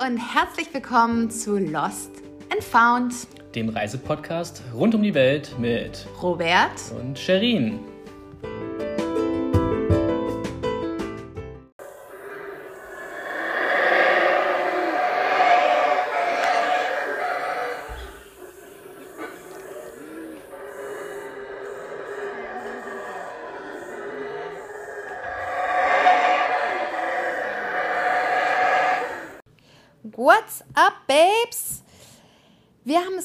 [0.00, 2.10] und herzlich willkommen zu Lost
[2.52, 3.14] and Found,
[3.54, 7.78] dem Reisepodcast rund um die Welt mit Robert und Sherin.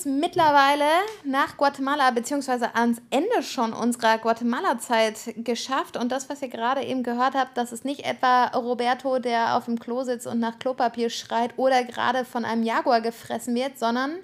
[0.02, 0.86] Es mittlerweile
[1.24, 5.96] nach Guatemala beziehungsweise ans Ende schon unserer Guatemala-Zeit geschafft.
[5.96, 9.66] Und das, was ihr gerade eben gehört habt, das ist nicht etwa Roberto, der auf
[9.66, 14.16] dem Klo sitzt und nach Klopapier schreit oder gerade von einem Jaguar gefressen wird, sondern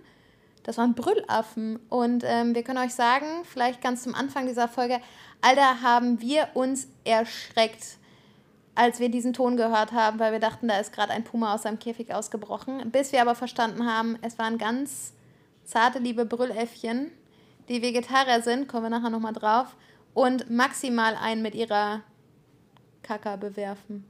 [0.64, 1.78] das waren Brüllaffen.
[1.90, 5.00] Und ähm, wir können euch sagen, vielleicht ganz zum Anfang dieser Folge,
[5.42, 7.98] Alter, haben wir uns erschreckt
[8.74, 11.64] als wir diesen Ton gehört haben, weil wir dachten, da ist gerade ein Puma aus
[11.64, 12.92] seinem Käfig ausgebrochen.
[12.92, 15.14] Bis wir aber verstanden haben, es waren ganz
[15.68, 17.12] zarte, liebe Brülläffchen,
[17.70, 19.76] die Vegetarier sind, kommen wir nachher nochmal drauf,
[20.14, 22.02] und maximal einen mit ihrer
[23.04, 24.06] Kaka bewerfen.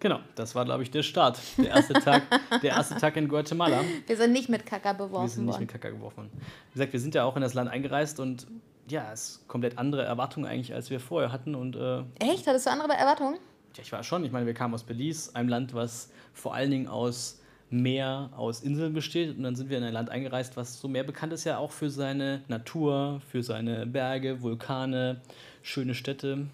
[0.00, 1.38] Genau, das war, glaube ich, der Start.
[1.56, 2.22] Der erste Tag,
[2.62, 3.82] der erste Tag in Guatemala.
[4.06, 5.24] Wir sind nicht mit Kaka beworfen worden.
[5.24, 6.30] Wir sind nicht mit Kaka geworfen worden.
[6.34, 8.46] Wie gesagt, wir sind ja auch in das Land eingereist und
[8.88, 11.54] ja, es ist komplett andere Erwartungen eigentlich, als wir vorher hatten.
[11.54, 12.46] Und, äh, Echt?
[12.46, 13.38] Hattest du andere Erwartungen?
[13.76, 14.24] Ja, ich war schon.
[14.24, 17.40] Ich meine, wir kamen aus Belize, einem Land, was vor allen Dingen aus
[17.82, 19.36] Meer, aus Inseln besteht.
[19.36, 21.72] Und dann sind wir in ein Land eingereist, was so mehr bekannt ist ja auch
[21.72, 25.20] für seine Natur, für seine Berge, Vulkane,
[25.62, 26.46] schöne Städte.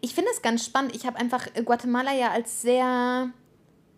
[0.00, 0.94] Ich finde es ganz spannend.
[0.94, 3.30] Ich habe einfach Guatemala ja als sehr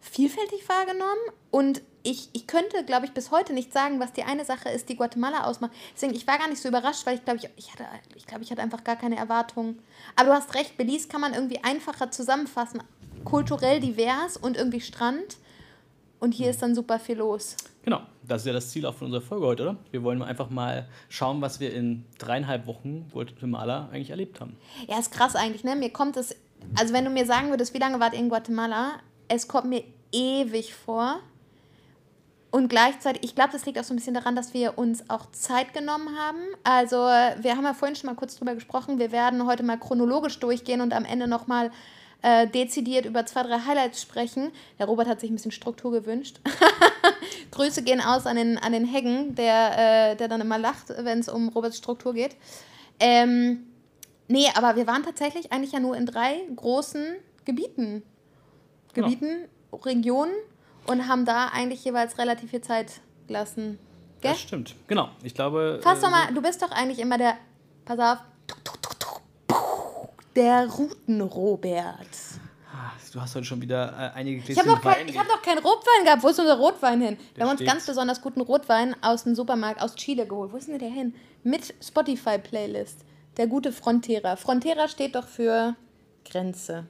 [0.00, 4.44] vielfältig wahrgenommen und ich, ich könnte, glaube ich, bis heute nicht sagen, was die eine
[4.44, 5.72] Sache ist, die Guatemala ausmacht.
[5.94, 7.84] Deswegen, ich war gar nicht so überrascht, weil ich glaube, ich, ich, hatte,
[8.14, 9.82] ich, glaub, ich hatte einfach gar keine Erwartungen.
[10.14, 12.82] Aber du hast recht, Belize kann man irgendwie einfacher zusammenfassen.
[13.24, 15.38] Kulturell divers und irgendwie Strand.
[16.18, 17.56] Und hier ist dann super viel los.
[17.82, 19.76] Genau, das ist ja das Ziel auch von unserer Folge heute, oder?
[19.90, 24.56] Wir wollen einfach mal schauen, was wir in dreieinhalb Wochen Guatemala eigentlich erlebt haben.
[24.88, 25.76] Ja, ist krass eigentlich, ne?
[25.76, 26.34] Mir kommt es,
[26.78, 28.94] also wenn du mir sagen würdest, wie lange wart ihr in Guatemala,
[29.28, 31.20] es kommt mir ewig vor.
[32.50, 35.30] Und gleichzeitig, ich glaube, das liegt auch so ein bisschen daran, dass wir uns auch
[35.32, 36.38] Zeit genommen haben.
[36.64, 38.98] Also, wir haben ja vorhin schon mal kurz drüber gesprochen.
[38.98, 41.70] Wir werden heute mal chronologisch durchgehen und am Ende nochmal
[42.22, 44.50] äh, dezidiert über zwei, drei Highlights sprechen.
[44.78, 46.40] Der Robert hat sich ein bisschen Struktur gewünscht.
[47.50, 51.20] Grüße gehen aus an den, an den Heggen, der, äh, der dann immer lacht, wenn
[51.20, 52.36] es um Roberts Struktur geht.
[52.98, 53.66] Ähm,
[54.28, 58.02] nee, aber wir waren tatsächlich eigentlich ja nur in drei großen Gebieten.
[58.94, 59.78] Gebieten, ja.
[59.84, 60.32] Regionen
[60.86, 63.78] und haben da eigentlich jeweils relativ viel Zeit gelassen.
[64.20, 64.32] Gell?
[64.32, 65.10] Das stimmt, genau.
[65.22, 65.80] Ich glaube.
[65.82, 67.36] Fass doch mal, du bist doch eigentlich immer der.
[67.84, 68.18] Pass auf.
[70.36, 71.96] Der Routenrobert.
[72.70, 75.40] Ah, du hast heute schon wieder äh, einige Gläschen Ich habe noch, kein, hab noch
[75.40, 76.22] keinen Rotwein gehabt.
[76.22, 77.16] Wo ist unser Rotwein hin?
[77.16, 80.52] Der wir haben uns ganz besonders guten Rotwein aus dem Supermarkt aus Chile geholt.
[80.52, 81.14] Wo ist denn der hin?
[81.42, 82.98] Mit Spotify-Playlist.
[83.38, 84.36] Der gute Frontera.
[84.36, 85.74] Frontera steht doch für
[86.30, 86.86] Grenze.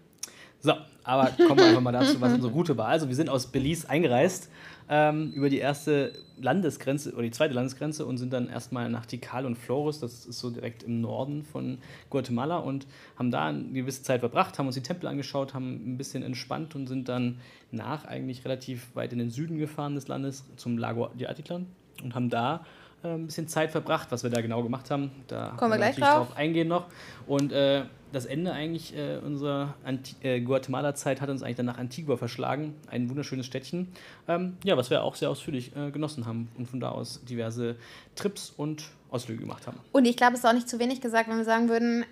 [0.61, 0.73] So,
[1.05, 2.89] aber kommen wir einfach mal dazu, was unsere Route war.
[2.89, 4.49] Also wir sind aus Belize eingereist
[4.89, 9.47] ähm, über die erste Landesgrenze oder die zweite Landesgrenze und sind dann erstmal nach Tikal
[9.47, 11.79] und Flores, das ist so direkt im Norden von
[12.11, 12.87] Guatemala und
[13.19, 16.75] haben da eine gewisse Zeit verbracht, haben uns die Tempel angeschaut, haben ein bisschen entspannt
[16.75, 21.09] und sind dann nach eigentlich relativ weit in den Süden gefahren des Landes zum Lago
[21.15, 21.67] de Atitlan
[22.03, 22.65] und haben da
[23.03, 25.11] äh, ein bisschen Zeit verbracht, was wir da genau gemacht haben.
[25.27, 26.29] Da kommen wir gleich drauf.
[26.29, 26.87] drauf eingehen noch
[27.27, 29.75] und äh, das Ende eigentlich äh, unserer
[30.23, 32.75] äh, Guatemala-Zeit hat uns eigentlich dann nach Antigua verschlagen.
[32.91, 33.89] Ein wunderschönes Städtchen.
[34.29, 37.77] Ähm, ja, was wir auch sehr ausführlich äh, genossen haben und von da aus diverse
[38.15, 39.79] Trips und Ausflüge gemacht haben.
[39.93, 42.05] Und ich glaube, es ist auch nicht zu wenig gesagt, wenn wir sagen würden,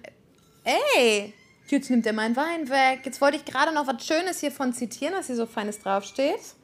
[0.65, 1.33] ey,
[1.69, 3.01] jetzt nimmt er meinen Wein weg.
[3.05, 6.55] Jetzt wollte ich gerade noch was Schönes hiervon zitieren, was hier so Feines draufsteht.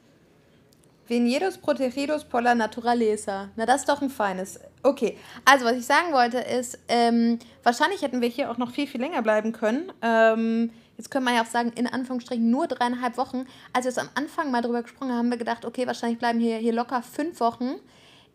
[1.11, 3.49] Viñedos protegidos por la naturaleza.
[3.57, 4.61] Na, das ist doch ein feines.
[4.81, 8.87] Okay, also was ich sagen wollte ist, ähm, wahrscheinlich hätten wir hier auch noch viel,
[8.87, 9.91] viel länger bleiben können.
[10.01, 13.45] Ähm, jetzt können wir ja auch sagen, in Anführungsstrichen nur dreieinhalb Wochen.
[13.73, 16.39] Als wir es am Anfang mal drüber gesprochen haben, haben wir gedacht, okay, wahrscheinlich bleiben
[16.39, 17.75] hier, hier locker fünf Wochen.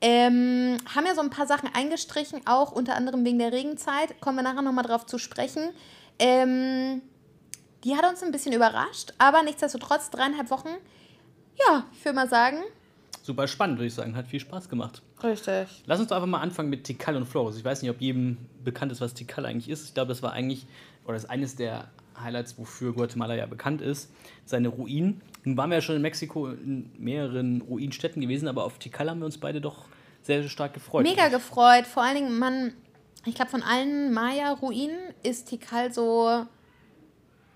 [0.02, 4.20] Ähm, haben ja so ein paar Sachen eingestrichen, auch unter anderem wegen der Regenzeit.
[4.20, 5.70] Kommen wir nachher nochmal drauf zu sprechen.
[6.18, 7.00] Ähm,
[7.84, 10.68] die hat uns ein bisschen überrascht, aber nichtsdestotrotz dreieinhalb Wochen
[11.58, 12.58] ja, ich würde mal sagen.
[13.22, 14.14] Super spannend, würde ich sagen.
[14.16, 15.02] Hat viel Spaß gemacht.
[15.22, 15.82] Richtig.
[15.86, 17.56] Lass uns doch einfach mal anfangen mit Tikal und Flores.
[17.56, 19.84] Ich weiß nicht, ob jedem bekannt ist, was Tikal eigentlich ist.
[19.84, 20.66] Ich glaube, das war eigentlich,
[21.04, 21.88] oder das ist eines der
[22.22, 24.10] Highlights, wofür Guatemala ja bekannt ist,
[24.44, 25.20] seine Ruinen.
[25.44, 29.18] Nun waren wir ja schon in Mexiko in mehreren Ruinenstädten gewesen, aber auf Tikal haben
[29.18, 29.86] wir uns beide doch
[30.22, 31.04] sehr, sehr stark gefreut.
[31.04, 31.86] Mega gefreut.
[31.86, 32.72] Vor allen Dingen, man,
[33.24, 36.46] ich glaube, von allen Maya-Ruinen ist Tikal so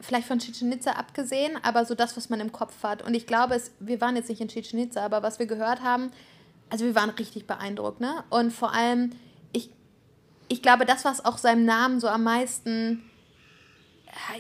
[0.00, 3.02] vielleicht von Chichen Itza abgesehen, aber so das, was man im Kopf hat.
[3.02, 5.82] Und ich glaube, es, wir waren jetzt nicht in Chichen Itza, aber was wir gehört
[5.82, 6.10] haben,
[6.70, 8.24] also wir waren richtig beeindruckt, ne?
[8.30, 9.10] Und vor allem,
[9.52, 9.70] ich,
[10.48, 13.02] ich glaube, das, was auch seinem Namen so am meisten.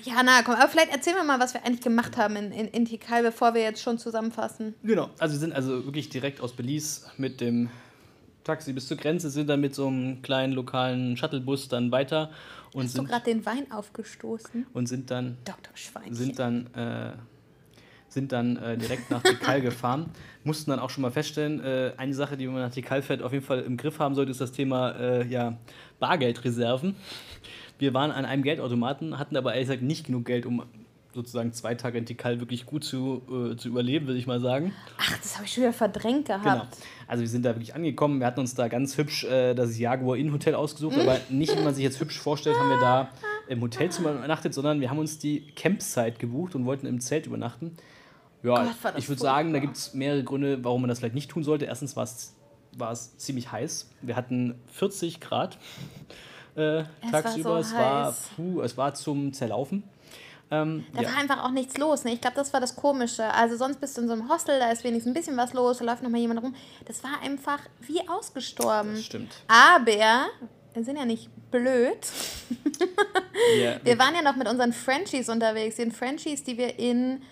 [0.02, 2.68] Ja, na komm, aber vielleicht erzählen wir mal, was wir eigentlich gemacht haben in, in,
[2.68, 4.74] in Tikal, bevor wir jetzt schon zusammenfassen.
[4.82, 7.70] Genau, also wir sind also wirklich direkt aus Belize mit dem
[8.42, 12.30] Taxi bis zur Grenze, sind dann mit so einem kleinen lokalen Shuttlebus dann weiter.
[12.72, 14.66] Und Hast sind, du gerade den Wein aufgestoßen?
[14.72, 15.38] Und sind dann.
[15.44, 15.76] Dr.
[15.76, 16.14] Schweinchen.
[16.14, 16.72] Sind dann.
[16.74, 17.12] Äh,
[18.08, 20.10] sind dann äh, direkt nach Tikal gefahren.
[20.44, 23.32] Mussten dann auch schon mal feststellen, äh, eine Sache, die man nach Tikal fährt, auf
[23.32, 25.58] jeden Fall im Griff haben sollte, ist das Thema äh, ja,
[26.00, 26.96] Bargeldreserven.
[27.78, 30.64] Wir waren an einem Geldautomaten, hatten aber ehrlich gesagt nicht genug Geld, um
[31.14, 34.72] sozusagen zwei Tage in Tikal wirklich gut zu, äh, zu überleben, würde ich mal sagen.
[34.98, 36.44] Ach, das habe ich schon wieder verdrängt gehabt.
[36.44, 36.66] Genau.
[37.06, 38.20] Also wir sind da wirklich angekommen.
[38.20, 41.02] Wir hatten uns da ganz hübsch äh, das Jaguar Inn Hotel ausgesucht, mhm.
[41.02, 43.10] aber nicht, wie man sich jetzt hübsch vorstellt, haben wir da
[43.48, 47.76] im Hotelzimmer übernachtet, sondern wir haben uns die Campsite gebucht und wollten im Zelt übernachten.
[48.42, 51.30] Ja, Gott, ich würde sagen, da gibt es mehrere Gründe, warum man das vielleicht nicht
[51.30, 51.66] tun sollte.
[51.66, 52.04] Erstens war
[52.92, 53.90] es ziemlich heiß.
[54.00, 55.58] Wir hatten 40 Grad
[56.54, 57.50] äh, tagsüber.
[57.50, 59.82] War so es, war, puh, es war zum Zerlaufen.
[60.52, 61.08] Ähm, da ja.
[61.08, 62.04] war einfach auch nichts los.
[62.04, 62.12] Ne?
[62.12, 63.24] Ich glaube, das war das Komische.
[63.32, 65.78] Also sonst bist du in so einem Hostel, da ist wenigstens ein bisschen was los,
[65.78, 66.54] da läuft noch mal jemand rum.
[66.86, 68.94] Das war einfach wie ausgestorben.
[68.94, 69.32] Das stimmt.
[69.46, 70.26] Aber
[70.74, 71.98] wir sind ja nicht blöd.
[73.56, 73.80] yeah.
[73.84, 75.76] Wir waren ja noch mit unseren Frenchies unterwegs.
[75.76, 77.22] Den Frenchies, die wir in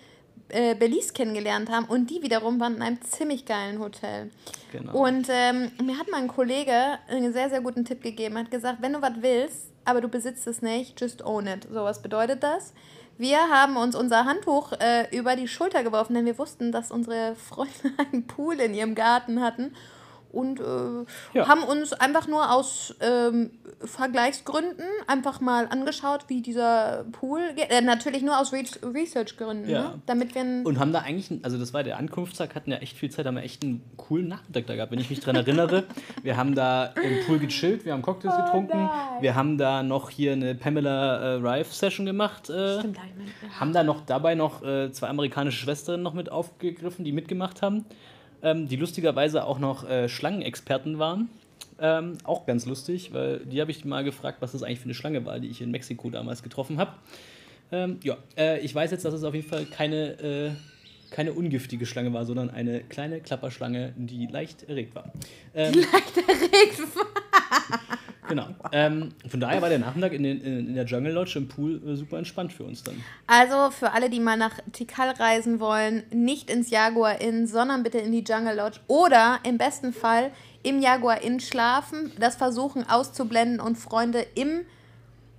[0.49, 4.29] äh, Belize kennengelernt haben und die wiederum waren in einem ziemlich geilen Hotel.
[4.71, 4.93] Genau.
[4.93, 8.35] Und ähm, mir hat mal ein Kollege einen sehr, sehr guten Tipp gegeben.
[8.35, 11.67] Er hat gesagt, wenn du was willst, aber du besitzt es nicht, just own it.
[11.71, 12.73] So, was bedeutet das?
[13.19, 17.35] Wir haben uns unser Handtuch äh, über die Schulter geworfen, denn wir wussten, dass unsere
[17.35, 19.73] Freunde einen Pool in ihrem Garten hatten
[20.31, 20.63] und äh,
[21.33, 21.47] ja.
[21.47, 23.51] haben uns einfach nur aus ähm,
[23.83, 27.71] Vergleichsgründen einfach mal angeschaut, wie dieser Pool geht.
[27.71, 29.81] Äh, natürlich nur aus Re Researchgründen, ja.
[29.81, 30.01] ne?
[30.05, 33.09] damit wir und haben da eigentlich, also das war der Ankunftstag, hatten ja echt viel
[33.09, 35.85] Zeit, haben wir echt einen coolen Nachmittag da gehabt, wenn ich mich dran erinnere.
[36.23, 39.21] wir haben da im Pool gechillt, wir haben Cocktails oh, getrunken, nein.
[39.21, 42.97] wir haben da noch hier eine Pamela äh, Rife Session gemacht, äh, Stimmt,
[43.59, 47.85] haben da noch dabei noch äh, zwei amerikanische Schwestern noch mit aufgegriffen, die mitgemacht haben
[48.43, 51.29] ähm, die lustigerweise auch noch äh, Schlangenexperten waren.
[51.81, 54.93] Ähm, auch ganz lustig, weil die habe ich mal gefragt, was das eigentlich für eine
[54.93, 56.91] Schlange war, die ich in Mexiko damals getroffen habe.
[57.71, 60.51] Ähm, ja, äh, ich weiß jetzt, dass es auf jeden Fall keine, äh,
[61.11, 65.11] keine ungiftige Schlange war, sondern eine kleine Klapperschlange, die leicht erregt war.
[65.55, 67.05] Ähm, leicht erregt war.
[68.29, 68.47] Genau.
[68.71, 71.95] Ähm, von daher war der Nachmittag in, den, in, der Jungle Lodge im Pool äh,
[71.95, 73.03] super entspannt für uns dann.
[73.25, 77.97] Also für alle, die mal nach Tikal reisen wollen, nicht ins Jaguar Inn, sondern bitte
[77.97, 80.31] in die Jungle Lodge oder im besten Fall
[80.61, 84.61] im Jaguar Inn schlafen, das versuchen auszublenden und Freunde im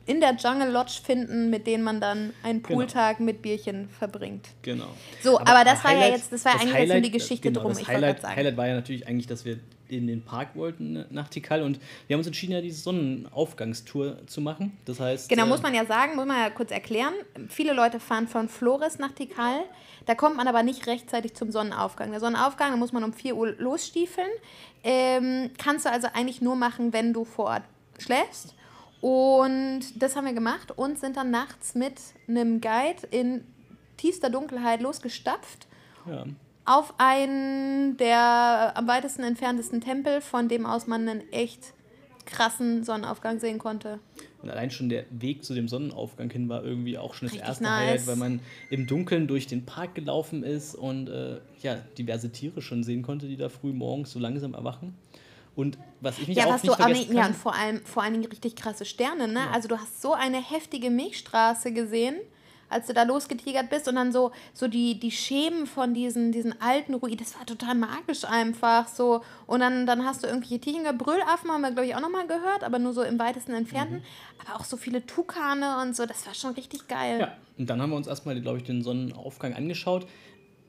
[0.07, 2.79] in der Jungle Lodge finden, mit denen man dann einen genau.
[2.79, 3.27] Pooltag genau.
[3.27, 4.49] mit Bierchen verbringt.
[4.63, 4.89] Genau.
[5.23, 7.03] So, aber, aber das war Highlight, ja jetzt, das war das eigentlich Highlight, jetzt nur
[7.03, 7.73] die Geschichte genau, drum.
[7.75, 9.61] Das Highlight, Highlight war ja natürlich eigentlich, dass wir
[9.91, 14.41] in den Park wollten nach Tikal und wir haben uns entschieden, ja diese Sonnenaufgangstour zu
[14.41, 14.77] machen.
[14.85, 15.29] Das heißt.
[15.29, 17.13] Genau, äh, muss man ja sagen, muss man ja kurz erklären.
[17.49, 19.61] Viele Leute fahren von Flores nach Tikal.
[20.07, 22.11] Da kommt man aber nicht rechtzeitig zum Sonnenaufgang.
[22.11, 24.31] Der Sonnenaufgang, da muss man um 4 Uhr losstiefeln.
[24.83, 27.63] Ähm, kannst du also eigentlich nur machen, wenn du vor Ort
[27.99, 28.55] schläfst.
[29.01, 31.95] Und das haben wir gemacht und sind dann nachts mit
[32.29, 33.45] einem Guide in
[33.97, 35.67] tiefster Dunkelheit losgestapft.
[36.07, 36.25] Ja
[36.71, 41.75] auf einen der am weitesten entferntesten Tempel, von dem aus man einen echt
[42.27, 43.99] krassen Sonnenaufgang sehen konnte.
[44.41, 47.49] Und allein schon der Weg zu dem Sonnenaufgang hin war irgendwie auch schon das Richtig
[47.49, 47.81] erste nice.
[47.81, 52.63] Highlight, weil man im Dunkeln durch den Park gelaufen ist und äh, ja, diverse Tiere
[52.63, 54.95] schon sehen konnte, die da früh morgens so langsam erwachen.
[55.57, 57.85] Und was ich mich ja, auch was nicht du, vergessen kann, Ja, und vor allem,
[57.85, 59.41] vor allem richtig krasse Sterne, ne?
[59.41, 59.51] Ja.
[59.51, 62.15] Also du hast so eine heftige Milchstraße gesehen
[62.71, 66.61] als du da losgetigert bist und dann so, so die, die Schemen von diesen, diesen
[66.61, 69.23] alten Ruinen, das war total magisch einfach so.
[69.47, 72.65] Und dann, dann hast du irgendwelche Tierchen, Brüllaffen haben wir, glaube ich, auch nochmal gehört,
[72.65, 73.97] aber nur so im weitesten Entfernten.
[73.97, 74.03] Mhm.
[74.47, 77.21] Aber auch so viele Tukane und so, das war schon richtig geil.
[77.21, 80.07] Ja, und dann haben wir uns erstmal, glaube ich, den Sonnenaufgang angeschaut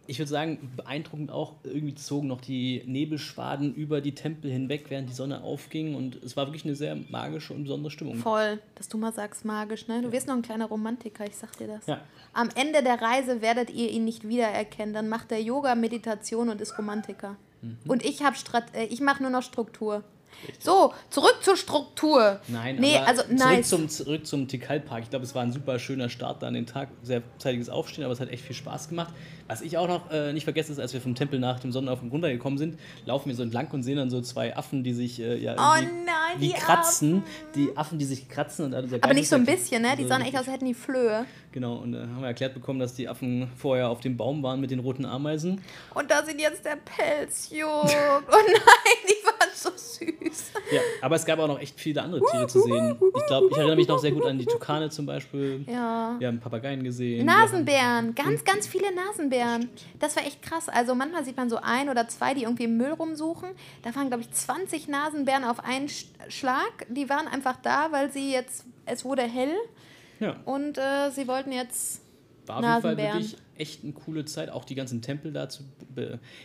[0.07, 5.09] ich würde sagen, beeindruckend auch irgendwie zogen noch die Nebelschwaden über die Tempel hinweg, während
[5.09, 5.95] die Sonne aufging.
[5.95, 8.15] Und es war wirklich eine sehr magische und besondere Stimmung.
[8.15, 10.01] Voll, dass du mal sagst, magisch, ne?
[10.01, 11.85] Du wirst noch ein kleiner Romantiker, ich sag dir das.
[11.85, 12.01] Ja.
[12.33, 14.93] Am Ende der Reise werdet ihr ihn nicht wiedererkennen.
[14.93, 17.37] Dann macht er Yoga, Meditation und ist Romantiker.
[17.61, 17.77] Mhm.
[17.87, 18.35] Und ich habe
[18.73, 20.03] äh, ich mache nur noch Struktur.
[20.59, 22.39] So, zurück zur Struktur.
[22.47, 23.69] Nein, nee, also zurück, nice.
[23.69, 25.03] zum, zurück zum Tikal-Park.
[25.03, 26.89] Ich glaube, es war ein super schöner Start da an den Tag.
[27.03, 29.13] Sehr zeitiges Aufstehen, aber es hat echt viel Spaß gemacht.
[29.47, 32.09] Was ich auch noch äh, nicht vergesse, ist, als wir vom Tempel nach dem Sonnenaufgang
[32.09, 35.37] runtergekommen sind, laufen wir so entlang und sehen dann so zwei Affen, die sich äh,
[35.37, 37.23] ja Oh nein, wie die kratzen.
[37.55, 38.65] Die Affen, die sich kratzen.
[38.65, 39.95] Und der Aber nicht so ein bisschen, ne?
[39.97, 41.25] Die sahen echt aus, als hätten die Flöhe.
[41.51, 44.61] Genau, und äh, haben wir erklärt bekommen, dass die Affen vorher auf dem Baum waren
[44.61, 45.61] mit den roten Ameisen.
[45.93, 47.95] Und da sind jetzt der Pelz juckt.
[48.31, 49.21] Oh nein, die
[49.55, 50.51] so süß.
[50.71, 52.97] Ja, aber es gab auch noch echt viele andere Tiere zu sehen.
[53.15, 55.65] Ich glaube, ich erinnere mich noch sehr gut an die Tukane zum Beispiel.
[55.67, 56.15] Ja.
[56.19, 57.25] Wir haben Papageien gesehen.
[57.25, 59.69] Nasenbären, ganz, ganz viele Nasenbären.
[59.99, 60.69] Das war echt krass.
[60.69, 63.49] Also manchmal sieht man so ein oder zwei, die irgendwie im Müll rumsuchen.
[63.83, 66.85] Da waren, glaube ich, 20 Nasenbären auf einen Sch- Schlag.
[66.89, 69.55] Die waren einfach da, weil sie jetzt, es wurde hell
[70.19, 72.00] ja, und äh, sie wollten jetzt.
[72.51, 75.63] War auf jeden Fall wirklich echt eine coole Zeit, auch die ganzen Tempel da zu,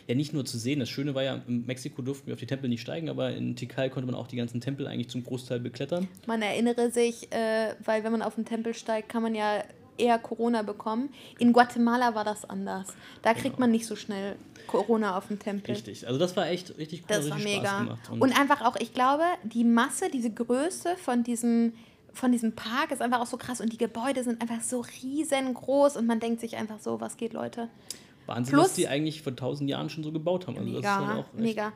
[0.06, 0.80] ja nicht nur zu sehen.
[0.80, 3.56] Das Schöne war ja, in Mexiko durften wir auf die Tempel nicht steigen, aber in
[3.56, 6.08] Tikal konnte man auch die ganzen Tempel eigentlich zum Großteil beklettern.
[6.26, 9.62] Man erinnere sich, äh, weil wenn man auf den Tempel steigt, kann man ja
[9.98, 11.10] eher Corona bekommen.
[11.38, 12.88] In Guatemala war das anders.
[13.22, 14.36] Da kriegt man nicht so schnell
[14.66, 15.72] Corona auf dem Tempel.
[15.72, 16.06] Richtig.
[16.06, 17.80] Also das war echt richtig cool, Das war mega.
[17.80, 18.10] gemacht.
[18.10, 21.72] Und, einfach auch, ich glaube, die Masse, diese Größe von diesem,
[22.16, 25.96] von diesem Park ist einfach auch so krass und die Gebäude sind einfach so riesengroß
[25.96, 27.68] und man denkt sich einfach so, was geht, Leute?
[28.26, 30.56] Wahnsinn, plus- was die eigentlich vor tausend Jahren schon so gebaut haben.
[30.58, 31.72] Also Mega, mega.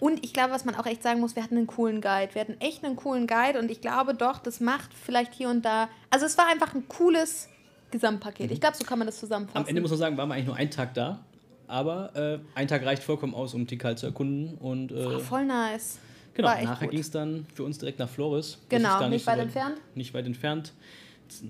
[0.00, 2.34] Und ich glaube, was man auch echt sagen muss, wir hatten einen coolen Guide.
[2.34, 5.64] Wir hatten echt einen coolen Guide und ich glaube doch, das macht vielleicht hier und
[5.64, 5.88] da.
[6.10, 7.48] Also es war einfach ein cooles
[7.92, 8.50] Gesamtpaket.
[8.50, 9.58] Ich glaube, so kann man das zusammenfassen.
[9.60, 9.64] Mhm.
[9.64, 11.20] Am Ende muss man sagen, waren wir eigentlich nur einen Tag da.
[11.68, 14.56] Aber äh, ein Tag reicht vollkommen aus, um Tikal zu erkunden.
[14.58, 15.98] Und äh, War voll nice.
[16.34, 18.58] Genau, nachher ging es dann für uns direkt nach Flores.
[18.68, 19.76] Genau, nicht so weit entfernt.
[19.94, 20.72] Nicht weit entfernt.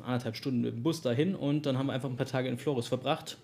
[0.04, 2.56] Anderthalb Stunden mit dem Bus dahin und dann haben wir einfach ein paar Tage in
[2.56, 3.36] Flores verbracht.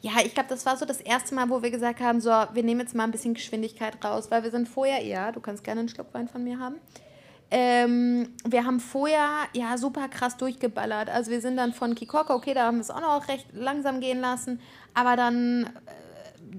[0.00, 2.62] Ja, ich glaube, das war so das erste Mal, wo wir gesagt haben, so, wir
[2.62, 5.80] nehmen jetzt mal ein bisschen Geschwindigkeit raus, weil wir sind vorher, ja, du kannst gerne
[5.80, 6.76] einen Schluck Wein von mir haben.
[7.50, 11.10] Ähm, wir haben vorher ja super krass durchgeballert.
[11.10, 14.00] Also wir sind dann von Kikoko, okay, da haben wir es auch noch recht langsam
[14.00, 14.58] gehen lassen,
[14.94, 15.68] aber dann äh,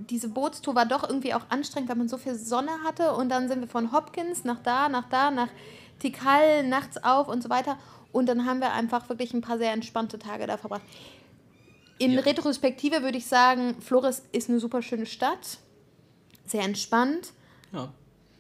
[0.10, 3.48] diese Bootstour war doch irgendwie auch anstrengend, weil man so viel Sonne hatte und dann
[3.48, 5.50] sind wir von Hopkins nach da, nach da, nach
[6.00, 7.78] Tikal, nachts auf und so weiter
[8.12, 10.84] und dann haben wir einfach wirklich ein paar sehr entspannte Tage da verbracht.
[12.00, 12.22] In Ja.
[12.22, 15.60] Retrospektive würde ich sagen, Flores ist eine super schöne Stadt.
[16.46, 17.32] Sehr entspannt.
[17.72, 17.92] Ja.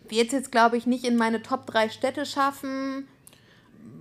[0.10, 3.07] Wird es jetzt, glaube ich, nicht in meine Top 3 Städte schaffen.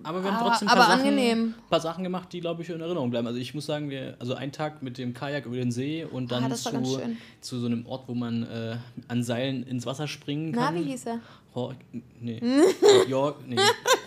[0.05, 2.81] Aber wir haben Aber- trotzdem ein paar, Sachen, paar Sachen gemacht, die, glaube ich, in
[2.81, 3.27] Erinnerung bleiben.
[3.27, 6.33] Also ich muss sagen, wir, also ein Tag mit dem Kajak über den See und
[6.33, 7.01] dann Ah, war ganz zu,
[7.41, 8.77] zu so einem Ort, wo man äh,
[9.09, 10.75] an Seilen ins Wasser springen Na, kann.
[10.75, 11.21] wie hieß er?
[11.55, 11.77] Hork,
[12.19, 12.41] nee.
[13.09, 13.57] York, nee.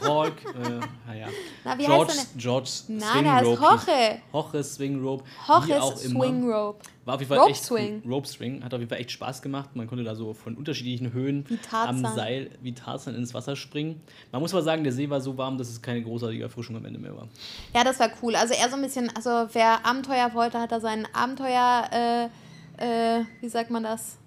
[0.03, 1.27] Hork, äh, naja.
[1.63, 2.41] Na, wie heißt George, denn?
[2.41, 3.61] George Nein, Swing der heißt Rope.
[3.61, 4.21] Hoche.
[4.33, 5.23] Hoche Swing Rope.
[5.25, 6.23] wie Hoches auch immer.
[6.23, 6.79] Swing Rope.
[7.05, 8.01] War auf jeden Fall Rope echt Swing.
[8.07, 9.75] Rope Swing hat auf jeden Fall echt Spaß gemacht.
[9.75, 14.01] Man konnte da so von unterschiedlichen Höhen am Seil wie Tarzan ins Wasser springen.
[14.31, 16.85] Man muss aber sagen, der See war so warm, dass es keine großartige Erfrischung am
[16.85, 17.27] Ende mehr war.
[17.75, 18.35] Ja, das war cool.
[18.35, 22.31] Also eher so ein bisschen, also wer Abenteuer wollte, hat da seinen Abenteuer,
[22.79, 24.17] äh, äh, wie sagt man das?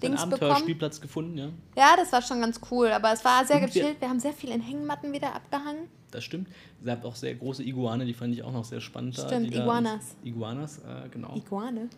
[0.00, 0.32] Dings bekommen.
[0.34, 1.48] Abenteuerspielplatz gefunden, ja.
[1.76, 2.88] Ja, das war schon ganz cool.
[2.88, 4.00] Aber es war sehr Und wir- gechillt.
[4.00, 5.88] Wir haben sehr viel in Hängematten wieder abgehangen.
[6.10, 6.48] Das stimmt.
[6.80, 9.16] Es gab auch sehr große Iguane, die fand ich auch noch sehr spannend.
[9.18, 10.16] da, Stimmt, da- Iguanas.
[10.24, 11.36] Iguanas, äh, genau.
[11.36, 11.88] Iguane.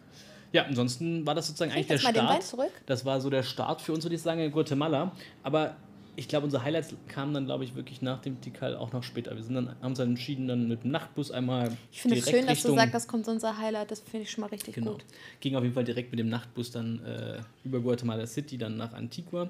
[0.52, 2.42] Ja, ansonsten war das sozusagen Krieg eigentlich der mal den Start.
[2.42, 2.70] zurück.
[2.84, 5.12] Das war so der Start für uns, würde ich sagen, in Guatemala.
[5.42, 5.76] Aber
[6.14, 9.34] ich glaube, unsere Highlights kamen dann, glaube ich, wirklich nach dem Tikal auch noch später.
[9.34, 12.28] Wir sind dann, haben uns dann entschieden, dann mit dem Nachtbus einmal Ich finde es
[12.28, 13.90] schön, dass Richtung, du sagst, das kommt unser Highlight.
[13.90, 14.92] Das finde ich schon mal richtig Genau.
[14.92, 15.04] gut.
[15.40, 18.92] Ging auf jeden Fall direkt mit dem Nachtbus dann äh, über Guatemala City, dann nach
[18.92, 19.48] Antigua.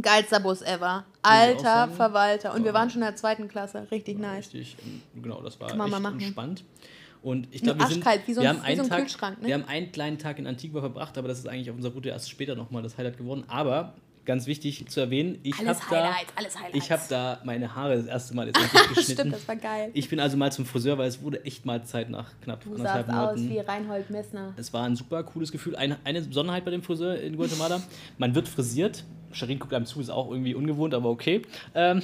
[0.00, 1.04] Geilster Bus ever.
[1.22, 1.88] Alter.
[1.88, 2.54] Verwalter.
[2.54, 3.86] Und wir War- waren schon in der zweiten Klasse.
[3.90, 4.52] Richtig War nice.
[4.52, 6.04] Richtig, ähm, genau, das war echt machen.
[6.20, 6.64] entspannt.
[7.22, 9.46] Und ich glaube, wir, sind, wie so wir, haben einen so ein Tag, ne?
[9.48, 12.10] wir haben einen kleinen Tag in Antigua verbracht, aber das ist eigentlich auf unserer Route
[12.10, 13.44] erst später nochmal das Highlight geworden.
[13.48, 13.94] Aber
[14.24, 16.14] ganz wichtig zu erwähnen, ich habe da,
[16.72, 18.58] ich hab da meine Haare das erste Mal jetzt
[18.94, 19.12] geschnitten.
[19.12, 19.90] Stimmt, das war geil.
[19.94, 22.74] Ich bin also mal zum Friseur, weil es wurde echt mal Zeit nach knapp Du
[22.74, 23.50] anderthalb sahst aus Monaten.
[23.50, 24.54] wie Reinhold Messner.
[24.56, 25.76] Es war ein super cooles Gefühl.
[25.76, 27.82] Eine, eine Besonderheit bei dem Friseur in Guatemala,
[28.18, 29.04] man wird frisiert.
[29.34, 31.42] Sharin guckt einem zu, ist auch irgendwie ungewohnt, aber okay.
[31.74, 32.02] Ähm,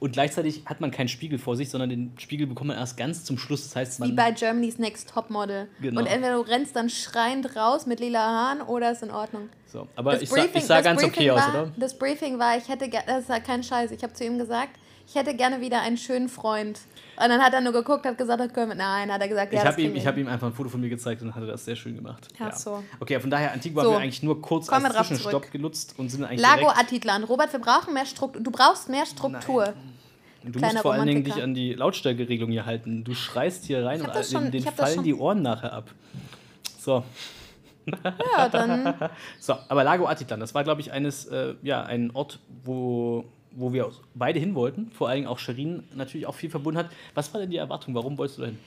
[0.00, 3.24] und gleichzeitig hat man keinen Spiegel vor sich, sondern den Spiegel bekommt man erst ganz
[3.24, 3.64] zum Schluss.
[3.64, 5.68] Das heißt, Wie man, bei Germany's Next Topmodel.
[5.80, 6.00] Genau.
[6.00, 9.48] Und entweder du rennst dann schreiend raus mit lila Haaren oder ist in Ordnung.
[9.66, 11.72] so, aber Das ich sah, ich sah ganz Briefing okay aus, war, oder?
[11.76, 14.78] Das Briefing war, ich hätte, das ist ja kein Scheiß, ich habe zu ihm gesagt,
[15.06, 16.80] ich hätte gerne wieder einen schönen Freund.
[17.16, 18.74] Und dann hat er nur geguckt, hat gesagt, das können wir.
[18.74, 20.80] Nein, hat er gesagt, ja, ich habe ihm, ich hab ihm einfach ein Foto von
[20.80, 22.26] mir gezeigt und hat er das sehr schön gemacht.
[22.40, 22.82] Ach so.
[22.98, 23.88] Okay, von daher, Antigua So.
[23.90, 26.68] haben wir eigentlich nur kurz Kommen als Zwischenstopp genutzt und sind eigentlich Lago.
[26.68, 27.22] Atitlan.
[27.24, 28.42] Robert, wir brauchen mehr Struktur.
[28.42, 29.74] Du brauchst mehr Struktur.
[30.42, 33.04] Du musst kleiner vor allen Dingen dich an die Lautstärkeregelung hier halten.
[33.04, 35.90] Du schreist hier rein und den, schon- den das fallen die Ohren nachher ab.
[36.78, 37.02] So,
[37.86, 38.94] Ja, dann.
[39.40, 43.24] So, aber Lago Atitlan, das war, glaube ich, eines, äh, ja, ein Ort, wo
[43.56, 46.90] wo wir beide hin wollten, vor allem auch Sherin natürlich auch viel verbunden hat.
[47.14, 47.94] Was war denn die Erwartung?
[47.94, 48.58] Warum wolltest du da hin?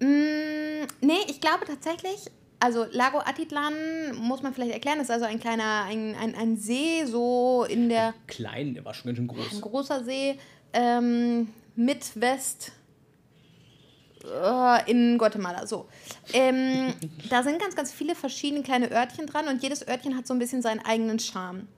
[0.00, 3.74] Mm, nee, ich glaube tatsächlich, also Lago Atitlan
[4.20, 8.14] muss man vielleicht erklären, ist also ein kleiner, ein, ein, ein See, so in der.
[8.26, 9.54] Klein, der war schon ganz schön groß.
[9.54, 10.38] Ein großer See,
[10.72, 12.72] ähm, mit West
[14.24, 15.66] äh, in Guatemala.
[15.66, 15.88] So.
[16.32, 16.94] Ähm,
[17.30, 20.38] da sind ganz, ganz viele verschiedene kleine Örtchen dran und jedes Örtchen hat so ein
[20.38, 21.68] bisschen seinen eigenen Charme.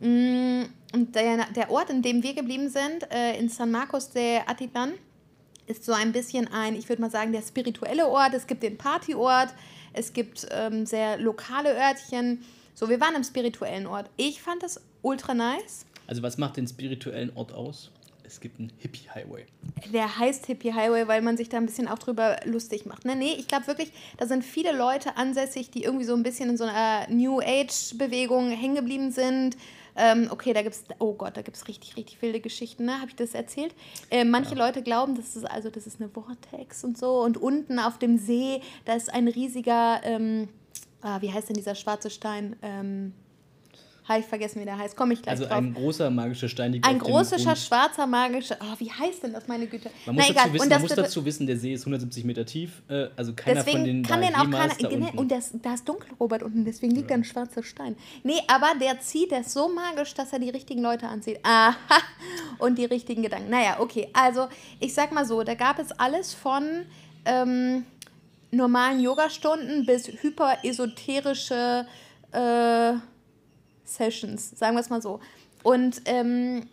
[0.00, 4.38] Mm, und der, der Ort, in dem wir geblieben sind, äh, in San Marcos de
[4.46, 4.92] Atitlan,
[5.66, 8.34] ist so ein bisschen ein, ich würde mal sagen, der spirituelle Ort.
[8.34, 9.54] Es gibt den Partyort,
[9.92, 12.44] es gibt ähm, sehr lokale Örtchen.
[12.74, 14.10] So, wir waren im spirituellen Ort.
[14.16, 15.86] Ich fand das ultra nice.
[16.06, 17.90] Also was macht den spirituellen Ort aus?
[18.26, 19.44] Es gibt einen Hippie Highway.
[19.92, 23.04] Der heißt Hippie Highway, weil man sich da ein bisschen auch drüber lustig macht.
[23.04, 23.14] Ne?
[23.14, 26.56] Nee, ich glaube wirklich, da sind viele Leute ansässig, die irgendwie so ein bisschen in
[26.56, 29.56] so einer New Age-Bewegung hängen geblieben sind.
[29.96, 32.98] Ähm, okay, da gibt es, oh Gott, da gibt es richtig, richtig wilde Geschichten, ne?
[32.98, 33.74] Habe ich das erzählt?
[34.10, 34.66] Äh, manche ja.
[34.66, 37.22] Leute glauben, das ist also, das ist eine Vortex und so.
[37.22, 40.48] Und unten auf dem See, da ist ein riesiger, ähm,
[41.00, 42.56] ah, wie heißt denn dieser schwarze Stein?
[42.62, 43.12] Ähm,
[44.08, 44.96] habe ich vergessen, wie der heißt.
[44.96, 45.56] Komme ich gleich also drauf.
[45.56, 46.72] ein großer magischer Stein.
[46.72, 48.56] Die ein großer, schwarzer magischer...
[48.60, 49.90] Oh, wie heißt denn das, meine Güte?
[50.04, 52.82] Man muss, Na, dazu, wissen, man muss dazu wissen, der See ist 170 Meter tief.
[52.88, 54.74] Äh, also keiner deswegen von den kann den auch keiner...
[54.74, 56.64] Genau, und das, da ist dunkel, Robert, unten.
[56.64, 57.16] Deswegen liegt ja.
[57.16, 57.96] da ein schwarzer Stein.
[58.22, 61.38] Nee, aber der zieht, der ist so magisch, dass er die richtigen Leute anzieht.
[61.42, 61.74] Aha.
[62.58, 63.50] Und die richtigen Gedanken.
[63.50, 64.08] Naja, okay.
[64.12, 64.48] Also,
[64.80, 66.84] ich sag mal so, da gab es alles von...
[67.24, 67.84] Ähm,
[68.50, 71.86] normalen Yogastunden bis hyperesoterische
[72.32, 72.92] äh,
[73.84, 75.20] Sessions, sagen wir es mal so.
[75.62, 76.66] Und ähm,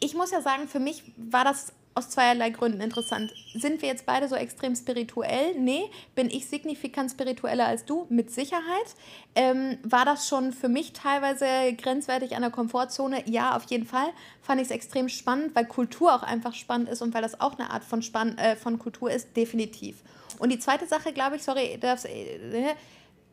[0.00, 3.32] ich muss ja sagen, für mich war das aus zweierlei Gründen interessant.
[3.54, 5.54] Sind wir jetzt beide so extrem spirituell?
[5.58, 5.90] Nee.
[6.14, 8.06] Bin ich signifikant spiritueller als du?
[8.10, 8.94] Mit Sicherheit.
[9.34, 13.22] Ähm, war das schon für mich teilweise grenzwertig an der Komfortzone?
[13.26, 14.08] Ja, auf jeden Fall.
[14.42, 17.58] Fand ich es extrem spannend, weil Kultur auch einfach spannend ist und weil das auch
[17.58, 20.02] eine Art von, Spann äh, von Kultur ist, definitiv.
[20.38, 22.74] Und die zweite Sache, glaube ich, sorry, das, äh,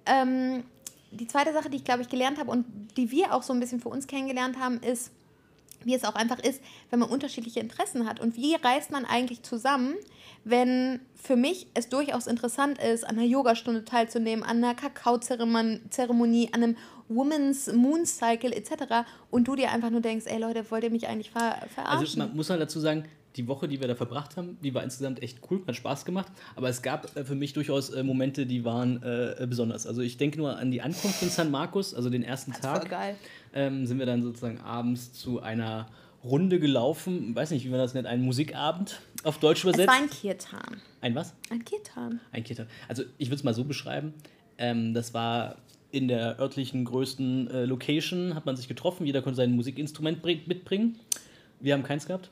[0.05, 0.63] ähm,
[1.13, 2.65] die zweite Sache, die ich, glaube ich, gelernt habe und
[2.97, 5.11] die wir auch so ein bisschen für uns kennengelernt haben, ist,
[5.83, 8.19] wie es auch einfach ist, wenn man unterschiedliche Interessen hat.
[8.19, 9.95] Und wie reist man eigentlich zusammen,
[10.43, 16.63] wenn für mich es durchaus interessant ist, an einer Yogastunde teilzunehmen, an einer Kakaozeremonie, an
[16.63, 16.77] einem
[17.09, 19.05] Women's Moon Cycle etc.
[19.29, 22.01] und du dir einfach nur denkst, ey Leute, wollt ihr mich eigentlich ver verarschen?
[22.01, 24.83] Also man muss halt dazu sagen, die Woche, die wir da verbracht haben, die war
[24.83, 26.31] insgesamt echt cool, hat Spaß gemacht.
[26.55, 29.87] Aber es gab äh, für mich durchaus äh, Momente, die waren äh, besonders.
[29.87, 32.81] Also ich denke nur an die Ankunft in San Marcos, also den ersten Tag.
[32.81, 33.15] Voll geil.
[33.53, 35.87] Ähm, sind wir dann sozusagen abends zu einer
[36.23, 37.29] Runde gelaufen.
[37.29, 39.89] Ich weiß nicht, wie man das nennt, ein Musikabend auf Deutsch übersetzt.
[39.89, 40.81] Es war ein Kirtan.
[41.01, 41.33] Ein was?
[41.49, 42.19] Ein Kirtan.
[42.31, 42.67] Ein Kirtan.
[42.87, 44.13] Also ich würde es mal so beschreiben.
[44.57, 45.57] Ähm, das war
[45.91, 50.97] in der örtlichen größten äh, Location, hat man sich getroffen, jeder konnte sein Musikinstrument mitbringen.
[51.59, 52.31] Wir haben keins gehabt.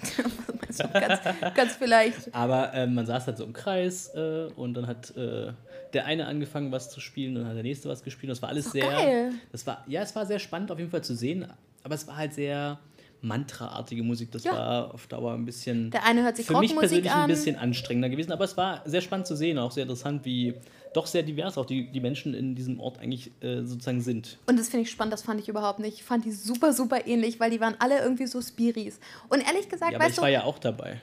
[0.92, 1.20] ganz,
[1.54, 2.34] ganz vielleicht.
[2.34, 5.52] Aber äh, man saß halt so im Kreis äh, und dann hat äh,
[5.92, 8.30] der eine angefangen, was zu spielen und dann hat der nächste was gespielt.
[8.30, 8.88] Das war alles sehr.
[8.88, 9.32] Geil.
[9.52, 11.46] Das war, ja, es war sehr spannend auf jeden Fall zu sehen,
[11.82, 12.78] aber es war halt sehr
[13.22, 14.30] Mantra-artige Musik.
[14.32, 14.52] Das ja.
[14.52, 15.90] war auf Dauer ein bisschen.
[15.90, 17.22] Der eine hört sich für mich persönlich an.
[17.22, 20.54] ein bisschen anstrengender gewesen, aber es war sehr spannend zu sehen, auch sehr interessant, wie
[20.92, 24.38] doch sehr divers auch die, die Menschen in diesem Ort eigentlich äh, sozusagen sind.
[24.46, 25.98] Und das finde ich spannend, das fand ich überhaupt nicht.
[25.98, 28.98] Ich fand die super, super ähnlich, weil die waren alle irgendwie so Spiris.
[29.28, 30.22] Und ehrlich gesagt, ja, aber weißt ich du.
[30.22, 31.00] war ja auch dabei.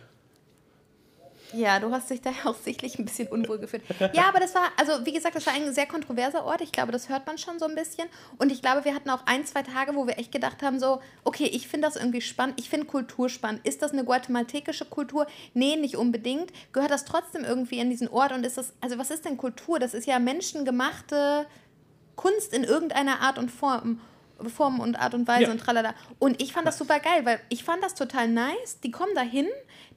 [1.54, 3.84] Ja, du hast dich da auch sichtlich ein bisschen unwohl gefühlt.
[4.14, 6.62] Ja, aber das war, also wie gesagt, das war ein sehr kontroverser Ort.
[6.62, 8.08] Ich glaube, das hört man schon so ein bisschen.
[8.38, 11.02] Und ich glaube, wir hatten auch ein, zwei Tage, wo wir echt gedacht haben, so,
[11.24, 12.60] okay, ich finde das irgendwie spannend.
[12.60, 13.66] Ich finde Kultur spannend.
[13.66, 15.28] Ist das eine guatemaltekische Kultur?
[15.54, 16.52] Nee, nicht unbedingt.
[16.74, 18.32] Gehört das trotzdem irgendwie in diesen Ort?
[18.32, 19.80] Und ist das, also was ist denn Kultur?
[19.80, 21.46] Das ist ja menschengemachte
[22.16, 24.02] Kunst in irgendeiner Art und Form.
[24.47, 25.52] Form und Art und Weise ja.
[25.52, 25.93] und tralala.
[26.19, 28.80] Und ich fand das super geil, weil ich fand das total nice.
[28.84, 29.47] Die kommen da hin,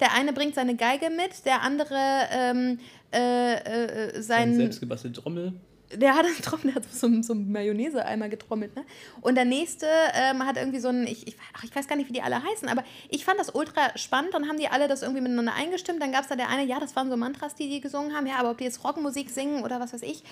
[0.00, 1.98] der eine bringt seine Geige mit, der andere
[2.32, 2.80] ähm,
[3.12, 4.54] äh, äh, sein...
[4.54, 5.52] selbstgebastelte Trommel.
[5.92, 8.84] Der hat einen Trommel, der hat so, so einen Mayonnaise-Eimer getrommelt, ne?
[9.22, 12.08] Und der nächste ähm, hat irgendwie so ein, ich, ich, ach, ich weiß gar nicht,
[12.08, 14.32] wie die alle heißen, aber ich fand das ultra spannend.
[14.32, 16.00] Dann haben die alle das irgendwie miteinander eingestimmt.
[16.00, 18.26] Dann gab es da der eine, ja, das waren so Mantras, die die gesungen haben.
[18.28, 20.22] Ja, aber ob die jetzt Rockmusik singen oder was weiß ich,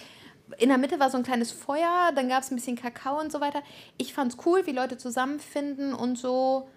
[0.57, 3.31] in der Mitte war so ein kleines Feuer, dann gab es ein bisschen Kakao und
[3.31, 3.63] so weiter.
[3.99, 6.69] Ich fand es cool, wie Leute zusammenfinden und so,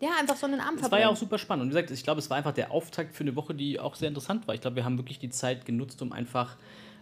[0.00, 0.86] ja, einfach so einen Abend verbringen.
[0.86, 1.64] Es war ja auch super spannend.
[1.64, 3.94] Und wie gesagt, ich glaube, es war einfach der Auftakt für eine Woche, die auch
[3.94, 4.54] sehr interessant war.
[4.54, 6.56] Ich glaube, wir haben wirklich die Zeit genutzt, um einfach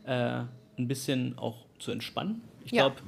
[0.04, 0.42] äh,
[0.78, 2.42] ein bisschen auch zu entspannen.
[2.64, 2.88] Ich ja.
[2.88, 3.02] glaube,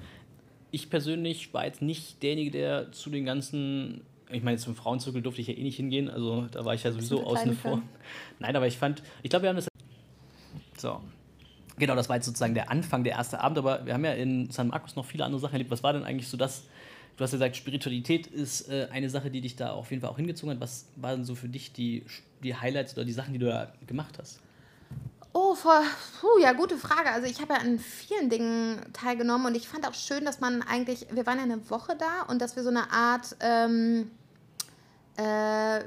[0.70, 5.42] ich persönlich war jetzt nicht derjenige, der zu den ganzen ich meine, zum Frauenzirkel durfte
[5.42, 7.82] ich ja eh nicht hingehen, also da war ich ja sowieso außen vor.
[8.38, 9.68] Nein, aber ich fand, ich glaube, wir haben das.
[10.78, 11.00] So,
[11.78, 14.50] Genau, das war jetzt sozusagen der Anfang, der erste Abend, aber wir haben ja in
[14.50, 15.70] San Marcos noch viele andere Sachen erlebt.
[15.70, 16.64] Was war denn eigentlich so das
[17.16, 20.16] du hast gesagt, Spiritualität ist äh, eine Sache, die dich da auf jeden Fall auch
[20.16, 20.60] hingezogen hat.
[20.60, 22.04] Was waren so für dich die,
[22.42, 24.40] die Highlights oder die Sachen, die du da gemacht hast?
[25.34, 25.82] Oh, vor,
[26.20, 27.10] puh, ja, gute Frage.
[27.10, 30.62] Also ich habe ja an vielen Dingen teilgenommen und ich fand auch schön, dass man
[30.62, 33.36] eigentlich, wir waren ja eine Woche da und dass wir so eine Art...
[33.40, 34.10] Ähm,
[35.16, 35.80] äh,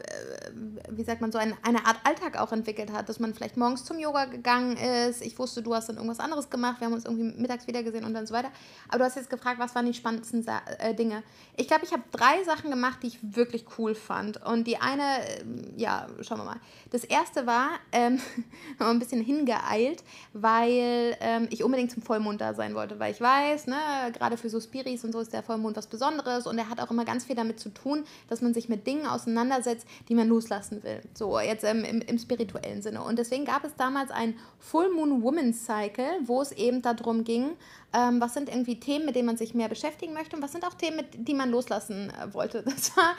[0.89, 3.83] wie sagt man, so ein, eine Art Alltag auch entwickelt hat, dass man vielleicht morgens
[3.83, 5.21] zum Yoga gegangen ist.
[5.25, 8.05] Ich wusste, du hast dann irgendwas anderes gemacht, wir haben uns irgendwie mittags wieder gesehen
[8.05, 8.49] und dann so weiter.
[8.87, 11.23] Aber du hast jetzt gefragt, was waren die spannendsten Sa äh, Dinge?
[11.57, 14.45] Ich glaube, ich habe drei Sachen gemacht, die ich wirklich cool fand.
[14.45, 15.43] Und die eine, äh,
[15.77, 16.59] ja, schauen wir mal.
[16.91, 18.19] Das erste war, ähm,
[18.79, 23.67] ein bisschen hingeeilt, weil ähm, ich unbedingt zum Vollmond da sein wollte, weil ich weiß,
[23.67, 23.77] ne,
[24.13, 26.91] gerade für so Spiris und so ist der Vollmond was Besonderes und er hat auch
[26.91, 30.83] immer ganz viel damit zu tun, dass man sich mit Dingen auseinandersetzt, die man loslassen
[30.83, 31.01] will.
[31.13, 33.01] So, jetzt ähm, im, im spirituellen Sinne.
[33.01, 37.51] Und deswegen gab es damals ein Full Moon Women's Cycle, wo es eben darum ging,
[37.93, 40.65] ähm, was sind irgendwie Themen, mit denen man sich mehr beschäftigen möchte und was sind
[40.65, 42.63] auch Themen, mit, die man loslassen äh, wollte.
[42.75, 43.15] Das war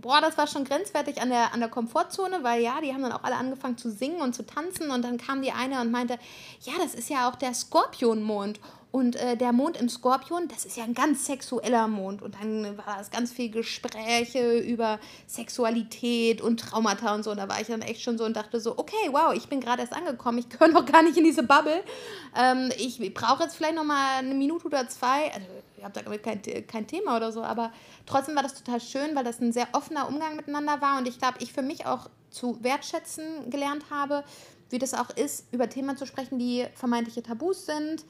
[0.00, 3.12] boah, das war schon grenzwertig an der, an der Komfortzone, weil ja, die haben dann
[3.12, 6.18] auch alle angefangen zu singen und zu tanzen und dann kam die eine und meinte,
[6.62, 8.60] ja, das ist ja auch der Skorpionmond.
[8.90, 12.22] Und äh, der Mond im Skorpion, das ist ja ein ganz sexueller Mond.
[12.22, 17.30] Und dann war es ganz viel Gespräche über Sexualität und Traumata und so.
[17.30, 19.60] Und da war ich dann echt schon so und dachte so, okay, wow, ich bin
[19.60, 21.82] gerade erst angekommen, ich gehöre noch gar nicht in diese Bubble.
[22.34, 25.32] Ähm, ich brauche jetzt vielleicht noch mal eine Minute oder zwei.
[25.34, 25.46] Also,
[25.76, 27.70] ich habe damit kein, kein Thema oder so, aber
[28.06, 30.98] trotzdem war das total schön, weil das ein sehr offener Umgang miteinander war.
[30.98, 34.24] Und ich glaube, ich für mich auch zu wertschätzen gelernt habe,
[34.70, 38.04] wie das auch ist, über Themen zu sprechen, die vermeintliche Tabus sind,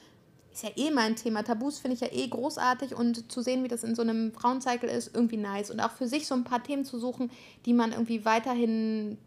[0.58, 1.44] ist ja eh mein Thema.
[1.44, 4.88] Tabus finde ich ja eh großartig und zu sehen, wie das in so einem Frauencycle
[4.88, 5.70] ist, irgendwie nice.
[5.70, 7.30] Und auch für sich so ein paar Themen zu suchen,
[7.64, 9.18] die man irgendwie weiterhin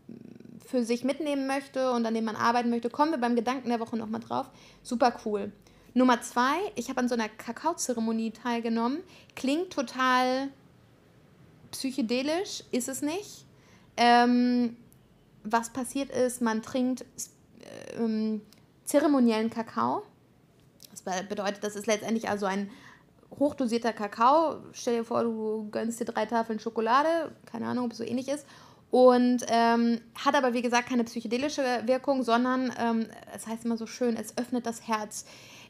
[0.66, 3.80] für sich mitnehmen möchte und an denen man arbeiten möchte, kommen wir beim Gedanken der
[3.80, 4.50] Woche nochmal drauf.
[4.84, 5.54] Super cool.
[5.94, 9.00] Nummer zwei, ich habe an so einer Kakaozeremonie teilgenommen.
[9.36, 10.50] Klingt total
[11.72, 13.46] psychedelisch, ist es nicht.
[13.96, 14.76] Ähm,
[15.44, 18.42] was passiert ist, man trinkt äh, ähm,
[18.84, 20.04] zeremoniellen Kakao
[21.06, 22.70] das bedeutet, das ist letztendlich also ein
[23.40, 24.58] hochdosierter Kakao.
[24.74, 28.28] Stell dir vor, du gönnst dir drei Tafeln Schokolade, keine Ahnung, ob es so ähnlich
[28.28, 28.46] ist.
[28.92, 33.88] Und ähm, hat aber, wie gesagt, keine psychedelische Wirkung, sondern, ähm, es heißt immer so
[33.88, 35.26] schön, es öffnet das Herz.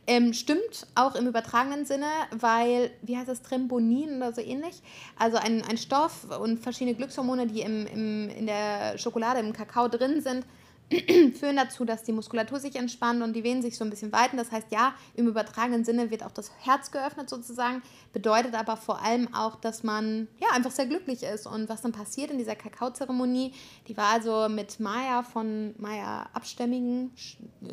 [0.07, 4.81] Ähm, stimmt auch im übertragenen Sinne, weil, wie heißt das, Trembonin oder so ähnlich?
[5.19, 9.87] Also ein, ein Stoff und verschiedene Glückshormone, die im, im, in der Schokolade, im Kakao
[9.87, 10.43] drin sind,
[11.39, 14.37] führen dazu, dass die Muskulatur sich entspannt und die Venen sich so ein bisschen weiten.
[14.37, 17.81] Das heißt, ja, im übertragenen Sinne wird auch das Herz geöffnet sozusagen,
[18.13, 21.47] bedeutet aber vor allem auch, dass man ja einfach sehr glücklich ist.
[21.47, 23.53] Und was dann passiert in dieser Kakaozeremonie,
[23.87, 27.11] die war also mit Maya von Maya Abstämmigen,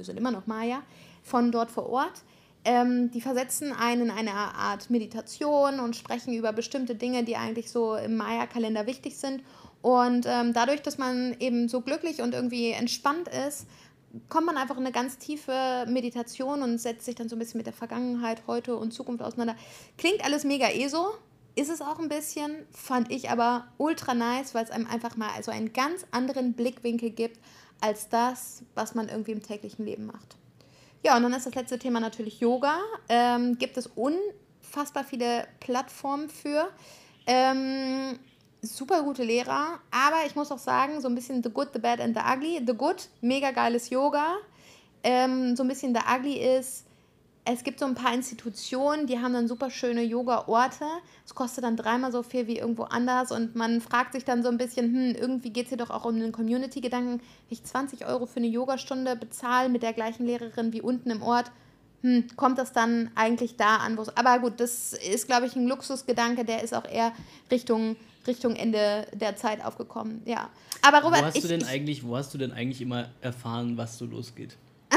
[0.00, 0.82] sind immer noch Maya,
[1.22, 2.22] von dort vor Ort.
[2.64, 7.70] Ähm, die versetzen einen in eine Art Meditation und sprechen über bestimmte Dinge, die eigentlich
[7.70, 9.42] so im Maya-Kalender wichtig sind.
[9.82, 13.66] Und ähm, dadurch, dass man eben so glücklich und irgendwie entspannt ist,
[14.28, 17.58] kommt man einfach in eine ganz tiefe Meditation und setzt sich dann so ein bisschen
[17.58, 19.54] mit der Vergangenheit, heute und Zukunft auseinander.
[19.96, 21.14] Klingt alles mega ESO,
[21.54, 25.30] ist es auch ein bisschen, fand ich aber ultra nice, weil es einem einfach mal
[25.36, 27.38] also einen ganz anderen Blickwinkel gibt
[27.80, 30.36] als das, was man irgendwie im täglichen Leben macht.
[31.04, 32.78] Ja, und dann ist das letzte Thema natürlich Yoga.
[33.08, 36.68] Ähm, gibt es unfassbar viele Plattformen für.
[37.26, 38.18] Ähm,
[38.62, 42.00] super gute Lehrer, aber ich muss auch sagen, so ein bisschen The Good, The Bad
[42.00, 42.62] and The Ugly.
[42.66, 44.36] The Good, mega geiles Yoga.
[45.02, 46.84] Ähm, so ein bisschen The Ugly ist,
[47.50, 50.84] es gibt so ein paar Institutionen, die haben dann super schöne Yoga-Orte.
[51.24, 54.50] Es kostet dann dreimal so viel wie irgendwo anders und man fragt sich dann so
[54.50, 57.22] ein bisschen, hm, irgendwie geht es hier doch auch um den Community-Gedanken.
[57.48, 61.50] Ich 20 Euro für eine Yogastunde bezahle mit der gleichen Lehrerin wie unten im Ort,
[62.02, 64.16] hm, kommt das dann eigentlich da an, wo es.
[64.16, 67.12] Aber gut, das ist, glaube ich, ein Luxusgedanke, der ist auch eher
[67.50, 67.96] Richtung
[68.28, 70.22] Richtung Ende der Zeit aufgekommen.
[70.24, 70.50] Ja.
[70.82, 73.08] Aber Robert, wo hast ich, du denn ich, eigentlich, wo hast du denn eigentlich immer
[73.20, 74.56] erfahren, was so losgeht?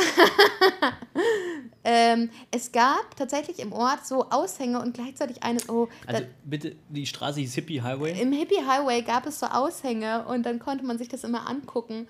[1.83, 5.59] ähm, es gab tatsächlich im Ort so Aushänge und gleichzeitig eine.
[5.67, 8.19] Oh, also bitte, die Straße hieß Hippie Highway?
[8.21, 12.07] Im Hippie Highway gab es so Aushänge und dann konnte man sich das immer angucken.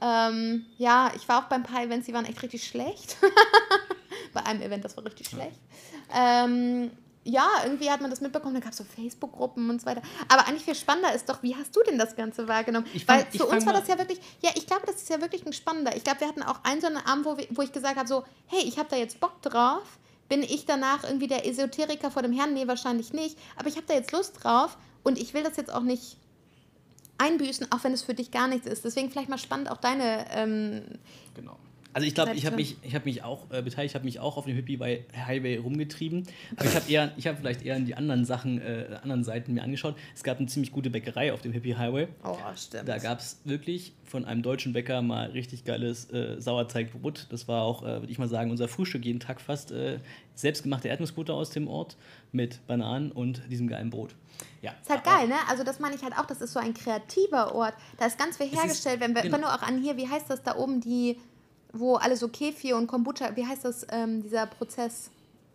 [0.00, 3.18] Ähm, ja, ich war auch beim paar Events, die waren echt richtig schlecht.
[4.32, 5.58] Bei einem Event, das war richtig schlecht.
[6.14, 6.90] Ähm,
[7.24, 10.00] ja, irgendwie hat man das mitbekommen, da gab es so Facebook-Gruppen und so weiter.
[10.28, 12.86] Aber eigentlich viel spannender ist doch, wie hast du denn das Ganze wahrgenommen?
[12.94, 15.20] Ich fang, Weil für uns war das ja wirklich, ja, ich glaube, das ist ja
[15.20, 15.94] wirklich ein spannender.
[15.96, 18.08] Ich glaube, wir hatten auch einen so einen Abend, wo, wir, wo ich gesagt habe,
[18.08, 19.98] so, hey, ich habe da jetzt Bock drauf.
[20.28, 22.54] Bin ich danach irgendwie der Esoteriker vor dem Herrn?
[22.54, 23.36] Nee, wahrscheinlich nicht.
[23.56, 26.16] Aber ich habe da jetzt Lust drauf und ich will das jetzt auch nicht
[27.18, 28.84] einbüßen, auch wenn es für dich gar nichts ist.
[28.84, 30.82] Deswegen vielleicht mal spannend auch deine ähm,
[31.34, 31.58] genau.
[31.92, 34.36] Also ich glaube, ich habe mich, hab mich auch äh, beteiligt, ich habe mich auch
[34.36, 36.26] auf dem Hippie Highway rumgetrieben.
[36.56, 39.62] Aber ich habe eher, ich habe vielleicht eher die anderen Sachen, äh, anderen Seiten mir
[39.62, 39.96] angeschaut.
[40.14, 42.08] Es gab eine ziemlich gute Bäckerei auf dem Hippie Highway.
[42.24, 42.88] Oh, stimmt.
[42.88, 47.26] Da gab es wirklich von einem deutschen Bäcker mal richtig geiles äh, Sauerteigbrot.
[47.30, 49.72] Das war auch, äh, würde ich mal sagen, unser Frühstück jeden Tag fast.
[49.72, 49.98] Äh,
[50.40, 51.96] selbstgemachte Erdnussbutter aus dem Ort
[52.32, 54.14] mit Bananen und diesem geilen Brot.
[54.62, 54.72] Ja.
[54.80, 55.34] Ist halt geil, ne?
[55.48, 57.74] Also das meine ich halt auch, das ist so ein kreativer Ort.
[57.98, 59.00] Da ist ganz viel hergestellt.
[59.00, 59.34] Wenn, wir, genau.
[59.34, 61.18] wenn du auch an hier, wie heißt das da oben, die
[61.72, 65.10] wo alle so Kefir und Kombucha, wie heißt das, ähm, dieser Prozess?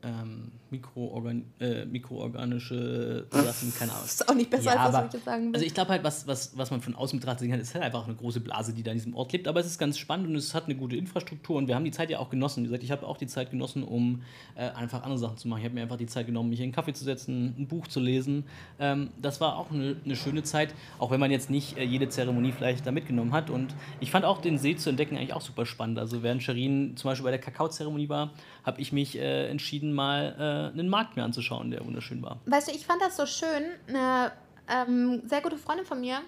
[0.06, 4.04] ähm, Mikroorgan äh, mikroorganische Sachen, keine Ahnung.
[4.04, 5.56] Das ist auch nicht besser, ja, als was ich sagen will.
[5.56, 7.84] Also ich glaube halt, was, was, was man von außen betrachtet sehen kann, ist halt
[7.84, 9.48] einfach eine große Blase, die da in diesem Ort lebt.
[9.48, 11.92] Aber es ist ganz spannend und es hat eine gute Infrastruktur und wir haben die
[11.92, 12.64] Zeit ja auch genossen.
[12.64, 14.24] Wie gesagt, ich habe auch die Zeit genossen, um
[14.56, 15.60] äh, einfach andere Sachen zu machen.
[15.60, 17.88] Ich habe mir einfach die Zeit genommen, mich in einen Kaffee zu setzen, ein Buch
[17.88, 18.46] zu lesen.
[18.80, 22.10] Ähm, das war auch eine, eine, schöne Zeit, auch wenn man jetzt nicht äh, jede
[22.10, 23.50] Zeremonie vielleicht da mitgenommen hat.
[23.50, 26.00] Und ich fand auch den See zu entdecken eigentlich auch super spannend.
[26.00, 28.32] Also während Sherin zum Beispiel bei der Kakaozeremonie war,
[28.64, 32.40] habe ich mich äh, entschieden, mal äh, einen Markt mir anzuschauen, der wunderschön war.
[32.46, 33.64] Weißt du, ich fand das so schön.
[33.88, 34.32] Eine
[34.68, 36.22] ähm, sehr gute Freundin von mir,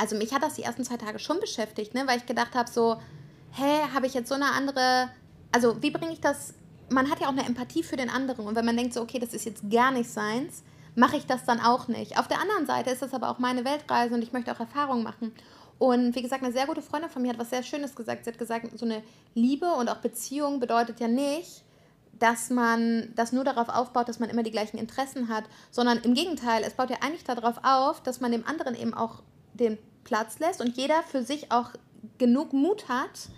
[0.00, 2.70] also mich hat das die ersten zwei Tage schon beschäftigt, ne, weil ich gedacht habe,
[2.70, 2.96] so,
[3.52, 5.10] hä, habe ich jetzt so eine andere,
[5.52, 6.54] also wie bringe ich das,
[6.88, 9.18] man hat ja auch eine Empathie für den anderen und wenn man denkt so, okay,
[9.18, 10.64] das ist jetzt gar nicht seins,
[10.94, 12.18] mache ich das dann auch nicht.
[12.18, 15.02] Auf der anderen Seite ist das aber auch meine Weltreise und ich möchte auch Erfahrungen
[15.02, 15.32] machen.
[15.78, 18.24] Und wie gesagt, eine sehr gute Freundin von mir hat was sehr Schönes gesagt.
[18.24, 19.02] Sie hat gesagt, so eine
[19.34, 21.62] Liebe und auch Beziehung bedeutet ja nicht,
[22.20, 26.14] dass man das nur darauf aufbaut, dass man immer die gleichen Interessen hat, sondern im
[26.14, 29.22] Gegenteil, es baut ja eigentlich darauf auf, dass man dem anderen eben auch
[29.54, 31.70] den Platz lässt und jeder für sich auch
[32.18, 33.30] genug Mut hat,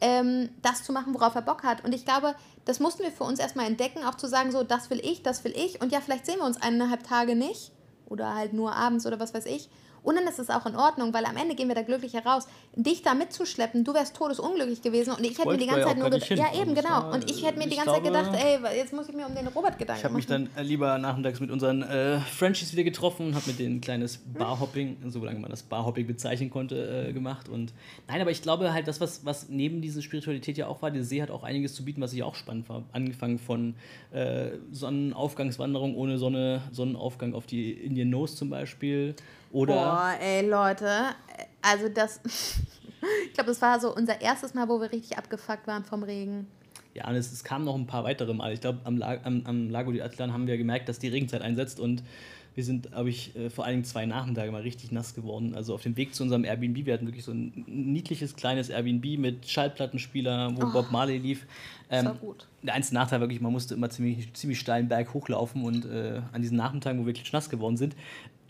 [0.00, 1.84] ähm, das zu machen, worauf er Bock hat.
[1.84, 4.90] Und ich glaube, das mussten wir für uns erstmal entdecken, auch zu sagen, so, das
[4.90, 5.80] will ich, das will ich.
[5.80, 7.72] Und ja, vielleicht sehen wir uns eineinhalb Tage nicht
[8.06, 9.68] oder halt nur abends oder was weiß ich.
[10.04, 12.46] Und dann ist es auch in Ordnung, weil am Ende gehen wir da glücklich heraus.
[12.76, 16.10] Dich da mitzuschleppen, du wärst todesunglücklich gewesen und ich hätte mir die ganze Zeit nur
[16.10, 17.10] gedacht, ja eben, genau.
[17.12, 19.48] Und ich hätte mir die ganze Zeit gedacht, ey, jetzt muss ich mir um den
[19.48, 23.34] Robert Gedanken Ich habe mich dann lieber nachmittags mit unseren äh, Frenchies wieder getroffen und
[23.34, 27.48] habe mit denen ein kleines Barhopping, solange man das Barhopping bezeichnen konnte, äh, gemacht.
[27.48, 27.72] Und
[28.06, 31.04] nein, aber ich glaube halt, das, was, was neben dieser Spiritualität ja auch war, der
[31.04, 32.82] See hat auch einiges zu bieten, was ich auch spannend war.
[32.92, 33.74] Angefangen von
[34.12, 39.14] äh, Sonnenaufgangswanderung ohne Sonne, Sonnenaufgang auf die Indian Nose zum Beispiel
[39.54, 41.14] oder Boah, ey, Leute.
[41.62, 42.20] Also das.
[42.26, 46.48] ich glaube, das war so unser erstes Mal, wo wir richtig abgefuckt waren vom Regen.
[46.92, 48.52] Ja, und es, es kamen noch ein paar weitere Mal.
[48.52, 51.78] Ich glaube, am, am, am Lago di Atlan haben wir gemerkt, dass die Regenzeit einsetzt
[51.78, 52.02] und
[52.56, 55.54] wir sind, glaube ich, äh, vor allen Dingen zwei Nachmittage mal richtig nass geworden.
[55.54, 56.86] Also auf dem Weg zu unserem Airbnb.
[56.86, 61.46] Wir hatten wirklich so ein niedliches kleines Airbnb mit Schallplattenspieler, wo oh, Bob Marley lief.
[61.90, 62.46] Ähm, das war gut.
[62.62, 66.42] Der einzige Nachteil wirklich, man musste immer ziemlich, ziemlich steilen Berg hochlaufen und äh, an
[66.42, 67.96] diesen Nachmittagen, wo wir wirklich nass geworden sind,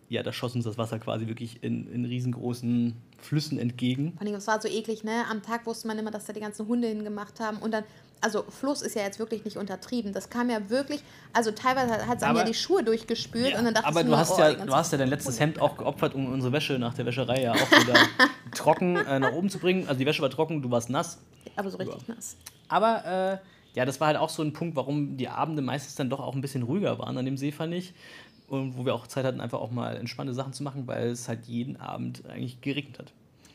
[0.09, 4.13] ja, da schoss uns das Wasser quasi wirklich in, in riesengroßen Flüssen entgegen.
[4.13, 5.25] Vor allem, es war so eklig, ne?
[5.31, 7.59] Am Tag wusste man immer, dass da die ganzen Hunde hingemacht haben.
[7.59, 7.85] Und dann,
[8.21, 10.13] also Fluss ist ja jetzt wirklich nicht untertrieben.
[10.13, 13.75] Das kam ja wirklich, also teilweise hat es ja die Schuhe durchgespült ja, und dann
[13.75, 16.15] dachte Aber du, nur, hast oh, ja, du hast ja dein letztes Hemd auch geopfert,
[16.15, 17.95] um unsere Wäsche nach der Wäscherei ja auch wieder
[18.55, 19.89] trocken äh, nach oben zu bringen.
[19.89, 21.19] Also die Wäsche war trocken, du warst nass.
[21.57, 22.15] Aber so richtig ja.
[22.15, 22.37] nass.
[22.69, 26.11] Aber äh, ja, das war halt auch so ein Punkt, warum die Abende meistens dann
[26.11, 27.95] doch auch ein bisschen ruhiger waren an dem See, fand ich
[28.49, 31.29] und wo wir auch Zeit hatten, einfach auch mal entspannte Sachen zu machen, weil es
[31.29, 33.13] halt jeden Abend eigentlich geregnet hat.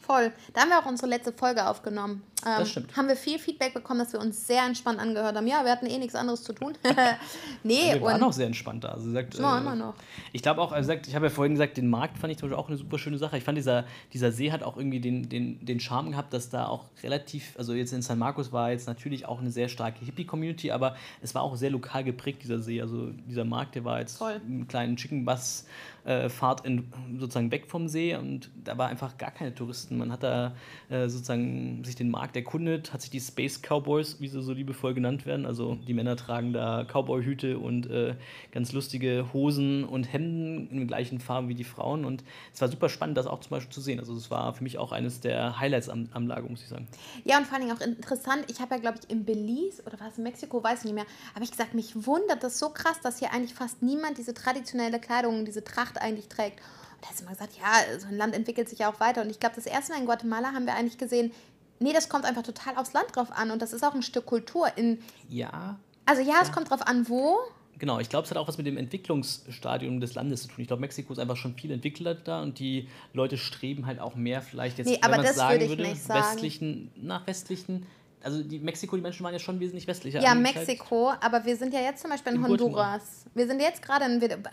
[0.10, 0.32] Voll.
[0.54, 2.24] Da haben wir auch unsere letzte Folge aufgenommen.
[2.44, 2.98] Ähm, das stimmt.
[2.98, 5.46] Haben wir viel Feedback bekommen, dass wir uns sehr entspannt angehört haben.
[5.46, 6.74] Ja, wir hatten eh nichts anderes zu tun.
[7.64, 8.90] nee, wir waren auch sehr entspannt da.
[8.90, 9.94] Also sagt, ja, äh, immer noch.
[10.34, 12.50] Ich glaube auch, also sagt, ich habe ja vorhin gesagt, den Markt fand ich zum
[12.50, 13.38] Beispiel auch eine super schöne Sache.
[13.38, 16.66] Ich fand, dieser, dieser See hat auch irgendwie den, den, den Charme gehabt, dass da
[16.66, 20.72] auch relativ, also jetzt in San Marcos war jetzt natürlich auch eine sehr starke Hippie-Community,
[20.72, 22.82] aber es war auch sehr lokal geprägt, dieser See.
[22.82, 24.42] Also dieser Markt, der war jetzt Voll.
[24.44, 25.66] einen kleinen Chicken Bus
[26.06, 29.98] äh, Fahrt in, sozusagen weg vom See und da war einfach gar keine Touristen.
[29.98, 30.56] Man hat da
[30.90, 34.94] äh, sozusagen sich den Markt erkundet, hat sich die Space Cowboys, wie sie so liebevoll
[34.94, 38.16] genannt werden, also die Männer tragen da Cowboy-Hüte und äh,
[38.52, 42.68] ganz lustige Hosen und Hemden in den gleichen Farben wie die Frauen und es war
[42.68, 44.00] super spannend, das auch zum Beispiel zu sehen.
[44.00, 46.88] Also es war für mich auch eines der Highlights am, am Lago, muss ich sagen.
[47.24, 50.00] Ja, und vor allen Dingen auch interessant, ich habe ja, glaube ich, in Belize oder
[50.00, 52.70] war es in Mexiko, weiß ich nicht mehr, habe ich gesagt, mich wundert das so
[52.70, 56.60] krass, dass hier eigentlich fast niemand diese traditionelle Kleidung, diese Tracht eigentlich trägt.
[56.60, 59.22] Und da ist immer gesagt, ja, so ein Land entwickelt sich ja auch weiter.
[59.22, 61.32] Und ich glaube, das erste Mal in Guatemala haben wir eigentlich gesehen,
[61.80, 63.52] nee, das kommt einfach total aufs Land drauf an.
[63.52, 64.68] Und das ist auch ein Stück Kultur.
[64.76, 65.00] In,
[65.30, 65.80] ja.
[66.06, 66.42] Also ja, ja.
[66.42, 67.38] es kommt drauf an, wo.
[67.78, 70.58] Genau, ich glaube, es hat auch was mit dem Entwicklungsstadium des Landes zu tun.
[70.60, 74.16] Ich glaube, Mexiko ist einfach schon viel entwickelter da und die Leute streben halt auch
[74.16, 77.86] mehr vielleicht jetzt, nee, wenn man sagen würde, westlichen, nach westlichen
[78.22, 80.22] also die Mexiko, die Menschen waren ja schon wesentlich westlicher.
[80.22, 83.26] Ja, Mexiko, aber wir sind ja jetzt zum Beispiel in, in Honduras.
[83.34, 84.06] Wir sind jetzt gerade,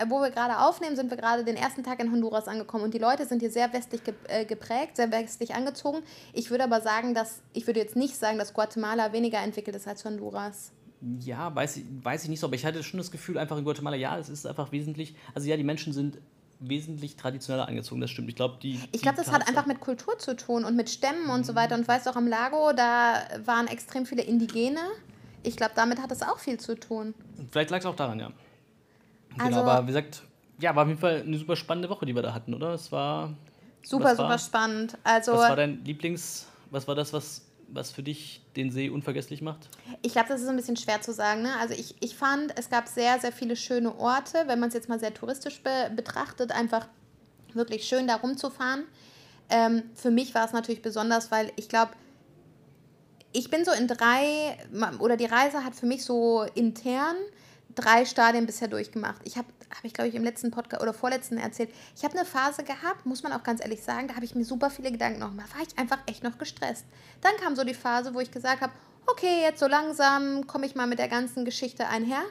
[0.08, 2.98] wo wir gerade aufnehmen, sind wir gerade den ersten Tag in Honduras angekommen und die
[2.98, 5.98] Leute sind hier sehr westlich äh, geprägt, sehr westlich angezogen.
[6.32, 9.88] Ich würde aber sagen, dass, ich würde jetzt nicht sagen, dass Guatemala weniger entwickelt ist
[9.88, 10.72] als Honduras.
[11.20, 13.64] Ja, weiß ich, weiß ich nicht so, aber ich hatte schon das Gefühl, einfach in
[13.64, 16.18] Guatemala, ja, es ist einfach wesentlich, also ja, die Menschen sind
[16.60, 18.28] wesentlich traditioneller angezogen, das stimmt.
[18.28, 18.80] Ich glaube, die.
[18.92, 21.74] Ich glaube, das hat einfach mit Kultur zu tun und mit Stämmen und so weiter.
[21.74, 24.80] Und weißt du, auch am Lago, da waren extrem viele Indigene.
[25.42, 27.14] Ich glaube, damit hat es auch viel zu tun.
[27.50, 28.32] Vielleicht lag es auch daran, ja.
[29.30, 30.22] Genau, also, genau, aber wie gesagt,
[30.58, 32.74] ja, war auf jeden Fall eine super spannende Woche, die wir da hatten, oder?
[32.74, 33.34] Es war.
[33.82, 34.98] Super, super war, spannend.
[35.04, 36.46] Also, was war dein Lieblings.
[36.70, 39.68] Was war das, was was für dich den See unvergesslich macht?
[40.02, 41.42] Ich glaube, das ist ein bisschen schwer zu sagen.
[41.42, 41.56] Ne?
[41.60, 44.88] Also ich, ich fand, es gab sehr, sehr viele schöne Orte, wenn man es jetzt
[44.88, 46.88] mal sehr touristisch be betrachtet, einfach
[47.52, 48.84] wirklich schön da rumzufahren.
[49.48, 51.92] Ähm, für mich war es natürlich besonders, weil ich glaube,
[53.32, 54.56] ich bin so in drei,
[54.98, 57.16] oder die Reise hat für mich so intern
[57.76, 59.20] drei Stadien bisher durchgemacht.
[59.24, 62.26] Ich habe, habe ich glaube ich im letzten Podcast oder vorletzten erzählt, ich habe eine
[62.26, 65.20] Phase gehabt, muss man auch ganz ehrlich sagen, da habe ich mir super viele Gedanken
[65.20, 66.84] noch gemacht, war ich einfach echt noch gestresst.
[67.20, 68.72] Dann kam so die Phase, wo ich gesagt habe,
[69.06, 72.22] okay, jetzt so langsam komme ich mal mit der ganzen Geschichte einher.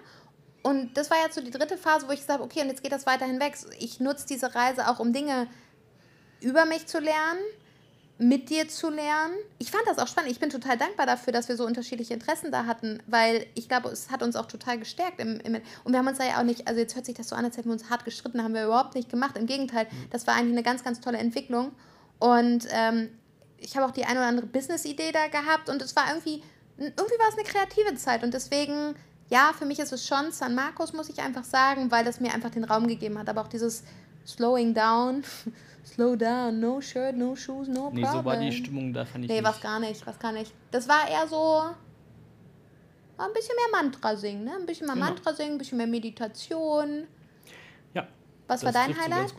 [0.64, 2.82] Und das war jetzt so die dritte Phase, wo ich gesagt habe, okay, und jetzt
[2.82, 3.56] geht das weiterhin weg.
[3.80, 5.48] Ich nutze diese Reise auch, um Dinge
[6.42, 7.40] über mich zu lernen,
[8.18, 9.36] mit dir zu lernen.
[9.60, 10.32] Ich fand das auch spannend.
[10.32, 13.90] Ich bin total dankbar dafür, dass wir so unterschiedliche Interessen da hatten, weil ich glaube,
[13.90, 15.20] es hat uns auch total gestärkt.
[15.20, 17.30] Im, im, und wir haben uns da ja auch nicht, also jetzt hört sich das
[17.30, 19.38] so an, als hätten wir uns hart gestritten, haben wir überhaupt nicht gemacht.
[19.38, 20.10] Im Gegenteil, mhm.
[20.12, 21.74] das war eigentlich eine ganz, ganz tolle Entwicklung.
[22.20, 23.10] Und ähm,
[23.58, 26.42] ich habe auch die eine oder andere Business-Idee da gehabt und es war irgendwie,
[26.78, 28.96] irgendwie war es eine kreative Zeit und deswegen,
[29.30, 32.34] ja, für mich ist es schon San Marcos, muss ich einfach sagen, weil das mir
[32.34, 33.84] einfach den Raum gegeben hat, aber auch dieses
[34.26, 35.24] Slowing down
[35.86, 38.04] Slow down, no shirt, no shoes, no problem.
[38.04, 39.48] Nee, so war die Stimmung da, fand ich Nee, nicht.
[39.48, 40.52] was gar nicht, was gar nicht.
[40.72, 41.62] Das war eher so
[43.18, 44.56] ein bisschen mehr Mantra singen, ne?
[44.60, 45.06] Ein bisschen mehr genau.
[45.08, 47.08] Mantra singen, ein bisschen mehr Meditation.
[47.94, 48.08] Ja.
[48.48, 49.34] Was war dein Highlight?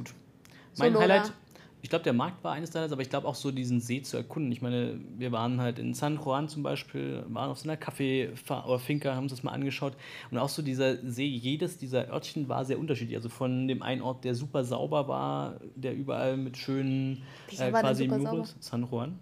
[0.79, 1.33] Mein Solo Highlight
[1.87, 4.17] ich glaube, der Markt war eines Teils, aber ich glaube auch so diesen See zu
[4.17, 4.51] erkunden.
[4.51, 8.31] Ich meine, wir waren halt in San Juan zum Beispiel, waren auf so einer Kaffee-
[8.49, 9.93] oder Finca, haben uns das mal angeschaut.
[10.33, 13.17] Und auch so dieser See, jedes dieser Örtchen war sehr unterschiedlich.
[13.17, 17.23] Also von dem einen Ort, der super sauber war, der überall mit schönen
[17.57, 19.21] äh, quasi Murals, San Juan.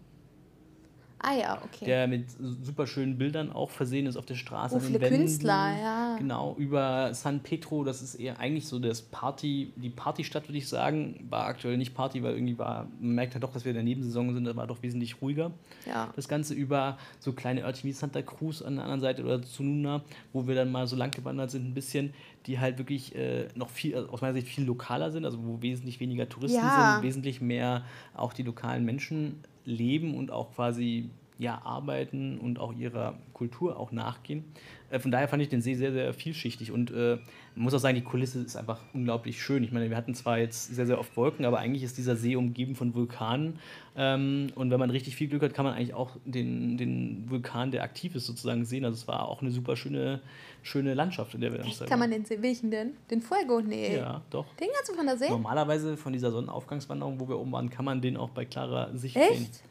[1.19, 1.87] Ah ja, okay.
[1.87, 4.77] Der mit super schönen Bildern auch versehen ist auf der Straße.
[4.77, 5.21] Oh, viele Wänden.
[5.21, 6.17] Künstler, ja.
[6.19, 10.69] Genau, über San Pedro, das ist eher eigentlich so das Party, die Partystadt, würde ich
[10.69, 11.27] sagen.
[11.31, 13.85] War aktuell nicht Party, weil irgendwie war, man merkt halt doch, dass wir in der
[13.85, 15.53] Nebensaison sind, da war doch wesentlich ruhiger.
[15.87, 16.13] Ja.
[16.15, 20.03] Das Ganze über so kleine Örtchen wie Santa Cruz an der anderen Seite oder Zununa,
[20.35, 22.13] wo wir dann mal so lang gewandert sind, ein bisschen,
[22.47, 26.01] die halt wirklich äh, noch viel, aus meiner Sicht viel lokaler sind, also wo wesentlich
[26.01, 26.97] weniger Touristen ja.
[26.97, 32.73] sind, wesentlich mehr auch die lokalen Menschen leben und auch quasi ja, arbeiten und auch
[32.73, 34.45] ihrer Kultur auch nachgehen.
[34.91, 37.19] Äh, von daher fand ich den See sehr, sehr vielschichtig und äh,
[37.55, 39.63] man muss auch sagen, die Kulisse ist einfach unglaublich schön.
[39.65, 42.37] Ich meine, wir hatten zwar jetzt sehr, sehr oft Wolken, aber eigentlich ist dieser See
[42.37, 43.59] umgeben von Vulkanen
[43.97, 47.71] ähm, und wenn man richtig viel Glück hat, kann man eigentlich auch den, den Vulkan,
[47.71, 48.85] der aktiv ist, sozusagen sehen.
[48.85, 50.21] Also es war auch eine super schöne,
[50.63, 52.93] schöne Landschaft, in der wir uns Kann man den See, welchen denn?
[53.11, 53.61] Den Fuego?
[53.61, 53.97] Nee.
[53.97, 54.47] Ja, doch.
[54.57, 55.29] Den kannst du von der See?
[55.29, 59.17] Normalerweise von dieser Sonnenaufgangswanderung, wo wir oben waren, kann man den auch bei klarer Sicht
[59.17, 59.55] Echt?
[59.55, 59.71] sehen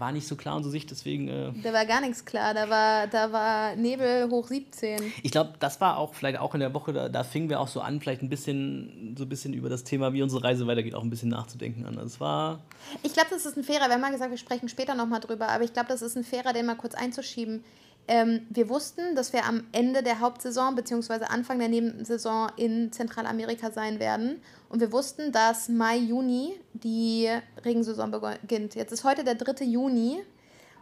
[0.00, 1.28] war nicht so klar unsere Sicht, deswegen.
[1.28, 5.12] Äh da war gar nichts klar, da war, da war Nebel hoch 17.
[5.22, 7.68] Ich glaube, das war auch vielleicht auch in der Woche, da, da fingen wir auch
[7.68, 10.94] so an, vielleicht ein bisschen, so ein bisschen über das Thema, wie unsere Reise weitergeht,
[10.94, 11.96] auch ein bisschen nachzudenken an.
[11.96, 12.60] Das war.
[13.02, 15.48] Ich glaube, das ist ein fairer, wir haben mal gesagt, wir sprechen später nochmal drüber,
[15.48, 17.64] aber ich glaube, das ist ein fairer, den mal kurz einzuschieben.
[18.08, 21.24] Ähm, wir wussten, dass wir am Ende der Hauptsaison bzw.
[21.26, 24.42] Anfang der Nebensaison in Zentralamerika sein werden.
[24.68, 27.28] Und wir wussten, dass Mai, Juni die
[27.64, 28.74] Regensaison beginnt.
[28.74, 29.64] Jetzt ist heute der 3.
[29.64, 30.22] Juni.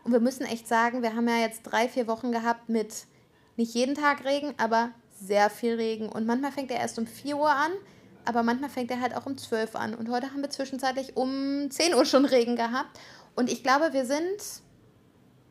[0.02, 3.04] Und wir müssen echt sagen, wir haben ja jetzt drei, vier Wochen gehabt mit
[3.56, 6.08] nicht jeden Tag Regen, aber sehr viel Regen.
[6.08, 7.72] Und manchmal fängt er erst um 4 Uhr an,
[8.24, 9.94] aber manchmal fängt er halt auch um 12 Uhr an.
[9.94, 12.98] Und heute haben wir zwischenzeitlich um 10 Uhr schon Regen gehabt.
[13.36, 14.62] Und ich glaube, wir sind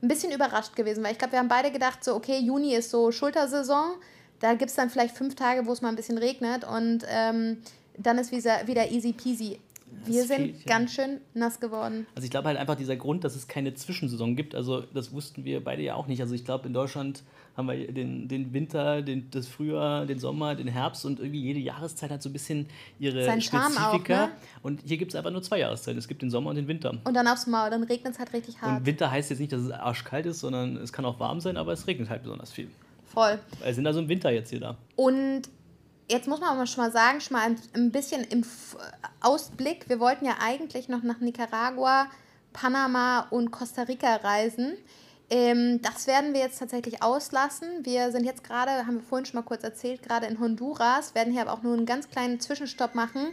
[0.01, 2.89] ein bisschen überrascht gewesen, weil ich glaube, wir haben beide gedacht, so, okay, Juni ist
[2.89, 3.95] so Schultersaison.
[4.39, 7.61] Da gibt es dann vielleicht fünf Tage, wo es mal ein bisschen regnet und ähm,
[7.97, 9.59] dann ist wieder, wieder easy peasy.
[10.05, 10.77] Wir sind fehlt, ja.
[10.77, 12.05] ganz schön nass geworden.
[12.15, 15.45] Also ich glaube halt einfach dieser Grund, dass es keine Zwischensaison gibt, also das wussten
[15.45, 16.21] wir beide ja auch nicht.
[16.21, 17.23] Also ich glaube in Deutschland
[17.57, 21.59] haben wir den, den Winter, den, das Frühjahr, den Sommer, den Herbst und irgendwie jede
[21.59, 22.67] Jahreszeit hat so ein bisschen
[22.99, 23.89] ihre Sein Spezifika.
[23.89, 24.31] Auch, ne?
[24.61, 25.97] Und hier gibt es einfach nur zwei Jahreszeiten.
[25.97, 26.97] Es gibt den Sommer und den Winter.
[27.03, 28.79] Und dann aufs Maul, dann regnet es halt richtig hart.
[28.79, 31.57] Und Winter heißt jetzt nicht, dass es arschkalt ist, sondern es kann auch warm sein,
[31.57, 32.69] aber es regnet halt besonders viel.
[33.05, 33.39] Voll.
[33.63, 34.77] Wir sind also im Winter jetzt hier da.
[34.95, 35.49] Und
[36.09, 38.43] jetzt muss man aber schon mal sagen, schon mal ein, ein bisschen im
[39.21, 39.87] Ausblick.
[39.87, 42.07] Wir wollten ja eigentlich noch nach Nicaragua,
[42.53, 44.77] Panama und Costa Rica reisen.
[45.29, 47.67] Ähm, das werden wir jetzt tatsächlich auslassen.
[47.83, 51.31] Wir sind jetzt gerade, haben wir vorhin schon mal kurz erzählt, gerade in Honduras, werden
[51.31, 53.27] hier aber auch nur einen ganz kleinen Zwischenstopp machen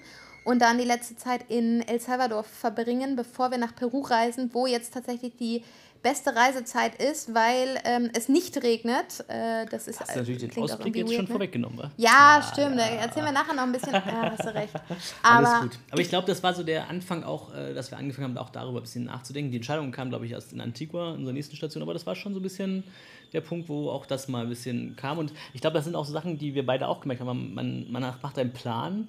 [0.44, 4.66] und dann die letzte Zeit in El Salvador verbringen, bevor wir nach Peru reisen, wo
[4.66, 5.64] jetzt tatsächlich die
[6.02, 9.24] beste Reisezeit ist, weil ähm, es nicht regnet.
[9.28, 11.30] Äh, das ist Hast du natürlich den Ausblick jetzt weird, schon ne?
[11.30, 11.90] vorweggenommen, wa?
[11.96, 12.76] Ja, ah, stimmt.
[12.76, 12.84] Ja.
[12.84, 13.92] Erzählen wir nachher noch ein bisschen.
[14.06, 14.74] Ja, hast du recht.
[15.22, 15.78] Aber, Alles gut.
[15.90, 18.50] Aber ich glaube, das war so der Anfang auch, äh, dass wir angefangen haben, auch
[18.50, 19.50] darüber ein bisschen nachzudenken.
[19.50, 22.14] Die Entscheidung kam, glaube ich, erst in Antigua, in unserer nächsten Station, aber das war
[22.14, 22.84] schon so ein bisschen
[23.32, 25.18] der Punkt, wo auch das mal ein bisschen kam.
[25.18, 27.54] Und ich glaube, das sind auch so Sachen, die wir beide auch gemerkt haben.
[27.54, 29.08] Man, man macht einen Plan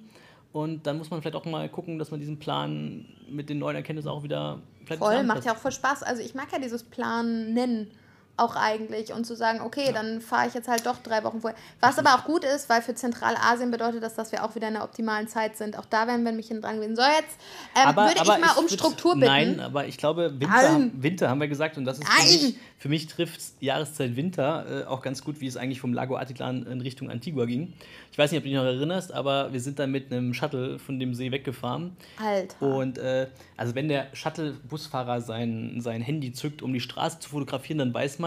[0.53, 3.75] und dann muss man vielleicht auch mal gucken, dass man diesen Plan mit den neuen
[3.75, 6.03] Erkenntnissen auch wieder Voll, macht ja auch voll Spaß.
[6.03, 7.91] Also ich mag ja dieses Plan nennen
[8.37, 9.91] auch eigentlich und zu sagen, okay, ja.
[9.91, 11.57] dann fahre ich jetzt halt doch drei Wochen vorher.
[11.81, 14.75] Was aber auch gut ist, weil für Zentralasien bedeutet das, dass wir auch wieder in
[14.75, 15.77] der optimalen Zeit sind.
[15.77, 16.95] Auch da werden wir mich hin dran gewesen.
[16.95, 17.37] So, jetzt
[17.75, 19.25] ähm, würde ich mal ich um Struktur bitten.
[19.25, 22.89] Nein, aber ich glaube, Winter, Winter haben wir gesagt und das ist für mich, für
[22.89, 26.81] mich, trifft Jahreszeit Winter äh, auch ganz gut, wie es eigentlich vom Lago Atitlan in
[26.81, 27.73] Richtung Antigua ging.
[28.11, 30.77] Ich weiß nicht, ob du dich noch erinnerst, aber wir sind dann mit einem Shuttle
[30.77, 31.97] von dem See weggefahren.
[32.23, 32.61] Alter.
[32.61, 37.79] Und äh, also wenn der Shuttle-Busfahrer sein, sein Handy zückt, um die Straße zu fotografieren,
[37.79, 38.26] dann weiß man,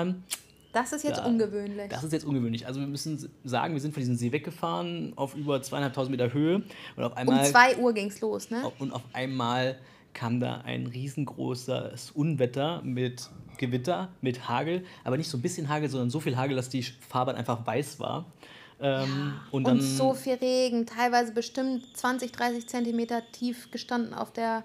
[0.73, 1.89] das ist jetzt da, ungewöhnlich.
[1.89, 2.67] Das ist jetzt ungewöhnlich.
[2.67, 6.63] Also wir müssen sagen, wir sind von diesem See weggefahren auf über zweieinhalbtausend Meter Höhe
[6.97, 7.41] und auf einmal.
[7.41, 8.71] Um zwei Uhr ging es los, ne?
[8.79, 9.79] Und auf einmal
[10.13, 13.29] kam da ein riesengroßes Unwetter mit
[13.59, 16.83] Gewitter, mit Hagel, aber nicht so ein bisschen Hagel, sondern so viel Hagel, dass die
[16.83, 18.27] Fahrbahn einfach weiß war.
[18.81, 24.15] Ähm, ja, und, dann, und so viel Regen, teilweise bestimmt 20, 30 Zentimeter tief gestanden
[24.15, 24.65] auf der.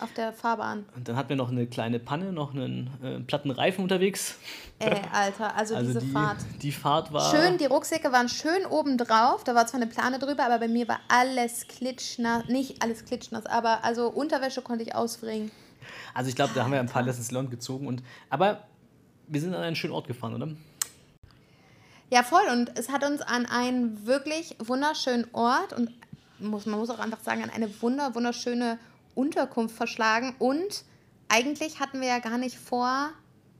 [0.00, 0.86] Auf der Fahrbahn.
[0.94, 4.36] Und dann hatten wir noch eine kleine Panne, noch einen äh, platten Reifen unterwegs.
[4.78, 6.38] Ey, Alter, also, also diese die, Fahrt.
[6.62, 7.30] Die Fahrt war.
[7.30, 9.44] Schön, die Rucksäcke waren schön oben drauf.
[9.44, 12.46] Da war zwar eine Plane drüber, aber bei mir war alles klitschnass.
[12.48, 15.50] Nicht alles klitschnass, aber also Unterwäsche konnte ich ausbringen.
[16.14, 17.86] Also ich glaube, da haben wir ein paar Lessons learned gezogen.
[17.86, 18.64] Und, aber
[19.26, 20.48] wir sind an einen schönen Ort gefahren, oder?
[22.10, 22.44] Ja, voll.
[22.52, 25.90] Und es hat uns an einen wirklich wunderschönen Ort und
[26.38, 28.78] muss, man muss auch einfach sagen, an eine wunder, wunderschöne
[29.18, 30.34] Unterkunft verschlagen.
[30.38, 30.84] Und
[31.28, 33.10] eigentlich hatten wir ja gar nicht vor,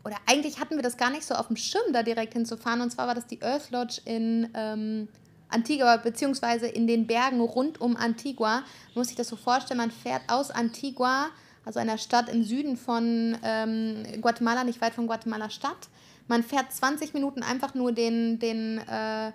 [0.05, 2.81] oder eigentlich hatten wir das gar nicht so auf dem Schirm, da direkt hinzufahren.
[2.81, 5.09] Und zwar war das die Earth Lodge in ähm,
[5.49, 8.61] Antigua, beziehungsweise in den Bergen rund um Antigua.
[8.61, 11.29] Man muss sich das so vorstellen, man fährt aus Antigua,
[11.65, 15.89] also einer Stadt im Süden von ähm, Guatemala, nicht weit von Guatemala Stadt,
[16.29, 19.33] man fährt 20 Minuten einfach nur den, den, äh,